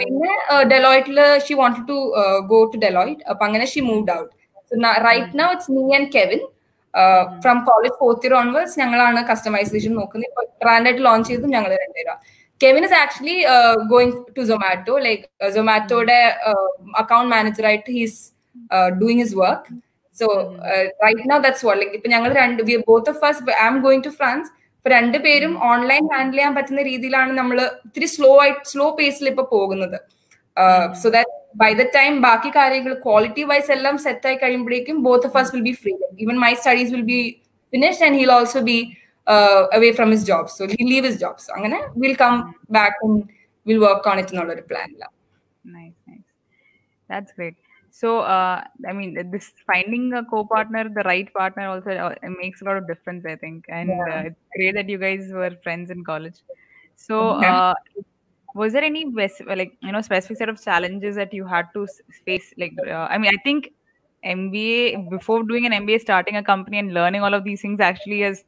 പിന്നെ 0.00 0.32
ഡെലോയിറ്റിൽ 0.72 1.20
she 1.46 1.54
wanted 1.54 1.86
to 1.88 1.98
go 2.52 2.58
to 2.72 2.78
Deloitte 2.78 3.24
അപ്പൊ 3.30 3.44
അങ്ങനെ 3.46 3.66
she 3.72 3.82
moved 3.90 4.12
out 4.18 4.30
right 5.08 5.38
now 5.40 5.48
right 5.48 5.70
me 5.76 5.84
and 5.98 6.10
Kevin 6.16 6.42
from 7.42 7.58
college 7.68 7.94
fourth 8.00 8.26
year 8.26 8.34
onwards 8.40 8.74
ഞങ്ങളാണ് 8.80 9.20
customisation 9.30 9.92
നോക്കുന്നത്. 10.00 10.28
ഇപ്പൊ 10.30 10.42
ബ്രാൻഡായിട്ട് 10.62 11.02
ലോഞ്ച് 11.08 11.28
ചെയ്തും 11.30 11.52
ഞങ്ങൾ 11.56 11.70
രണ്ടുപേരാ. 11.82 12.14
Kevin 12.60 12.82
is 12.88 12.96
actually 13.02 13.36
going 13.92 14.18
to 14.36 14.42
Zomato 14.50 14.96
like 15.06 15.22
സൊമാറ്റോയുടെ 15.54 16.18
account 17.02 17.30
manager 17.34 17.64
ആയിട്ട് 17.70 17.90
he's 17.98 18.20
doing 19.00 19.22
his 19.24 19.36
work 19.42 19.72
so 20.14 20.26
right 21.04 21.30
now 21.32 21.38
that's 21.46 21.64
what 21.66 21.80
like 21.82 21.96
ഇപ്പൊ 21.98 22.10
ഞങ്ങൾ 22.14 22.30
രണ്ട് 22.42 22.62
both 22.90 23.10
of 23.12 23.18
first 23.24 23.54
I 23.54 23.66
am 23.68 23.78
going 23.86 24.04
to 24.04 24.12
France 24.18 24.50
ഇപ്പൊ 24.84 24.90
രണ്ടുപേരും 24.90 25.52
ഓൺലൈൻ 25.68 26.04
ഹാൻഡിൽ 26.12 26.36
ചെയ്യാൻ 26.36 26.52
പറ്റുന്ന 26.56 26.82
രീതിയിലാണ് 26.88 27.32
നമ്മൾ 27.32 27.58
ഇത്തിരി 27.88 28.06
സ്ലോ 28.14 28.30
ആയിട്ട് 28.40 28.62
സ്ലോ 28.70 28.86
പേസിൽ 28.96 29.26
ഇപ്പൊ 29.30 29.44
പോകുന്നത്. 29.52 29.98
So 31.02 31.06
that 31.16 31.30
by 31.60 31.68
the 31.80 31.84
time 31.96 32.12
ബാക്കി 32.24 32.50
കാര്യങ്ങൾ 32.56 32.92
ക്വാളിറ്റി 33.04 33.42
വൈസ് 33.50 33.70
എല്ലാം 33.76 33.96
സെറ്റ് 34.06 34.26
ആയി 34.28 34.36
കഴിയുമ്പോഴേക്കും 34.42 34.96
both 35.06 35.28
of 35.28 35.38
us 35.42 35.50
will 35.54 35.64
be 35.68 35.74
free 35.82 35.92
even 36.24 36.36
my 36.46 36.52
studies 36.54 36.90
will 36.96 37.06
be 37.12 37.20
finished 37.72 38.04
and 38.06 38.18
he'll 38.20 38.32
also 38.32 38.62
be 38.70 38.78
away 39.76 39.90
from 39.98 40.10
his 40.14 40.26
job 40.32 40.50
so 40.56 40.70
he 40.74 40.82
leave 40.92 41.04
his 41.08 41.20
job 41.20 41.50
അങ്ങനെ 41.58 41.80
will 42.04 42.16
come 42.24 42.34
back 42.78 42.98
and 43.06 43.22
will 43.66 43.80
work 43.86 44.10
on 44.12 44.18
it 44.18 44.34
എന്നുള്ള 44.34 44.54
ഒരു 44.58 44.66
പ്ലാനിലാണ് 44.72 45.16
Nice, 45.74 45.98
nice. 46.08 46.26
That's 47.10 47.32
great. 47.32 47.56
So, 47.92 48.20
uh, 48.20 48.64
I 48.88 48.92
mean, 48.94 49.30
this 49.30 49.52
finding 49.66 50.14
a 50.14 50.24
co-partner, 50.24 50.84
the 50.88 51.02
right 51.04 51.32
partner, 51.34 51.68
also 51.68 51.90
uh, 51.90 52.14
makes 52.40 52.62
a 52.62 52.64
lot 52.64 52.78
of 52.78 52.88
difference, 52.88 53.26
I 53.26 53.36
think. 53.36 53.66
And 53.68 53.90
Yeah. 53.90 54.06
uh, 54.08 54.24
it's 54.28 54.40
great 54.56 54.74
that 54.76 54.88
you 54.88 54.98
guys 54.98 55.30
were 55.32 55.50
friends 55.62 55.90
in 55.90 56.04
college. 56.04 56.42
So, 56.96 57.32
Yeah. 57.40 57.60
uh, 57.60 57.74
was 58.54 58.72
there 58.74 58.84
any 58.84 59.06
like 59.46 59.72
you 59.82 59.92
know 59.92 60.00
specific 60.02 60.36
set 60.38 60.48
of 60.48 60.62
challenges 60.62 61.16
that 61.16 61.32
you 61.34 61.46
had 61.46 61.66
to 61.74 61.86
face? 62.26 62.52
Like, 62.58 62.74
uh, 62.86 63.08
I 63.10 63.18
mean, 63.18 63.32
I 63.34 63.38
think 63.44 63.70
MBA 64.24 65.10
before 65.10 65.42
doing 65.42 65.66
an 65.66 65.72
MBA, 65.72 66.00
starting 66.00 66.36
a 66.36 66.42
company 66.42 66.78
and 66.78 66.94
learning 66.94 67.22
all 67.22 67.34
of 67.34 67.44
these 67.44 67.60
things 67.60 67.80
actually 67.80 68.20
has 68.20 68.44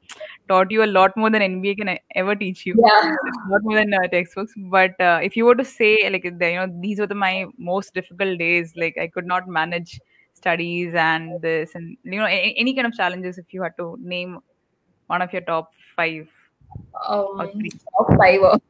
taught 0.49 0.71
you 0.71 0.85
a 0.85 0.87
lot 0.87 1.17
more 1.17 1.31
than 1.31 1.43
MBA 1.43 1.79
can 1.79 1.99
ever 2.15 2.35
teach 2.35 2.65
you. 2.65 2.75
Yeah. 2.79 3.15
A 3.49 3.51
lot 3.51 3.63
more 3.63 3.75
than 3.75 3.93
uh, 3.93 4.07
textbooks. 4.09 4.53
But 4.57 4.99
uh, 5.01 5.21
if 5.23 5.37
you 5.37 5.45
were 5.45 5.55
to 5.55 5.65
say 5.65 6.09
like 6.11 6.25
you 6.25 6.31
know 6.33 6.69
these 6.81 7.01
were 7.01 7.07
the, 7.07 7.15
my 7.15 7.47
most 7.59 7.95
difficult 7.95 8.39
days, 8.39 8.73
like 8.77 8.97
I 8.99 9.09
could 9.09 9.27
not 9.27 9.49
manage 9.49 10.01
studies 10.35 10.95
and 10.95 11.41
this 11.41 11.75
and 11.75 11.97
you 12.05 12.19
know 12.19 12.27
a- 12.27 12.55
any 12.57 12.75
kind 12.75 12.87
of 12.87 12.95
challenges. 12.95 13.39
If 13.39 13.53
you 13.53 13.63
had 13.63 13.77
to 13.79 13.97
name 14.01 14.39
one 15.09 15.23
of 15.23 15.33
your 15.33 15.43
top 15.43 15.73
five, 15.97 16.29
um, 17.09 17.41
or 17.41 17.53
three. 17.53 17.71
top 17.71 18.17
five, 18.17 18.61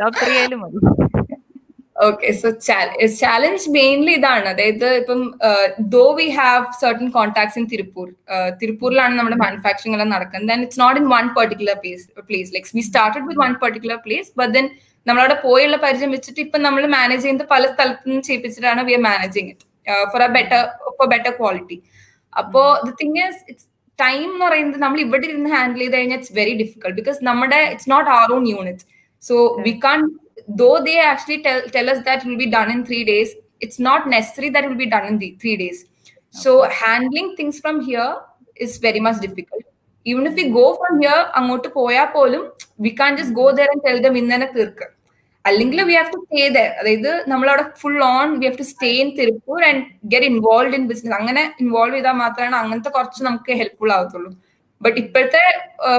top 0.00 0.16
three. 0.16 1.23
Okay 2.06 2.28
so 2.40 2.48
challenge 3.20 3.66
mainly 3.76 4.12
ഇതാണ്. 4.18 4.46
അതായത് 4.52 4.86
ഇപ്പം 5.00 5.20
though 5.94 6.04
we 6.18 6.26
have 6.38 6.64
certain 6.82 7.08
contacts 7.18 7.58
in 7.60 7.66
Tiruppur 7.72 8.06
തിരുപ്പൂരിലാണ് 8.62 9.14
നമ്മുടെ 9.18 9.38
manufacturing 9.44 9.96
എല്ലാം 9.98 10.10
നടക്കുന്നത്. 10.16 10.48
Then 10.52 10.62
it's 10.66 10.80
not 10.84 10.98
in 11.02 11.06
one 11.16 11.26
particular 11.38 11.76
place 11.82 12.06
place 12.30 12.50
likes 12.56 12.74
we 12.78 12.84
started 12.88 13.24
with 13.28 13.42
one 13.44 13.54
particular 13.64 14.00
place 14.06 14.30
but 14.40 14.52
then 14.56 14.66
നമ്മളവിടെ 15.06 15.36
പോയുള്ള 15.46 15.76
പരിചയം 15.84 16.10
വെച്ചിട്ട് 16.16 16.40
ഇപ്പം 16.46 16.60
നമ്മൾ 16.66 16.82
മാനേജ് 16.96 17.22
ചെയ്യുന്നത് 17.22 17.48
പല 17.54 17.64
സ്ഥലത്തു 17.74 18.08
നിന്ന് 18.08 18.24
ചെയ്യിപ്പിച്ചിട്ടാണ് 18.28 18.82
we 18.88 18.94
are 18.98 19.02
managing 19.10 19.50
it 19.54 19.66
for 20.12 20.22
a 20.26 20.30
better 20.36 20.62
for 20.98 21.08
better 21.14 21.32
quality 21.40 21.78
അപ്പോ 22.32 22.62
the 22.86 22.92
thing 23.02 23.18
is 23.26 23.40
it's 23.50 23.66
time 23.98 24.24
എന്ന് 24.28 24.44
പറയുന്നത് 24.46 24.78
നമ്മൾ 24.84 24.98
ഇവിടെ 25.06 25.26
ഇരുന്ന് 25.28 25.50
ഹാൻഡിൽ 25.56 25.82
ചെയ്ത് 25.82 25.96
കഴിഞ്ഞാൽ 25.96 26.18
ഇറ്റ്സ് 26.18 26.34
വെരി 26.38 26.54
ഡിഫിക്കൾട്ട് 26.62 26.96
ബിക്കോസ് 27.00 27.20
നമ്മുടെ 27.28 27.60
it's 27.72 27.90
not 27.92 28.08
our 28.18 28.28
own 28.36 28.44
unit 28.54 28.84
so 29.22 29.36
we 29.66 29.72
can 29.84 30.00
though 30.51 30.77
they 30.81 30.99
actually 31.01 31.41
tell, 31.43 31.61
tell 31.69 31.89
us 31.89 32.03
that 32.05 32.23
it 32.23 32.27
will 32.27 32.37
be 32.37 32.49
done 32.49 32.71
in 32.71 32.85
three 32.85 33.03
days 33.03 33.29
it's 33.61 33.79
not 33.79 34.07
necessary 34.07 34.49
that 34.49 34.63
it 34.63 34.69
will 34.69 34.83
be 34.85 34.89
done 34.89 35.05
in 35.05 35.17
the 35.17 35.31
three 35.41 35.57
days 35.57 35.79
so 36.33 36.51
handling 36.81 37.35
things 37.35 37.59
from 37.59 37.81
here 37.81 38.11
is 38.57 38.77
very 38.77 38.99
much 38.99 39.19
difficult 39.19 39.63
even 40.05 40.25
if 40.25 40.35
we 40.35 40.45
go 40.51 40.67
from 40.79 40.93
here 41.03 41.21
അങ്ങോട്ട് 41.39 41.69
പോയാൽ 41.75 42.07
പോലും 42.15 42.43
we 42.85 42.91
can't 42.99 43.17
just 43.21 43.33
go 43.41 43.47
there 43.57 43.69
and 43.73 43.81
tell 43.87 43.99
them 44.05 44.15
ഇന്നനെ 44.21 44.47
തീർക്ക് 44.55 44.87
അല്ലെങ്കിൽ 45.45 45.79
V 45.89 45.95
have 45.99 46.11
to 46.13 46.19
stay 46.23 46.45
there 46.55 46.69
അതായത് 46.79 47.11
നമ്മളവിടെ 47.31 47.63
full 47.81 47.99
on 48.13 48.29
V 48.39 48.45
have 48.47 48.57
to 48.61 48.65
stay 48.71 48.89
in 49.03 49.09
Tiruppur 49.19 49.61
and 49.69 49.83
get 50.11 50.27
involve 50.31 50.75
in 50.79 50.83
business 50.91 51.15
അങ്ങനെ 51.19 51.43
involve 51.63 51.95
ചെയ്താൽ 51.97 52.15
മാത്രമാണ് 52.23 52.55
അങ്ങനത്തെ 52.61 52.91
കുറച്ച് 52.97 53.21
നമുക്ക് 53.27 53.53
ഹെൽപ്ഫുൾ 53.61 53.91
ആവത്തുള്ളൂ 53.97 54.31
ബട്ട് 54.81 54.97
ഇപ്പോഴത്തെ 54.99 55.43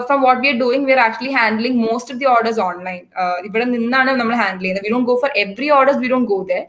from 0.07 0.19
what 0.23 0.41
we 0.43 0.49
are 0.49 0.57
doing 0.57 0.87
we 0.87 0.93
are 0.93 1.01
actually 1.01 1.33
handling 1.33 1.79
most 1.87 2.13
of 2.13 2.21
the 2.21 2.29
orders 2.35 2.61
online 2.61 3.01
ഇവിടെ 3.49 3.67
നിന്നാണ് 3.75 4.13
നമ്മൾ 4.21 4.35
ഹാൻഡിൽ 4.43 4.63
ചെയ്യുന്നത് 4.63 4.87
we 4.87 4.93
don't 4.95 5.09
go 5.11 5.17
for 5.23 5.33
every 5.39 5.69
orders 5.79 6.01
we 6.05 6.09
don't 6.09 6.29
go 6.29 6.39
there 6.51 6.63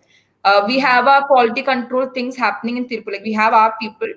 V 0.67 0.77
have 0.79 1.09
ആ 1.09 1.17
quality 1.29 1.63
control 1.69 2.05
things 2.17 2.39
happening 2.43 2.79
in 2.81 2.85
Tiruppur 2.91 3.13
like 3.13 3.27
we 3.29 3.33
have 3.33 3.55
are 3.55 3.69
people 3.81 4.09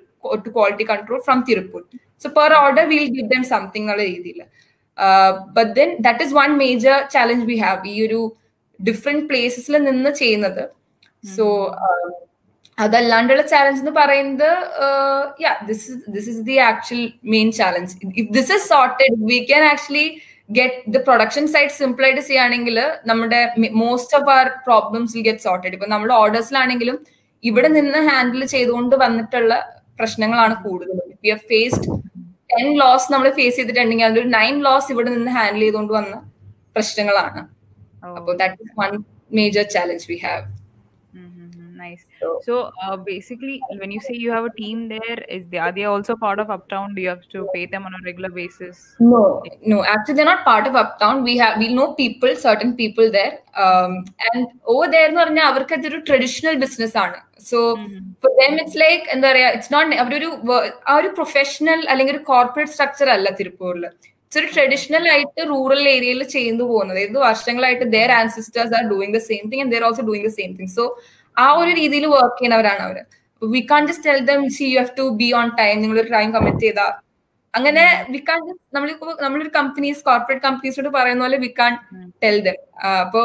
to 0.45 0.51
quality 0.55 0.85
control 0.85 1.19
from 1.19 1.39
Tiruppur 1.49 1.81
so 2.21 2.29
per 2.37 2.53
order 2.59 2.85
will 2.85 3.07
give 3.15 3.27
them 3.33 3.43
something 3.51 3.85
എന്നുള്ള 3.85 4.05
രീതിയിൽ 4.05 4.41
but 5.55 5.71
then 5.75 5.89
that 5.99 6.23
is 6.25 6.33
one 6.33 6.51
major 6.57 6.97
challenge 7.13 7.45
we 7.45 7.57
have 7.57 7.81
ഈ 7.87 7.95
ഒരു 8.05 8.21
different 8.79 9.25
പ്ലേസസിൽ 9.29 9.75
നിന്ന് 9.83 10.11
ചെയ്യുന്നത് 10.21 10.63
so 11.29 11.45
അതല്ലാണ്ടുള്ള 12.84 13.42
challenge 13.52 13.80
എന്ന് 13.82 13.92
പറയുന്നത് 14.00 14.50
yeah 15.44 15.52
this 15.70 15.84
is 15.92 16.10
this 16.14 16.28
is 16.32 16.42
the 16.50 16.56
actual 16.70 17.02
main 17.34 17.48
challenge 17.60 17.94
if 18.20 18.28
this 18.38 18.52
is 18.56 18.66
sorted 18.74 19.16
we 19.30 19.38
can 19.50 19.64
actually 19.72 20.06
get 20.50 20.78
the 20.94 21.00
production 21.08 21.44
side 21.54 21.74
simple 21.80 22.04
ആയിട്ട് 22.06 22.22
ചെയ്യുകയാണെങ്കിൽ 22.22 22.76
നമ്മുടെ 23.10 23.40
most 23.82 24.16
of 24.18 24.30
our 24.36 24.46
problems 24.68 25.12
will 25.16 25.24
get 25.28 25.44
sorted 25.48 25.74
ഇപ്പൊ 25.76 25.88
നമ്മുടെ 25.94 26.14
ഓർഡേഴ്സിലാണെങ്കിലും 26.22 26.96
ഇവിടെ 27.44 27.68
നിന്ന് 27.76 28.00
ഹാൻഡിൽ 28.08 28.42
ചെയ്തുകൊണ്ട് 28.54 28.94
വന്നിട്ടുള്ള 29.04 29.52
പ്രശ്നങ്ങളാണ് 30.00 30.54
കൂടുതലും. 30.64 31.06
We 31.24 31.30
have 31.34 31.46
faced 31.52 31.86
ten 32.52 32.66
loss 32.82 33.08
നമ്മൾ 33.12 33.28
ഫേസ് 33.38 33.56
ചെയ്തിട്ടുണ്ടെങ്കിൽ 33.58 34.06
അതിൽ 34.10 34.24
നയൻ 34.36 34.56
ലോസ് 34.66 34.88
ഇവിടെ 34.94 35.10
നിന്ന് 35.16 35.32
ഹാൻഡിൽ 35.38 35.62
ചെയ്തുകൊണ്ട് 35.64 35.92
വന്ന 35.98 36.14
പ്രശ്നങ്ങളാണ്. 36.76 37.42
അപ്പോൾ 38.18 38.34
that 38.40 38.62
is 38.64 38.74
one 38.80 38.92
major 39.38 39.64
challenge 39.74 40.06
we 40.10 40.18
have 40.24 40.44
so 42.40 42.54
uh, 42.82 42.96
basically 42.98 43.56
when 43.80 43.90
you 43.90 44.00
say 44.00 44.14
you 44.14 44.30
have 44.30 44.44
a 44.44 44.52
team 44.52 44.88
there 44.88 45.18
is 45.28 45.42
they 45.46 45.58
are 45.58 45.72
they 45.72 45.84
also 45.84 46.14
part 46.16 46.38
of 46.38 46.50
uptown 46.50 46.94
do 46.94 47.02
you 47.02 47.08
have 47.08 47.26
to 47.28 47.40
pay 47.54 47.64
them 47.66 47.84
on 47.84 47.94
a 47.94 48.02
regular 48.04 48.30
basis 48.30 48.76
no 49.12 49.22
no 49.64 49.78
actually 49.84 50.16
they're 50.16 50.32
not 50.32 50.44
part 50.44 50.66
of 50.66 50.74
uptown 50.74 51.22
we 51.22 51.36
have 51.36 51.56
we 51.58 51.68
know 51.72 51.88
people 51.94 52.32
certain 52.38 52.72
people 52.74 53.08
there 53.10 53.34
um, 53.56 53.92
and 54.28 54.40
over 54.72 54.86
there 54.86 55.06
എന്ന് 55.08 55.20
പറഞ്ഞാൽ 55.22 55.46
അവർക്ക് 55.50 55.74
അതൊരു 55.76 55.98
traditional 56.08 56.54
business 56.64 56.96
ആണ് 57.02 57.16
so 57.48 57.58
for 58.22 58.32
them 58.40 58.54
it's 58.60 58.78
like 58.82 59.04
എന്താ 59.14 59.26
പറയാ 59.30 59.48
it's 59.56 59.72
not 59.74 59.96
അവരൊരു 60.02 60.28
ആ 60.90 60.94
ഒരു 61.00 61.10
പ്രൊഫഷണൽ 61.18 61.80
അല്ലെങ്കിൽ 61.92 62.14
ഒരു 62.16 62.22
കോർപ്പറേറ്റ് 62.30 62.72
സ്ട്രക്ചർ 62.76 63.10
അല്ല 63.16 63.30
തിരുപ്പൂരിൽ 63.40 63.84
ഇറ്റ്സ് 63.90 64.40
ഒരു 64.40 64.48
ട്രഡീഷണൽ 64.56 65.04
ആയിട്ട് 65.12 65.42
റൂറൽ 65.52 65.82
ഏരിയയിൽ 65.94 66.20
ചെയ്തു 66.34 66.64
പോകുന്നത് 66.72 66.98
ഏത് 67.04 67.16
വർഷങ്ങളായിട്ട് 67.28 67.86
their 67.96 68.10
ancestors 68.18 68.74
are 68.78 68.84
doing 68.92 69.14
the 69.18 69.22
same 69.30 69.44
thing 69.52 69.62
and 69.64 69.74
they're 69.76 69.84
also 69.88 70.04
doing 70.10 70.26
the 70.28 70.32
same 70.38 70.52
thing 70.58 70.72
so 70.78 70.84
ആ 71.36 71.46
ഒരു 71.60 71.70
രീതിയിൽ 71.80 72.04
വർക്ക് 72.14 72.38
ചെയ്യുന്നവരാണ് 72.38 72.82
അവർ. 72.88 72.98
We 73.42 73.60
can't 73.70 73.82
just 73.90 74.08
tell 74.10 74.20
them 74.30 74.40
see 74.56 74.64
you 74.72 74.78
have 74.80 74.92
to 75.00 75.06
be 75.20 75.28
on 75.40 75.48
time 75.60 75.76
നിങ്ങൾ 75.82 75.98
ഒരു 76.02 76.10
ടൈം 76.16 76.28
കമ്മിറ്റ് 76.36 76.64
ചെയ്ത. 76.66 76.82
അങ്ങനെ 77.54 77.84
വി 78.14 78.18
കാൺ 78.28 78.40
നമ്മൾ 78.74 78.88
നമ്മളൊരു 79.22 79.52
കമ്പനീസ് 79.56 80.00
കോർപ്പറേറ്റ് 80.08 80.42
കമ്പനീസിനോട് 80.46 80.90
പറയുന്ന 80.96 81.22
പോലെ 81.26 81.38
വി 81.44 81.50
കാൺ 81.60 81.72
ടെൽ 82.22 82.36
ദം 82.46 82.58
അപ്പോ 83.04 83.22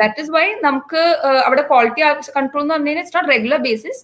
ദാറ്റ് 0.00 0.20
ഇസ് 0.22 0.30
വൈ 0.36 0.44
നമുക്ക് 0.68 1.02
അവിടെ 1.46 1.62
ക്വാളിറ്റി 1.70 2.02
കൺട്രോൾ 2.36 2.62
എന്ന് 2.64 2.74
പറഞ്ഞു 2.74 2.90
കഴിഞ്ഞാൽ 2.90 3.04
it's 3.04 3.16
not 3.18 3.30
regular 3.34 3.60
basis 3.68 4.02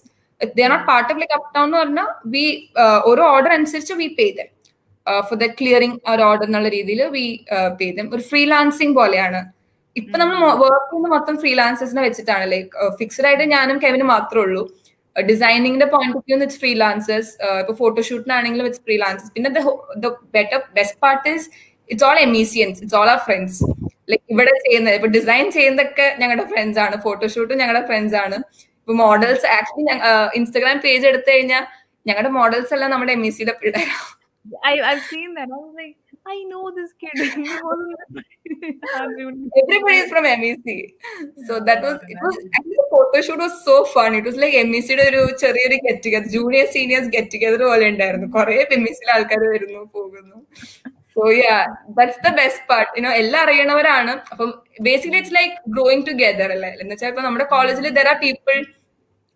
they 0.57 0.63
are 0.65 0.71
not 0.73 0.87
part 0.91 1.09
of 1.13 1.19
like 1.21 1.35
up 1.37 1.47
town 1.55 1.65
എന്ന് 1.67 1.79
പറഞ്ഞാൽ 1.83 2.09
വി 2.33 2.45
ഓരോ 3.11 3.23
ഓർഡർ 3.35 3.51
അനുസരിച്ച് 3.57 3.95
we 4.01 4.07
pay 4.19 4.27
them 4.39 4.49
for 5.29 5.37
the 5.43 5.47
clearing 5.59 5.97
order 6.29 6.45
എന്നുള്ള 6.47 6.69
രീതിയിൽ 6.77 7.01
വി 7.17 7.25
പേ 7.79 7.87
ദം 7.97 8.09
ഒരു 8.15 8.23
ഫ്രീലാൻസിങ് 8.31 8.95
പോലെയാണ്. 9.01 9.41
ഇപ്പൊ 9.99 10.15
നമ്മൾ 10.21 10.37
വർക്ക് 10.61 10.87
ചെയ്യുന്ന 10.91 11.09
മൊത്തം 11.15 11.35
ഫ്രീലാൻസേഴ്സിനെ 11.41 12.01
വെച്ചിട്ടാണ്. 12.05 12.45
ലൈക്ക് 12.53 12.69
ഫിക്സഡ് 12.99 13.27
ആയിട്ട് 13.29 13.45
ഞാനും 13.55 13.77
കെവിനും 13.83 14.07
മാത്രമേ 14.13 14.43
ഉള്ളൂ. 14.45 14.63
ഡിസൈനിങ്ങിന്റെ 15.15 15.87
point 15.93 16.17
of 16.19 16.25
view 16.29 16.37
it's 16.45 16.59
freelancers 16.63 17.31
ഇപ്പൊ 17.61 17.73
ഫോട്ടോഷൂട്ടിനാണെങ്കിലും 17.81 18.67
ഇറ്റ്സ് 18.69 18.83
ഫ്രീലാൻസേഴ്സ് 18.87 19.31
പിന്നെ 19.35 19.49
better 20.35 20.59
best 20.77 20.99
part 21.05 21.33
is 21.35 21.45
it's 21.89 22.05
all 22.09 22.19
MECians 22.27 22.79
it's 22.83 22.97
all 23.01 23.09
our 23.13 23.19
friends 23.27 23.59
like 24.11 24.25
ഇവിടെ 24.33 24.53
ചെയ്യുന്ന 24.65 24.95
ഇപ്പൊ 24.97 25.09
ഡിസൈൻ 25.17 25.45
ചെയ്യുന്നതൊക്കെ 25.57 26.07
ഞങ്ങളുടെ 26.21 26.45
ഫ്രണ്ട്സ് 26.53 26.79
ആണ്. 26.85 26.95
ഫോട്ടോഷൂട്ടും 27.05 27.55
ഞങ്ങളുടെ 27.61 27.83
ഫ്രണ്ട്സ് 27.89 28.17
ആണ്. 28.25 28.37
ഇപ്പൊ 28.81 28.95
മോഡൽസ് 29.03 29.45
ആക്ച്വലി 29.57 29.85
ഇൻസ്റ്റാഗ്രാം 30.39 30.79
പേജ് 30.87 31.05
എടുത്തു 31.11 31.29
കഴിഞ്ഞാൽ 31.33 31.63
ഞങ്ങളുടെ 32.09 32.31
മോഡൽസ് 32.39 32.73
എല്ലാം 32.77 32.89
നമ്മുടെ 32.93 33.13
എം 33.17 33.23
ഇ 33.27 33.31
സിയുടെ 33.37 33.55
പിള്ളേരാണ് 33.61 34.09
I, 36.25 36.43
know 36.43 36.71
this 36.73 36.91
kid. 36.93 37.11
Everybody 39.61 39.97
is 39.97 40.09
from 40.09 40.23
MEC. 40.25 40.67
So 41.47 41.59
that 41.59 41.81
was 41.83 41.95
it 42.07 42.17
was 42.21 42.37
actually 42.55 42.77
the 42.81 42.87
photo 42.91 43.21
shoot 43.21 43.39
was 43.39 43.55
so 43.65 43.83
fun. 43.85 44.15
It 44.15 44.25
was 44.29 44.37
like 44.43 44.53
MEC 44.69 44.89
ഒരു 45.07 45.21
ചെറിയൊരു 45.43 45.77
get 45.85 46.01
together 46.05 46.29
junior 46.35 46.65
seniors 46.75 47.09
get 47.15 47.31
together 47.35 47.61
പോലെ 47.71 47.85
ഉണ്ടായിരുന്നു. 47.93 48.27
കുറെ 48.37 48.55
എംഇസിയിലെ 48.77 49.11
ആൾക്കാർ 49.17 49.43
വരുന്നു 49.53 49.81
പോകുന്നു. 49.97 50.37
So 51.15 51.23
yeah 51.39 51.55
that's 51.97 52.21
the 52.25 52.31
best 52.41 52.63
part 52.71 52.91
you know 52.99 53.11
എല്ലാം 53.21 53.41
അറിയണവരാണ്. 53.45 54.13
അപ്പം 54.33 54.49
basically 54.87 55.19
it's 55.21 55.35
like 55.39 55.55
growing 55.75 56.05
together 56.09 56.51
അല്ലേ? 56.57 56.71
എന്ന് 56.81 56.91
വെച്ചാൽ 56.95 57.11
ഇപ്പൊ 57.13 57.23
നമ്മുടെ 57.27 57.47
കോളേജിൽ 57.55 57.87
there 57.99 58.09
are 58.13 58.17
people 58.25 58.57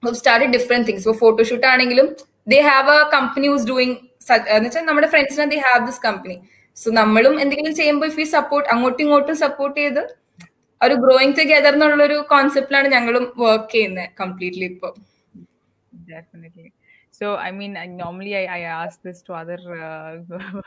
who 0.03 0.11
start 0.21 0.51
different 0.57 0.87
things 0.89 1.03
ഇപ്പൊ 1.07 1.17
ഫോട്ടോഷൂട്ട് 1.23 1.67
ആണെങ്കിലും 1.73 2.09
they 2.53 2.59
have 2.71 2.95
a 2.97 3.05
company 3.17 3.47
who's 3.53 3.67
doing 3.71 3.97
എന്ന് 4.55 4.67
വെച്ചാൽ 4.67 4.85
നമ്മുടെ 4.89 5.09
ഫ്രണ്ട്സിനെ 5.13 5.47
they 5.55 5.59
have 5.67 5.81
this 5.89 6.01
company 6.07 6.37
so 6.76 6.90
നമ്മളും 7.00 7.34
എന്തെങ്കിലും 7.42 7.74
ചെയ്യുമ്പോൾ 7.80 8.08
ഇഫ് 8.10 8.20
യു 8.22 8.28
സപ്പോർട്ട് 8.38 8.68
അങ്ങോട്ടും 8.74 9.02
ഇങ്ങോട്ടും 9.04 9.38
സപ്പോർട്ട് 9.46 9.78
ചെയ്ത് 9.82 10.02
ഒരു 10.80 10.94
ഗ്രോയിങ് 11.04 11.36
ടുഗെദർ 11.38 11.74
എന്നുള്ള 11.76 12.04
ഒരു 12.10 12.18
കോൺസെപ്റ്റിലാണ് 12.34 12.88
ഞങ്ങളും 12.96 13.26
വർക്ക് 13.44 13.72
ചെയ്യുന്നത് 13.76 14.12
കംപ്ലീറ്റ്ലി 14.22 14.68
ഇപ്പോൾ 14.74 14.92
definitely 16.14 16.68
so 17.12 17.26
i 17.46 17.50
mean 17.50 17.72
I, 17.76 17.86
normally 17.86 18.36
I, 18.36 18.44
I 18.56 18.60
ask 18.82 19.02
this 19.02 19.18
to 19.26 19.32
other 19.34 19.58
uh, 19.88 20.14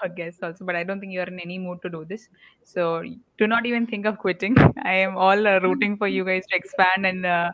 guests 0.20 0.42
also 0.44 0.64
but 0.66 0.76
i 0.76 0.84
don't 0.84 1.00
think 1.00 1.14
you're 1.14 1.32
in 1.34 1.40
any 1.40 1.58
mood 1.58 1.80
to 1.86 1.90
do 1.90 2.02
this 2.06 2.24
so 2.74 2.82
do 3.40 3.48
not 3.48 3.66
even 3.66 3.86
think 3.88 4.06
of 4.06 4.18
quitting 4.18 4.56
i 4.84 4.96
am 5.06 5.18
all 5.18 5.48
uh, 5.48 5.60
rooting 5.60 5.96
for 5.98 6.08
you 6.08 6.24
guys 6.24 6.46
to 6.52 6.56
expand 6.56 7.06
and 7.06 7.26
uh, 7.38 7.50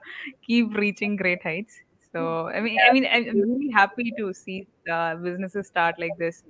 keep 0.48 0.76
reaching 0.76 1.16
great 1.16 1.42
heights 1.42 1.76
so 2.14 2.22
i 2.50 2.60
mean 2.60 2.78
i 2.88 2.92
mean 2.96 3.08
i'm 3.12 3.26
really 3.42 3.72
happy 3.72 4.12
to 4.20 4.34
see 4.34 4.60
uh, 4.96 5.12
businesses 5.28 5.68
start 5.68 5.96
like 5.98 6.18
this 6.18 6.44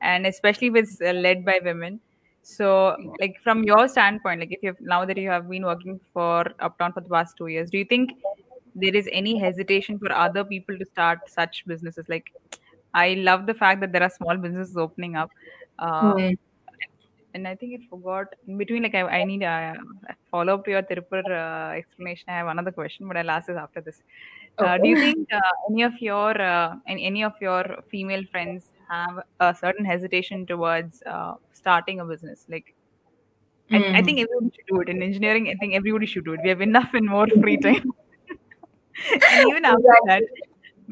and 0.00 0.26
especially 0.26 0.68
if 0.68 0.76
it's 0.76 1.00
uh, 1.00 1.12
led 1.12 1.44
by 1.44 1.60
women. 1.62 2.00
So 2.42 2.96
like 3.20 3.36
from 3.42 3.62
your 3.64 3.88
standpoint 3.88 4.40
like 4.40 4.52
if 4.52 4.62
you 4.62 4.74
now 4.80 5.04
that 5.04 5.18
you 5.18 5.28
have 5.28 5.50
been 5.50 5.64
working 5.64 6.00
for 6.14 6.46
uptown 6.60 6.92
for 6.94 7.02
the 7.02 7.08
past 7.10 7.36
two 7.36 7.48
years 7.48 7.70
do 7.70 7.76
you 7.76 7.84
think 7.84 8.12
there 8.74 8.94
is 8.94 9.06
any 9.12 9.38
hesitation 9.38 9.98
for 9.98 10.10
other 10.12 10.44
people 10.44 10.78
to 10.78 10.84
start 10.86 11.18
such 11.28 11.64
businesses? 11.66 12.08
Like 12.08 12.32
i 12.94 13.14
love 13.14 13.46
the 13.46 13.54
fact 13.54 13.80
that 13.80 13.92
there 13.92 14.02
are 14.02 14.10
small 14.10 14.36
businesses 14.36 14.76
opening 14.76 15.16
up 15.16 15.30
uh, 15.78 16.12
Hmm. 16.12 16.30
and 17.34 17.46
i 17.46 17.54
think 17.54 17.78
i 17.78 17.86
forgot 17.90 18.26
in 18.46 18.56
between 18.56 18.82
like 18.82 18.94
i, 18.94 19.02
I 19.02 19.24
need 19.24 19.42
a 19.42 19.76
follow 20.30 20.54
up 20.54 20.64
to 20.64 20.70
your 20.70 20.82
Tirupur 20.82 21.22
uh, 21.30 21.76
explanation. 21.76 22.24
I 22.28 22.38
have 22.38 22.46
another 22.46 22.72
question 22.72 23.06
but 23.08 23.16
i'll 23.18 23.30
ask 23.30 23.46
this 23.48 23.56
after 23.56 23.80
this. 23.80 24.02
Uh, 24.58 24.76
do 24.78 24.88
you 24.88 24.96
think 24.96 25.28
uh, 25.32 25.40
any 25.70 25.82
of 25.82 26.00
your 26.00 26.40
uh, 26.40 26.74
and 26.86 26.98
any 26.98 27.22
of 27.22 27.34
your 27.40 27.82
female 27.90 28.24
friends 28.32 28.72
have 28.88 29.20
a 29.40 29.54
certain 29.54 29.84
hesitation 29.84 30.46
towards 30.46 31.02
uh, 31.04 31.34
starting 31.52 32.00
a 32.00 32.04
business 32.04 32.44
like 32.48 32.74
I, 33.72 33.76
I 33.76 33.80
Hmm. 34.00 34.04
think 34.04 34.20
everybody 34.20 34.50
should 34.56 34.66
do 34.68 34.80
it. 34.80 34.88
In 34.88 35.02
engineering 35.02 35.48
i 35.50 35.54
think 35.54 35.74
everybody 35.74 36.06
should 36.06 36.24
do 36.24 36.32
it. 36.34 36.40
We 36.42 36.48
have 36.50 36.60
enough 36.62 36.94
and 36.94 37.06
more 37.06 37.26
free 37.40 37.56
time. 37.58 37.90
And 39.30 39.40
even 39.42 39.64
after 39.64 39.94
that 40.06 40.22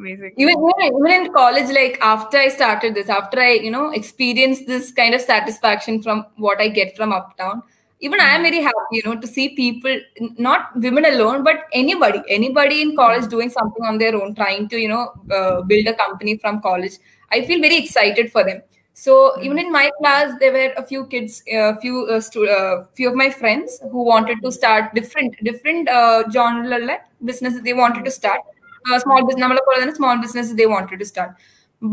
basically. 0.03 0.35
Even, 0.43 0.57
even 0.83 1.13
in 1.13 1.33
college 1.33 1.71
like 1.71 1.99
after 2.03 2.37
i 2.39 2.49
started 2.49 2.95
this 2.95 3.09
after 3.09 3.41
i 3.41 3.53
you 3.53 3.71
know 3.71 3.91
experienced 3.93 4.67
this 4.67 4.93
kind 4.93 5.15
of 5.15 5.21
satisfaction 5.21 6.03
from 6.03 6.27
what 6.37 6.61
i 6.61 6.69
get 6.69 6.95
from 6.97 7.13
uptown 7.13 7.63
even 8.01 8.21
i 8.21 8.29
am 8.35 8.43
very 8.43 8.61
happy 8.61 8.99
you 8.99 9.03
know 9.07 9.17
to 9.19 9.27
see 9.27 9.55
people 9.57 9.99
not 10.39 10.69
women 10.77 11.07
alone 11.07 11.43
but 11.43 11.65
anybody 11.73 12.21
anybody 12.29 12.83
in 12.83 12.95
college 12.95 13.27
doing 13.29 13.49
something 13.49 13.85
on 13.87 13.97
their 13.97 14.15
own 14.21 14.35
trying 14.35 14.69
to 14.69 14.77
you 14.77 14.89
know 14.89 15.05
uh, 15.39 15.63
build 15.63 15.87
a 15.87 15.95
company 15.95 16.37
from 16.37 16.61
college 16.61 16.99
i 17.32 17.42
feel 17.48 17.62
very 17.68 17.78
excited 17.84 18.32
for 18.32 18.44
them 18.44 18.62
so 18.94 19.14
even 19.42 19.58
in 19.64 19.72
my 19.72 19.90
class 20.00 20.34
there 20.40 20.54
were 20.58 20.72
a 20.78 20.84
few 20.92 21.06
kids 21.14 21.44
a 21.48 21.76
few 21.84 22.06
uh, 22.14 22.20
stu- 22.20 22.48
uh, 22.58 22.86
few 22.94 23.08
of 23.10 23.16
my 23.16 23.30
friends 23.30 23.80
who 23.92 24.04
wanted 24.04 24.38
to 24.46 24.52
start 24.52 24.94
different 25.00 25.36
different 25.50 25.88
uh, 26.00 26.24
genre 26.38 26.98
businesses 27.30 27.62
they 27.62 27.74
wanted 27.84 28.04
to 28.06 28.12
start 28.20 28.42
uh, 28.90 28.98
small 29.06 29.22
business 29.28 29.44
നമ്മളെ 29.46 29.64
പോലെ 29.68 29.80
തന്നെ 29.82 29.96
small 30.02 30.18
businesses 30.26 30.54
they 30.62 30.70
wanted 30.76 31.00
to 31.04 31.08
start 31.14 31.32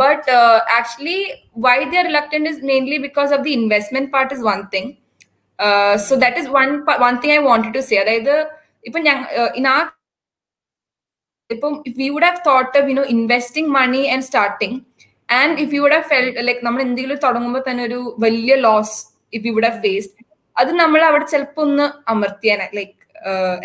but 0.02 0.22
uh, 0.38 0.58
actually 0.78 1.18
why 1.64 1.76
they 1.90 1.98
are 2.00 2.06
reluctant 2.10 2.46
is 2.52 2.58
mainly 2.72 2.98
because 3.06 3.30
of 3.36 3.42
the 3.46 3.54
investment 3.60 4.06
part 4.14 4.30
is 4.36 4.40
one 4.52 4.64
thing 4.74 4.86
uh, 5.66 5.94
so 6.06 6.16
that 6.24 6.36
is 6.40 6.48
one 6.60 6.72
pa- 6.88 6.98
one 7.08 7.18
thing 7.22 7.32
i 7.38 7.42
wanted 7.50 7.72
to 7.78 7.82
say 7.90 7.96
അതായത് 8.04 8.34
ഇപ്പൊ 8.88 8.98
ഞങ്ങ 9.08 9.22
uh, 9.40 9.50
in 9.60 9.66
our 9.74 9.84
ഇപ്പം 11.54 11.74
if 11.88 11.94
we 12.00 12.06
would 12.12 12.24
have 12.28 12.38
thought 12.46 12.72
of 12.78 12.84
you 12.90 12.96
know 12.98 13.06
investing 13.18 13.66
money 13.80 14.02
and 14.12 14.22
starting 14.30 14.72
and 15.35 15.53
if 15.63 15.71
you 15.75 15.81
would 15.83 15.95
have 15.97 16.07
felt 16.13 16.35
like 16.49 16.61
നമ്മൾ 16.67 16.81
എന്തെങ്കിലും 16.87 17.19
തുടങ്ങുമ്പോൾ 17.25 17.63
തന്നെ 17.67 17.83
ഒരു 17.89 17.99
വലിയ 18.25 18.55
loss 18.65 18.97
if 19.37 19.45
you 19.47 19.53
would 19.55 19.67
have 19.69 19.79
faced 19.85 20.13
അത് 20.57 20.71
നമ്മൾ 20.81 21.01
അവിടെ 21.09 21.25
ചിലപ്പോൾ 21.33 21.63
ഒന്ന് 21.67 21.85
അമർത്തിയാനെ 22.13 22.67
ലൈക്ക് 22.77 22.97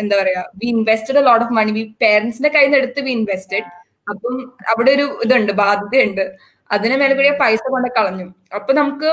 എന്താ 0.01 0.15
പറയാ 0.21 0.43
we 0.61 0.67
invested 0.75 1.21
lot 1.29 1.43
of 1.47 1.55
money 1.59 1.73
we 1.79 1.83
പേരൻസിന്റെ 2.03 2.51
കയ്യിൽ 2.55 2.69
നിന്ന് 2.71 2.81
എടുത്ത് 2.83 3.01
വി 3.07 3.13
ഇൻവെസ്റ്റഡ് 3.19 3.67
അപ്പം 4.13 4.35
അവിടെ 4.73 4.91
ഒരു 4.97 5.07
ഇതുണ്ട് 5.25 5.53
ബാധ്യതയുണ്ട്. 5.63 6.25
അതിനെ 6.71 6.97
മേലെ 7.01 7.15
കൂടി 7.19 7.31
പൈസ 7.43 7.63
കൊണ്ട് 7.75 7.89
കളഞ്ഞു. 7.99 8.27
അപ്പൊ 8.57 8.71
നമുക്ക് 8.81 9.11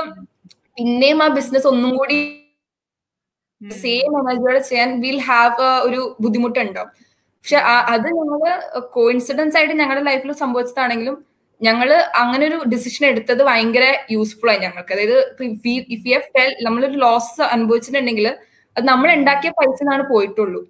പിന്നെയും 0.78 1.20
ആ 1.24 1.28
ബിസിനസ് 1.38 1.66
ഒന്നും 1.72 1.90
കൂടി 1.98 2.18
സെയിം 3.82 4.10
എനർജിയോടെ 4.20 4.60
ചെയ്യാൻ 4.70 4.88
വിൽ 5.04 5.20
ഹാവ് 5.28 5.68
ഒരു 5.88 6.00
ബുദ്ധിമുട്ടുണ്ടാവും 6.22 6.90
പക്ഷെ 7.44 7.58
അത് 7.94 8.08
ഞങ്ങൾ 8.18 8.40
കോയിൻസിഡൻസ് 8.96 9.56
ആയിട്ട് 9.58 9.74
ഞങ്ങളുടെ 9.82 10.04
ലൈഫിൽ 10.10 10.32
സംഭവിച്ചതാണെങ്കിലും 10.42 11.16
ഞങ്ങൾ 11.60 11.88
അങ്ങനെ 12.22 12.44
ഒരു 12.48 12.56
ഡിസിഷൻ 12.72 13.04
എടുത്തത് 13.10 13.42
ഭയങ്കര 13.48 13.84
യൂസ്ഫുൾ 14.14 14.48
ആയി 14.52 14.60
ഞങ്ങൾക്ക്. 14.64 14.92
അതായത് 14.94 15.18
ഇഫ് 15.94 16.06
യു 16.12 16.18
ഫെൽ 16.34 16.50
നമ്മളൊരു 16.66 16.98
ലോസ് 17.04 17.42
അനുഭവിച്ചിട്ടുണ്ടെങ്കിൽ 17.54 18.26
അത് 18.76 18.84
നമ്മൾ 18.92 19.08
ഉണ്ടാക്കിയ 19.18 19.50
പൈസ 19.58 19.78
നിന്നാണ് 19.82 20.04
പോയിട്ടുള്ളൂ. 20.12 20.60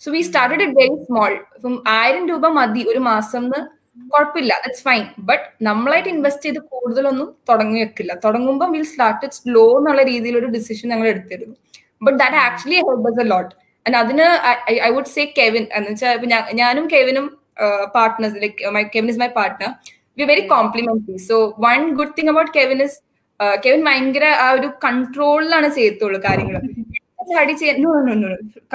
So 0.00 0.10
we 0.14 0.20
started 0.28 0.62
it 0.66 0.76
very 0.80 0.96
small 1.06 1.32
ഇപ്പം 1.56 1.74
ആയിരം 1.98 2.24
രൂപ 2.30 2.46
മതി 2.58 2.82
ഒരു 2.92 3.00
മാസം 3.10 3.42
എന്ന് 3.46 3.60
കുഴപ്പമില്ല. 4.12 4.52
ദറ്റ്സ് 4.64 4.84
ഫൈൻ 4.86 5.04
ബട്ട് 5.28 5.44
നമ്മളായിട്ട് 5.68 6.10
ഇൻവെസ്റ്റ് 6.14 6.46
ചെയ്ത് 6.46 6.60
കൂടുതലൊന്നും 6.72 7.28
തുടങ്ങി 7.48 7.78
വെക്കില്ല. 7.84 8.12
തുടങ്ങുമ്പോൾ 8.24 8.68
വിൽ 8.74 8.86
സ്റ്റാർട്ട് 8.92 9.34
സ്ലോ 9.38 9.64
എന്നുള്ള 9.78 10.02
രീതിയിലൊരു 10.12 10.48
ഡിസിഷൻ 10.56 10.86
ഞങ്ങൾ 10.92 11.08
എടുത്തിരുന്നു. 11.12 11.56
But 12.06 12.18
that 12.22 12.38
actually 12.46 12.78
help 12.88 13.08
us 13.10 13.22
a 13.24 13.26
lot 13.32 13.52
and 13.86 13.96
അതിന് 14.02 14.26
ഐ 14.86 14.90
വുഡ് 14.96 15.12
സേ 15.16 15.22
കെവിൻ 15.38 15.64
എന്ന് 15.76 15.90
വെച്ചാൽ 15.92 16.52
ഞാനും 16.62 16.84
കെവിനും 16.94 17.26
partners 17.96 18.38
like 18.44 18.70
my 18.76 18.82
Kevin 18.94 19.10
is 19.12 19.20
my 19.22 19.30
partner 19.40 19.70
we 20.18 20.24
very 20.24 20.44
complementary 20.46 21.18
so 21.28 21.36
one 21.66 21.82
good 21.98 22.14
thing 22.18 22.30
about 22.30 22.52
Kevin 22.58 22.80
is 22.86 22.98
Kevin 23.64 23.80
ഭയങ്കര 23.88 24.26
ആ 24.44 24.48
ഒരു 24.50 24.68
കൺട്രോളിലാണ് 24.84 25.68
ചെയ്യത്തുള്ളൂ 25.76 26.20
കാര്യങ്ങൾ 26.24 26.56
ചാടി 27.30 27.52
ചെയ്യാൻ 27.52 27.76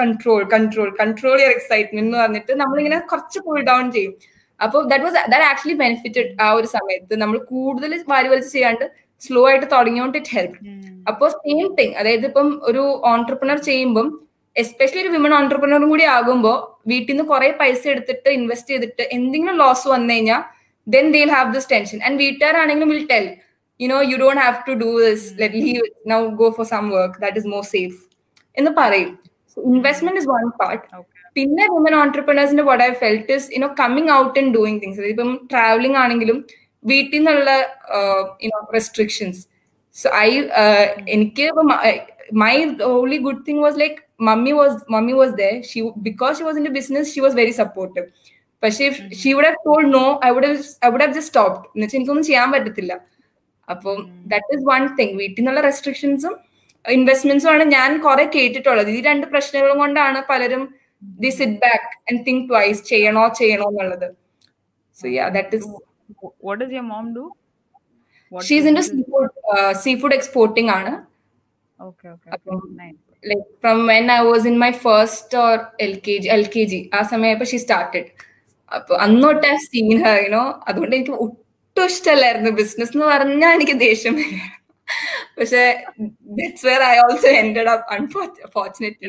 control 0.00 0.40
control 0.52 0.88
control 1.00 1.36
your 1.40 1.52
excitement 1.56 2.06
എന്ന് 2.06 2.18
പറഞ്ഞിട്ട് 2.18 2.52
നമ്മളിങ്ങനെ 2.52 2.98
കുറച്ച് 3.10 3.38
കൂൾ 3.38 3.58
ഡൗൺ 3.62 3.84
ചെയ്യും. 3.92 4.12
അപ്പോൾ 4.60 4.80
that 4.90 5.04
was 5.04 5.16
that 5.32 5.46
actually 5.50 5.76
benefited 5.82 6.30
ആ 6.40 6.46
ഒരു 6.50 6.68
സമയത്ത്. 6.76 7.14
നമ്മൾ 7.22 7.36
കൂടുതൽ 7.50 7.92
വാരി 8.12 8.28
വലിച്ച് 8.28 8.52
ചെയ്യാണ്ട് 8.52 8.84
സ്ലോ 9.20 9.40
ആയിട്ട് 9.48 9.66
തുടങ്ങിയോണ്ട് 9.74 10.16
ഇറ്റ് 10.18 10.32
ഹെൽപ്പ് 10.36 10.56
അപ്പോൾ 11.08 11.28
സെയിം 11.36 11.66
തിങ് 11.78 11.94
അതായത് 12.00 12.26
ഇപ്പം 12.26 12.48
ഒരു 12.70 12.82
ഓൺടർപ്രണർ 13.12 13.58
ചെയ്യുമ്പം 13.68 14.08
എസ്പെഷ്യലി 14.56 15.02
ഒരു 15.02 15.10
വിമൺ 15.16 15.32
ഓൺടർപ്രണറും 15.34 15.88
കൂടി 15.88 16.04
ആകുമ്പോൾ 16.16 16.56
വീട്ടിൽ 16.88 17.12
നിന്ന് 17.12 17.24
കുറെ 17.24 17.48
പൈസ 17.60 17.82
എടുത്തിട്ട് 17.88 18.28
ഇൻവെസ്റ്റ് 18.30 18.72
ചെയ്തിട്ട് 18.72 19.04
എന്തെങ്കിലും 19.16 19.56
ലോസ് 19.56 19.86
വന്നു 19.88 20.12
കഴിഞ്ഞാൽ 20.14 20.42
then 20.87 21.05
ദേൽ 21.11 21.29
have 21.29 21.49
this 21.53 21.69
tension 21.71 21.99
and 22.03 22.17
വീട്ടുകാരാണെങ്കിലും 22.19 22.89
will 22.89 23.05
tell 23.05 23.27
you 23.79 23.87
know 23.87 23.99
you 24.11 24.17
don't 24.17 24.41
have 24.41 24.57
to 24.67 24.73
do 24.83 24.89
this 24.99 25.27
let 25.41 25.61
leave 25.61 25.85
now 26.07 26.19
go 26.41 26.49
for 26.49 26.65
some 26.65 26.85
work 26.89 27.19
that 27.21 27.39
is 27.39 27.47
more 27.47 27.63
safe 27.71 27.99
എന്ന് 28.57 28.73
പറയും 28.77 29.11
ഇൻവെസ്റ്റ്മെന്റ് 29.57 30.19
ഇസ് 30.21 30.29
വൺ 30.29 30.45
പാർട്ട് 30.61 30.83
പിന്നെ 31.35 31.63
woman 31.73 31.93
ഓൺടർപ്രണേഴ്സിന്റെ 31.95 32.63
what 32.63 32.83
I 32.83 32.91
felt 32.95 33.33
is 33.33 33.47
you know 33.55 33.69
coming 33.79 34.11
out 34.11 34.35
and 34.39 34.51
doing 34.53 34.79
things 34.81 35.09
ഇപ്പം 35.13 35.31
travelling 35.51 35.97
ആണെങ്കിലും 35.97 36.37
വീട്ടിൽ 36.85 37.17
നിന്നുള്ള 37.17 37.51
you know 38.43 38.59
restrictions 38.73 39.41
so 39.95 40.09
I 40.21 40.29
എനിക്ക് 41.07 41.45
my 42.41 42.53
only 42.91 43.17
good 43.17 43.41
thing 43.47 43.61
was 43.61 43.77
like 43.79 43.97
mummy 44.21 44.51
was 44.51 44.77
mummy 44.89 45.13
was 45.13 45.33
they 45.33 45.49
Xi 45.61 45.79
because 46.01 46.37
she 46.37 46.43
was 46.43 46.57
in 46.57 46.67
business 46.73 47.09
she 47.13 47.19
was 47.19 47.35
very 47.35 47.53
supportive 47.53 48.07
പക്ഷേ 48.62 48.92
she 49.22 49.32
would 49.32 49.44
have 49.44 49.56
told 49.66 49.94
no 49.94 50.20
I 50.24 50.30
would 50.30 50.46
I 50.84 50.88
would 50.88 51.00
have 51.00 51.12
just 51.12 51.20
stopped 51.20 51.58
എന്ന് 51.58 51.84
വെച്ചാൽ 51.84 51.98
എനിക്കൊന്നും 51.98 52.24
ചെയ്യാൻ 52.24 52.52
പറ്റത്തില്ല. 52.52 53.00
അപ്പൊ 53.70 53.96
that 54.26 54.56
is 54.56 54.64
one 54.64 54.96
thing 54.96 55.18
വീട്ടിൽ 55.18 55.40
നിന്നുള്ള 55.40 55.60
റെസ്ട്രിക്ഷൻസും 55.60 56.36
ഇൻവെസ്റ്റ്മെന്റ്സും 56.88 57.50
ആണ് 57.50 57.64
ഞാൻ 57.64 58.00
കുറെ 58.00 58.30
കേട്ടിട്ടുള്ളത്. 58.34 58.88
ഈ 58.88 59.00
രണ്ട് 59.00 59.26
പ്രശ്നങ്ങളും 59.26 59.78
കൊണ്ടാണ് 59.78 60.22
പലരും 60.30 60.74
they 61.02 61.28
sit 61.28 61.52
back 61.52 62.12
and 62.12 62.26
think 62.26 62.48
twice 62.48 62.84
ചെയ്യണോ 62.84 63.28
ചെയ്യണോ 63.28 63.68
എന്നുള്ളത്. 63.68 64.08
So 64.94 65.08
yeah 65.08 65.28
that 65.28 65.56
is 65.56 65.68
what 66.42 66.56
does 66.60 66.70
your 66.76 66.86
mom 66.92 67.06
do? 67.16 67.24
What 68.32 68.42
she's 68.42 68.66
in 68.66 68.82
sea 68.82 68.96
is- 68.96 69.10
food 69.10 69.74
sea 69.74 69.96
food 69.96 70.14
exporting 70.14 70.70
ആണ്. 70.70 70.92
Okay 71.82 72.08
okay, 72.14 72.30
when 72.46 72.82
I 72.82 72.90
was 72.90 73.04
like 73.30 73.44
from 73.62 73.78
when 73.90 74.10
I 74.10 74.20
was 74.30 74.42
in 74.46 74.56
my 74.62 74.70
first 74.84 75.30
or 75.42 75.54
LKG 75.82 76.24
LKG 76.40 76.74
ആ 76.94 77.02
സമയം 77.02 77.44
she 77.44 77.56
started 77.56 78.27
അപ്പൊ 78.72 78.94
അന്നോട്ട് 78.96 79.44
I 79.46 79.54
seen 79.66 79.96
her 80.04 80.16
you know 80.24 80.44
അതുകൊണ്ട് 80.68 80.96
എനിക്ക് 80.96 81.14
ഒട്ടും 81.24 81.84
ഇഷ്ടമല്ലായിരുന്നു. 81.86 82.50
Business 82.50 82.92
എന്ന് 82.96 83.06
പറഞ്ഞാൽ 83.06 83.52
എനിക്ക് 83.54 83.76
ദേഷ്യം 83.80 84.16
പക്ഷെ 85.38 85.62
that's 86.38 86.66
where 86.66 86.82
I 86.82 86.96
also 86.98 87.28
ended 87.40 87.70
up 87.74 87.88
unfortunately 87.94 89.08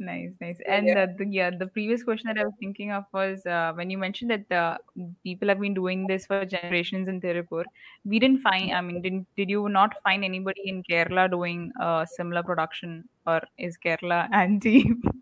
Nice, 0.00 0.32
nice. 0.42 0.58
And 0.68 0.90
uh, 0.90 1.06
the, 1.18 1.26
yeah, 1.26 1.50
the 1.50 1.66
previous 1.66 2.02
question 2.02 2.28
that 2.28 2.38
I 2.38 2.44
was 2.44 2.52
thinking 2.60 2.92
of 2.92 3.04
was 3.14 3.46
uh, 3.46 3.72
when 3.74 3.88
you 3.88 3.96
mentioned 3.96 4.30
that 4.30 4.52
uh, 4.54 4.76
people 5.24 5.48
have 5.48 5.58
been 5.58 5.72
doing 5.72 6.06
this 6.06 6.26
for 6.26 6.44
generations 6.44 7.08
in 7.08 7.20
Tirupur. 7.20 7.64
We 8.04 8.18
didn't 8.18 8.40
find. 8.40 8.72
I 8.72 8.82
mean, 8.82 9.00
didn't 9.00 9.26
did 9.36 9.48
you 9.48 9.70
not 9.70 9.94
find 10.02 10.22
anybody 10.22 10.68
in 10.72 10.82
Kerala 10.82 11.30
doing 11.30 11.72
uh, 11.80 12.04
similar 12.04 12.42
production, 12.42 13.04
or 13.26 13.40
is 13.58 13.78
Kerala 13.86 14.20
anti 14.44 14.76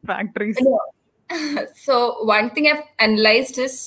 factories? 0.06 0.58
No. 0.60 0.82
So 1.86 1.94
one 2.30 2.44
thing 2.54 2.68
I 2.72 2.74
analysed 3.04 3.62
is 3.68 3.78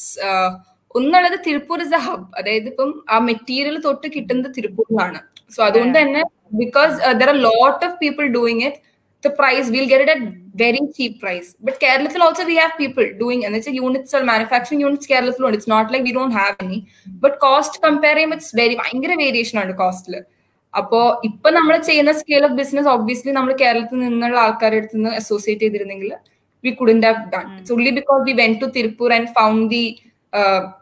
ഒന്നുള്ളത് 0.95 1.37
Tiruppur 1.47 1.79
is 1.85 1.95
a 1.97 2.01
hub 2.05 2.25
അതായത് 2.39 2.67
ഇപ്പം 2.71 2.89
ആ 3.13 3.17
material 3.27 3.75
തൊട്ട് 3.85 4.07
കിട്ടുന്നത് 4.15 4.49
തിരുപ്പൂരിലാണ് 4.57 5.19
so 5.55 5.59
അതുകൊണ്ട് 5.67 5.97
തന്നെ 6.01 6.23
because 6.63 6.95
there 7.21 7.29
are 7.33 7.39
lot 7.47 7.81
of 7.87 7.95
people 8.03 8.25
doing 8.37 8.63
it 8.69 8.79
the 9.23 9.31
price 9.39 9.67
will 9.75 9.87
get 9.91 10.05
it 10.05 10.15
at 10.15 10.27
very 10.54 10.80
cheap 10.96 11.18
price 11.20 11.50
but 11.62 11.78
കേരളത്തിൽ 11.82 12.22
also 12.24 12.44
we 12.48 12.56
have 12.56 12.74
people 12.78 13.04
doing 13.20 13.44
എന്ന് 13.46 13.58
വെച്ചാൽ 13.58 13.76
യൂണിറ്റ്സ് 13.78 14.22
മാനുഫാക്ചറിംഗ് 14.30 14.84
യൂണിറ്റ്സ് 14.84 15.10
കേരളത്തിലുണ്ട് 15.12 15.56
it's 15.56 15.70
not 15.70 15.90
like 15.92 16.06
we 16.08 16.12
don't 16.12 16.36
have 16.38 16.56
any 16.64 16.78
but 17.22 17.36
cost 17.40 17.80
compare 17.84 18.16
ചെയ്യുമ്പോൾ 18.16 18.38
it's 18.38 18.54
very 18.60 18.76
ഭയങ്കര 18.82 19.14
variation 19.22 19.58
ആണ് 19.62 19.74
കോസ്റ്റിൽ 19.74 20.16
അപ്പോ 20.74 21.00
ഇപ്പൊ 21.24 21.48
നമ്മൾ 21.50 21.74
ചെയ്യുന്ന 21.88 22.12
സ്കെയിൽ 22.20 22.44
ഓഫ് 22.44 22.56
ബിസിനസ് 22.60 22.88
ഒബ്വിയസ്ലി 22.88 23.32
നമ്മൾ 23.32 23.52
കേരളത്തിൽ 23.62 23.98
നിന്നുള്ള 24.04 24.38
ആൾക്കാരുടെ 24.38 24.78
അടുത്ത് 24.78 24.96
നിന്ന് 24.96 25.10
അസോസിയേറ്റ് 25.16 25.64
ചെയ്തിരുന്നെങ്കിൽ 25.64 26.12
we 26.64 26.70
couldn't 26.78 27.06
have 27.06 27.24
done 27.34 27.44
it's 27.56 27.72
only 27.72 27.92
because 27.98 28.24
we 28.26 28.34
went 28.40 28.54
to 28.62 28.68
Tiruppur 28.76 29.12
and 29.12 29.30
found 29.38 29.66
the 29.70 29.84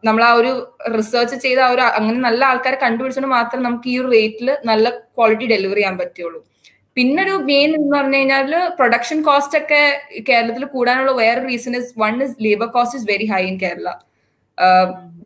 നമ്മൾ 0.05 0.23
ആ 0.23 0.33
ഒരു 0.33 0.51
റിസർച്ച് 0.97 1.37
ചെയ്ത 1.37 1.61
ആ 1.61 1.71
ഒരു 1.71 1.83
അങ്ങനെ 1.97 2.19
നല്ല 2.19 2.43
ആൾക്കാരെ 2.45 2.77
കണ്ടുപിടിച്ചുകൊണ്ട് 2.83 3.31
മാത്രം 3.31 3.61
നമുക്ക് 3.63 3.89
ഈ 3.89 3.97
ഒരു 3.99 4.09
റേറ്റിൽ 4.09 4.51
നല്ല 4.65 4.89
ക്വാളിറ്റി 5.17 5.47
ഡെലിവറി 5.47 5.81
ചെയ്യാൻ 5.81 5.97
പറ്റുള്ളൂ. 5.99 6.41
പിന്നെ 7.01 7.21
ഒരു 7.23 7.35
മെയിൻ 7.45 7.71
എന്ന് 7.77 7.91
പറഞ്ഞു 7.97 8.17
കഴിഞ്ഞാൽ 8.17 8.55
പ്രൊഡക്ഷൻ 8.79 9.19
കോസ്റ്റ് 9.23 9.59
ഒക്കെ 9.59 9.83
കേരളത്തിൽ 10.29 10.65
കൂടാനുള്ള 10.65 11.13
വേറെ 11.13 11.41
reason 11.41 11.75
is 11.77 11.93
one 11.99 12.17
is 12.23 12.35
labour 12.41 12.67
cost 12.67 12.99
is 12.99 13.07
very 13.11 13.27
high 13.27 13.43
in 13.43 13.57
Kerala 13.61 13.91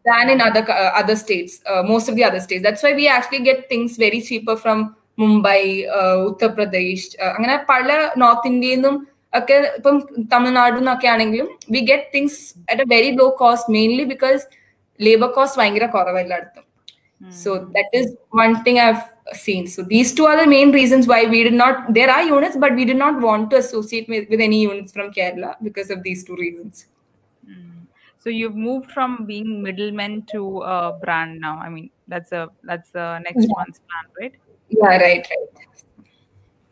than 0.04 0.30
in 0.30 0.40
other 0.42 0.64
other 0.94 1.14
states 1.14 1.56
most 1.82 2.10
of 2.12 2.16
the 2.18 2.22
other 2.22 2.38
states 2.38 2.64
that's 2.64 2.84
why 2.86 2.92
we 2.92 3.06
actually 3.06 3.42
get 3.44 3.64
things 3.70 3.96
very 4.00 4.20
cheaper 4.20 4.54
from 4.54 4.80
Mumbai 5.18 5.60
Uttar Pradesh. 6.26 7.08
അങ്ങനെ 7.34 7.56
പല 7.68 7.88
north 8.16 8.48
ഇന്ത്യയിൽ 8.48 8.76
നിന്നും 8.76 8.94
ഒക്കെ 9.32 9.56
ഇപ്പം 9.76 9.96
തമിഴ്നാട് 10.32 10.76
നിന്നൊക്കെ 10.76 11.08
ആണെങ്കിലും 11.08 11.48
we 11.70 11.80
get 11.80 12.10
things 12.14 12.38
at 12.70 12.82
a 12.82 12.88
very 12.88 13.10
low 13.16 13.26
cost 13.38 13.72
mainly 13.72 14.04
because 14.04 14.42
labour 15.00 15.30
cost 15.30 15.60
ഭയങ്കര 15.60 15.86
കുറവ് 15.86 16.20
എല്ലായിടത്തും 16.20 16.63
So 17.30 17.70
that 17.74 17.86
is 17.92 18.14
one 18.30 18.62
thing 18.64 18.78
I've 18.78 19.02
seen. 19.32 19.66
So 19.66 19.82
these 19.82 20.14
two 20.14 20.26
are 20.26 20.36
the 20.40 20.46
main 20.46 20.72
reasons 20.72 21.06
why 21.06 21.26
we 21.26 21.42
did 21.42 21.54
not. 21.54 21.92
There 21.92 22.10
are 22.10 22.22
units, 22.22 22.56
but 22.56 22.74
we 22.74 22.84
did 22.84 22.96
not 22.96 23.20
want 23.20 23.50
to 23.50 23.56
associate 23.56 24.08
with, 24.08 24.28
with 24.28 24.40
any 24.40 24.62
units 24.62 24.92
from 24.92 25.12
Kerala 25.12 25.56
because 25.62 25.90
of 25.90 26.02
these 26.02 26.24
two 26.24 26.36
reasons. 26.36 26.86
Hmm. 27.46 27.84
So 28.18 28.30
you've 28.30 28.56
moved 28.56 28.90
from 28.90 29.26
being 29.26 29.62
middleman 29.62 30.26
to 30.32 30.62
a 30.62 30.98
brand 31.02 31.40
now. 31.40 31.58
I 31.58 31.68
mean, 31.68 31.90
that's 32.08 32.32
a 32.32 32.50
that's 32.62 32.94
a 32.94 33.20
next 33.24 33.44
yeah. 33.44 33.54
month's 33.56 33.80
plan, 33.80 34.04
right? 34.20 34.34
Yeah, 34.68 34.86
right, 34.86 35.26
right 35.28 35.64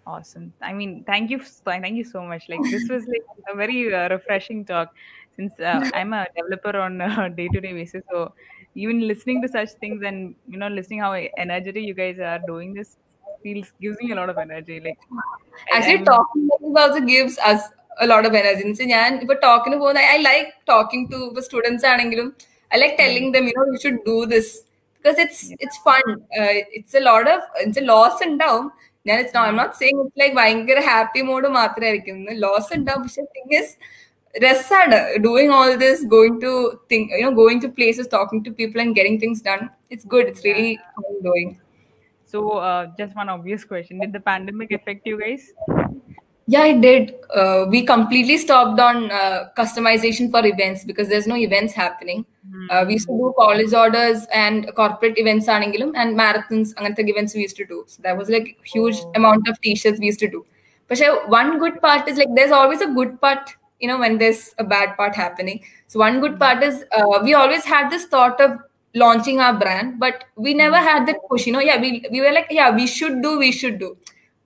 awesome 0.06 0.52
i 0.60 0.72
mean 0.72 1.04
thank 1.04 1.30
you 1.30 1.38
thank 1.64 1.96
you 1.96 2.04
so 2.04 2.22
much 2.22 2.48
like 2.48 2.60
this 2.70 2.88
was 2.88 3.06
like 3.06 3.22
a 3.52 3.56
very 3.56 3.94
uh, 3.94 4.08
refreshing 4.08 4.64
talk 4.64 4.92
since 5.36 5.58
uh, 5.60 5.88
i'm 5.94 6.12
a 6.12 6.26
developer 6.36 6.76
on 6.78 7.00
a 7.00 7.30
day-to-day 7.36 7.72
basis 7.72 8.02
so 8.10 8.32
even 8.75 8.97
listening 9.07 9.41
to 9.41 9.49
such 9.49 9.71
things 9.81 10.01
and 10.03 10.17
you 10.47 10.57
know 10.57 10.69
listening 10.69 10.99
how 10.99 11.11
energetic 11.37 11.83
you 11.83 11.95
guys 11.95 12.19
are 12.25 12.39
doing 12.45 12.69
this 12.73 12.89
feels 13.43 13.67
gives 13.81 13.97
me 13.99 14.11
a 14.11 14.15
lot 14.15 14.29
of 14.29 14.37
energy. 14.39 14.77
Like 14.79 14.99
Actually, 15.67 15.97
I'm- 15.97 16.05
talking 16.05 16.43
like 16.47 16.61
this 16.65 16.77
also 16.83 17.01
gives 17.07 17.35
us 17.45 17.61
a 17.97 18.07
lot 18.07 18.25
of 18.25 18.35
energy. 18.35 18.61
എന്ന് 18.61 18.73
വെച്ചാൽ 18.73 18.89
ഞാൻ 18.95 19.09
ഇപ്പൊ 19.23 19.35
ടോക്കിന് 19.45 19.77
പോകുന്ന 19.81 20.01
I 20.13 20.17
like 20.27 20.49
talking 20.71 21.07
to 21.13 21.19
ഇപ്പൊ 21.29 21.41
students 21.47 21.85
ആണെങ്കിലും 21.91 22.27
I 22.71 22.79
like 22.83 22.95
telling 23.01 23.31
them 23.35 23.45
you 23.49 23.55
know 23.59 23.65
you 23.71 23.77
should 23.85 24.01
do 24.09 24.17
this 24.33 24.51
because 24.97 25.19
it's 25.25 25.45
it's 25.63 25.81
fun 25.87 26.03
it's 26.77 26.97
A 27.01 27.05
lot 27.09 27.29
of 27.35 27.45
its 27.63 27.83
loss 27.91 28.21
ഉണ്ടാവും 28.29 28.65
ഞാൻ 29.05 29.17
it's 29.23 29.37
I 29.41 29.51
am 29.51 29.57
not 29.61 29.75
saying 29.81 29.99
it's 30.03 30.19
like 30.23 30.35
ഭയങ്കര 30.41 30.79
happy 30.89 31.21
mode 31.29 31.49
മാത്രമായിരിക്കും 31.59 32.17
loss 32.45 32.71
ഉണ്ടാവും 32.79 33.03
പക്ഷെ 33.07 33.25
thing 33.37 33.55
is 33.61 33.73
Resada, 34.40 35.22
doing 35.22 35.50
all 35.50 35.76
this, 35.76 36.04
going 36.04 36.40
to 36.40 36.80
think, 36.88 37.10
you 37.10 37.22
know, 37.22 37.34
going 37.34 37.60
to 37.60 37.68
places, 37.68 38.06
talking 38.08 38.42
to 38.44 38.50
people, 38.50 38.80
and 38.80 38.94
getting 38.94 39.20
things 39.20 39.42
done. 39.42 39.68
It's 39.90 40.04
good. 40.04 40.26
It's 40.26 40.42
really 40.42 40.80
doing. 41.22 41.60
So, 42.24 42.52
uh, 42.52 42.86
just 42.96 43.14
one 43.14 43.28
obvious 43.28 43.64
question: 43.64 44.00
Did 44.00 44.12
the 44.14 44.20
pandemic 44.20 44.72
affect 44.72 45.06
you 45.06 45.20
guys? 45.20 45.52
Yeah, 46.46 46.64
it 46.64 46.80
did. 46.80 47.14
Uh, 47.34 47.66
we 47.68 47.84
completely 47.84 48.38
stopped 48.38 48.80
on 48.80 49.10
uh, 49.10 49.50
customization 49.56 50.30
for 50.30 50.44
events 50.44 50.84
because 50.84 51.08
there's 51.08 51.26
no 51.26 51.36
events 51.36 51.74
happening. 51.74 52.24
Mm-hmm. 52.48 52.86
we 52.88 52.94
used 52.94 53.06
to 53.06 53.12
do 53.12 53.28
hmm. 53.28 53.40
college 53.40 53.72
orders 53.72 54.26
and 54.32 54.74
corporate 54.74 55.18
events, 55.18 55.46
and 55.48 55.74
marathons, 55.74 56.72
events 56.78 57.34
we 57.34 57.42
used 57.42 57.56
to 57.56 57.66
do. 57.66 57.84
So 57.86 58.02
that 58.02 58.16
was 58.16 58.28
like 58.28 58.58
huge 58.64 58.96
oh. 59.00 59.12
amount 59.14 59.46
of 59.48 59.60
t-shirts 59.60 60.00
we 60.00 60.06
used 60.06 60.20
to 60.20 60.28
do. 60.28 60.44
But 60.88 60.98
one 61.28 61.58
good 61.58 61.80
part 61.80 62.08
is 62.08 62.16
like 62.16 62.28
there's 62.34 62.50
always 62.50 62.80
a 62.80 62.88
good 62.88 63.20
part 63.20 63.54
you 63.82 63.88
know, 63.90 63.98
when 64.04 64.14
there's 64.22 64.42
a 64.58 64.66
bad 64.74 64.90
part 64.98 65.14
happening. 65.24 65.58
So 65.88 65.98
one 66.06 66.18
good 66.24 66.36
part 66.44 66.62
is 66.62 66.76
uh, 66.98 67.18
we 67.26 67.34
always 67.42 67.64
had 67.74 67.86
this 67.94 68.06
thought 68.14 68.40
of 68.46 68.52
launching 68.94 69.38
our 69.40 69.54
brand, 69.62 69.88
but 70.04 70.16
we 70.36 70.52
never 70.64 70.80
had 70.90 71.02
that 71.08 71.20
push. 71.28 71.44
You 71.48 71.54
know, 71.54 71.64
yeah, 71.68 71.78
we 71.84 71.90
we 72.14 72.20
were 72.24 72.34
like, 72.38 72.50
yeah, 72.60 72.70
we 72.80 72.86
should 72.96 73.16
do, 73.26 73.32
we 73.44 73.52
should 73.60 73.78
do. 73.84 73.90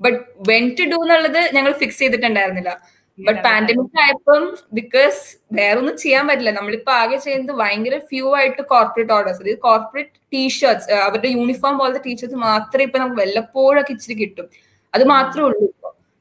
But 0.00 0.18
when 0.48 0.64
to 0.78 0.84
do 0.90 0.96
എന്നുള്ളത് 1.04 1.38
ഞങ്ങൾ 1.56 1.72
fix 1.80 2.00
ചെയ്തിട്ടുണ്ടായിരുന്നില്ല. 2.02 2.72
But 3.18 3.38
pandemic 3.46 3.98
ആയപ്പം 4.02 4.42
because 4.78 5.20
വേറെ 5.58 5.76
ഒന്നും 5.82 5.94
ചെയ്യാൻ 6.02 6.24
പറ്റില്ല. 6.30 6.50
നമ്മളിപ്പോ 6.56 6.92
ആകെ 7.02 7.18
ചെയ്യുന്നത് 7.26 7.54
ഭയങ്കര 7.60 7.98
ഫ്യൂ 8.10 8.26
ആയിട്ട് 8.38 8.62
കോർപ്പറേറ്റ് 8.72 9.14
ഓർഡേഴ്സ് 9.16 9.40
അതായത് 9.42 9.62
കോർപ്പറേറ്റ് 9.68 10.12
ടീഷർട്സ് 10.34 10.88
അവരുടെ 11.06 11.30
യൂണിഫോം 11.36 11.78
പോലത്തെ 11.80 12.02
ടീഷർട്സ് 12.08 12.40
മാത്രമേ 12.48 12.86
ഇപ്പൊ 12.88 13.00
നമുക്ക് 13.02 13.20
വല്ലപ്പോഴൊക്കെ 13.22 13.92
ഇച്ചിരി 13.96 14.16
കിട്ടും. 14.22 14.48
അത് 14.94 15.04
മാത്രമേ 15.14 15.46
ഉള്ളൂ 15.48 15.68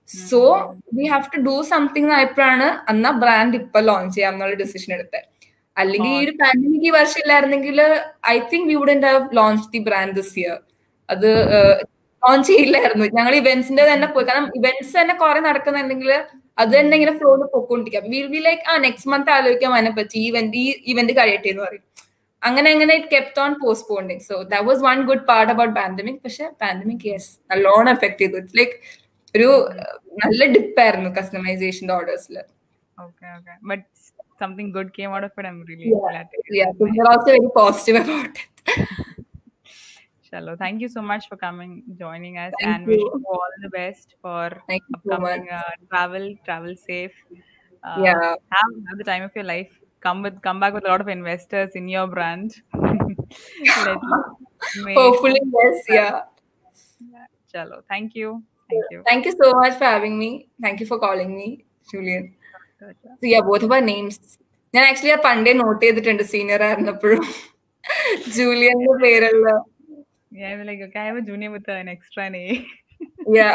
so 0.09 0.39
we 0.97 1.05
have 1.13 1.31
to 1.35 1.39
do 1.49 1.55
something 1.71 2.11
ആയപ്പോഴാണ് 2.17 2.67
അന്ന് 2.91 3.09
ആ 3.11 3.13
ബ്രാൻഡ് 3.23 3.57
ഇപ്പൊ 3.61 3.79
ലോഞ്ച് 3.89 4.13
ചെയ്യാം 4.15 4.35
എന്നുള്ള 4.35 4.57
ഡിസിഷൻ 4.63 4.91
എടുത്തത് 4.97 5.23
അല്ലെങ്കിൽ 5.77 6.11
ഈ 6.11 6.19
ഒരു 6.25 6.33
പാൻഡമിക് 6.41 6.85
ഈ 6.89 6.91
വർഷം 6.99 7.19
ഇല്ലായിരുന്നെങ്കിൽ 7.23 7.79
I 8.33 8.37
think 8.51 8.67
we 8.71 8.75
would 8.81 9.05
have 9.09 9.25
launch 9.39 9.65
the 9.73 9.81
brand 9.89 10.15
this 10.19 10.33
year 10.43 10.57
അത് 11.09 11.29
ലോഞ്ച് 12.23 12.47
ചെയ്യില്ലായിരുന്നു. 12.51 13.05
ഞങ്ങൾ 13.17 13.33
ഇവന്റ്സിന്റെ 13.41 13.83
തന്നെ 13.91 14.07
പോയി. 14.13 14.25
കാരണം 14.29 14.49
ഇവന്റ്സ് 14.59 14.93
തന്നെ 14.99 15.13
കുറെ 15.23 15.39
നടക്കുന്നുണ്ടെങ്കിൽ 15.47 16.11
അത് 16.61 16.71
തന്നെ 16.77 16.93
ഇങ്ങനെ 16.97 17.13
ഫ്ലോയിൽ 17.19 17.43
പൊക്കോണ്ടിരിക്കാം. 17.55 18.05
Will 18.13 18.27
be 18.33 18.39
like 18.47 18.63
uh 18.71 18.75
next 18.85 19.09
month 19.13 19.31
ആലോചിക്കാം 19.37 19.73
അതിനെ 19.77 19.91
പറ്റി. 19.99 20.17
ഈ 20.23 20.27
ഇവന്റ് 20.31 20.57
ഈ 20.63 20.67
ഇവന്റ് 20.93 21.13
കഴിയട്ടെ 21.19 21.49
എന്ന് 21.53 21.63
പറയും. 21.67 21.83
അങ്ങനെ 22.41 22.67
അങ്ങനെ 22.73 22.93
it 22.99 23.11
kept 23.15 23.41
on 23.43 23.51
postponing 23.63 24.23
so 24.29 24.35
that 24.51 24.65
was 24.69 24.81
one 24.87 24.97
good 25.09 25.25
part 25.31 25.51
about 25.53 25.75
pandemic 25.79 26.19
പക്ഷെ 26.25 26.45
പാൻഡമിക് 26.63 27.05
യെസ് 27.11 27.29
നല്ലോണം 27.51 27.91
എഫക്ട് 27.95 28.19
ചെയ്തു. 28.23 28.37
ഇറ്റ്സ് 28.41 28.57
ലൈക്ക് 28.61 28.75
ഒരു 29.34 29.48
നല്ല 30.22 30.46
ഡിപ്പായിരുന്നു 30.56 31.10
കസ്റ്റമൈസേഷന്റെ 31.18 31.94
ഓർഡേഴ്സിൽ 32.00 32.38
Okay, 32.98 33.28
okay. 33.36 33.54
But 33.68 33.82
something 34.40 34.66
good 34.74 34.88
came 34.96 35.12
out 35.16 35.24
of 35.26 35.36
it. 35.40 35.46
I'm 35.50 35.60
really 35.68 35.86
Yeah. 35.90 36.00
glad 36.08 36.26
to 36.32 36.38
hear 36.40 36.54
Yeah, 36.58 36.70
that. 36.70 36.80
so 36.80 36.88
we're 36.94 37.06
also 37.12 37.28
very 37.30 37.48
positive 37.54 37.96
about 38.00 38.26
it. 38.30 38.38
Shallow. 40.26 40.54
Thank 40.62 40.76
you 40.84 40.90
so 40.96 41.02
much 41.10 41.24
for 41.30 41.36
coming, 41.44 41.72
joining 42.02 42.34
us, 42.42 42.52
Thank 42.58 42.66
and 42.72 42.90
wish 42.90 43.00
you. 43.04 43.08
you 43.22 43.30
all 43.36 43.54
the 43.64 43.70
best 43.78 44.08
for 44.24 44.42
Thank 44.70 44.84
you 44.90 44.98
so 44.98 45.14
upcoming 45.14 45.46
much. 45.46 45.56
uh, 45.60 45.72
travel. 45.92 46.26
Travel 46.48 46.74
safe. 46.88 47.16
Uh, 47.82 47.96
Yeah. 48.06 48.20
Have, 48.56 48.74
have 48.90 48.98
the 49.02 49.08
time 49.12 49.24
of 49.28 49.32
your 49.34 49.46
life. 49.54 49.72
Come 50.06 50.20
with, 50.26 50.36
come 50.48 50.60
back 50.64 50.74
with 50.76 50.86
a 50.88 50.92
lot 50.92 51.02
of 51.06 51.10
investors 51.18 51.72
in 51.74 51.88
your 51.88 52.06
brand. 52.14 52.50
Let, 53.86 53.98
may, 54.84 54.94
Hopefully, 55.00 55.42
yes, 55.58 55.78
yeah. 55.98 56.12
Shallow. 57.52 57.80
Thank 57.94 58.10
you. 58.14 58.30
Thank 58.70 58.84
you. 58.92 58.98
Thank 59.08 59.22
you 59.26 59.32
so 59.42 59.46
much 59.60 59.74
for 59.80 59.86
having 59.94 60.14
me. 60.18 60.30
Thank 60.64 60.78
you 60.80 60.86
for 60.86 60.98
calling 61.04 61.30
me, 61.38 61.46
Julian. 61.92 62.24
So 62.80 63.24
yeah, 63.32 63.42
both 63.50 63.64
of 63.68 63.72
our 63.72 63.84
names. 63.92 64.18
ഞാൻ 64.74 64.84
actually 64.90 65.12
ആ 65.14 65.20
പണ്ടേ 65.24 65.52
note 65.60 65.80
ചെയ്തിട്ടുണ്ട് 65.84 66.22
senior 66.34 66.62
ആയിരുന്നപ്പോഴും 66.68 67.24
ജൂലിയന്റെ 68.38 68.94
പേരുള്ള 69.04 69.48
Yeah, 70.32 70.50
I'm 70.50 70.60
like, 70.66 70.82
okay, 70.86 71.00
I 71.02 71.06
have 71.08 71.16
a 71.20 71.24
junior 71.28 71.50
with 71.54 71.68
an 71.76 71.88
extra 71.94 72.24
name. 72.34 72.60
yeah 73.38 73.54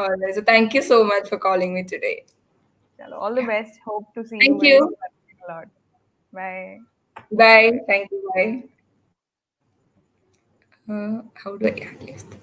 alright 0.00 0.34
so 0.36 0.42
thank 0.50 0.68
you 0.76 0.82
so 0.90 0.96
much 1.10 1.24
for 1.30 1.38
calling 1.46 1.70
me 1.76 1.82
today 1.92 2.16
Shallow. 2.98 3.18
All 3.24 3.34
the 3.40 3.44
best. 3.52 3.74
Hope 3.88 4.06
to 4.16 4.22
see 4.28 4.38
Thank 4.42 4.64
you. 4.68 4.70
you. 4.70 4.78
very 5.02 5.12
soon. 5.26 5.44
A 5.44 5.48
lot. 5.52 5.68
Bye. 6.32 6.70
bye 7.32 7.70
thank 7.90 8.10
you 8.14 8.20
bye 8.30 8.50
uh, 10.88 11.14
how 11.42 11.52
do 11.60 11.66
i 11.66 11.76
add 11.88 12.00
this 12.08 12.24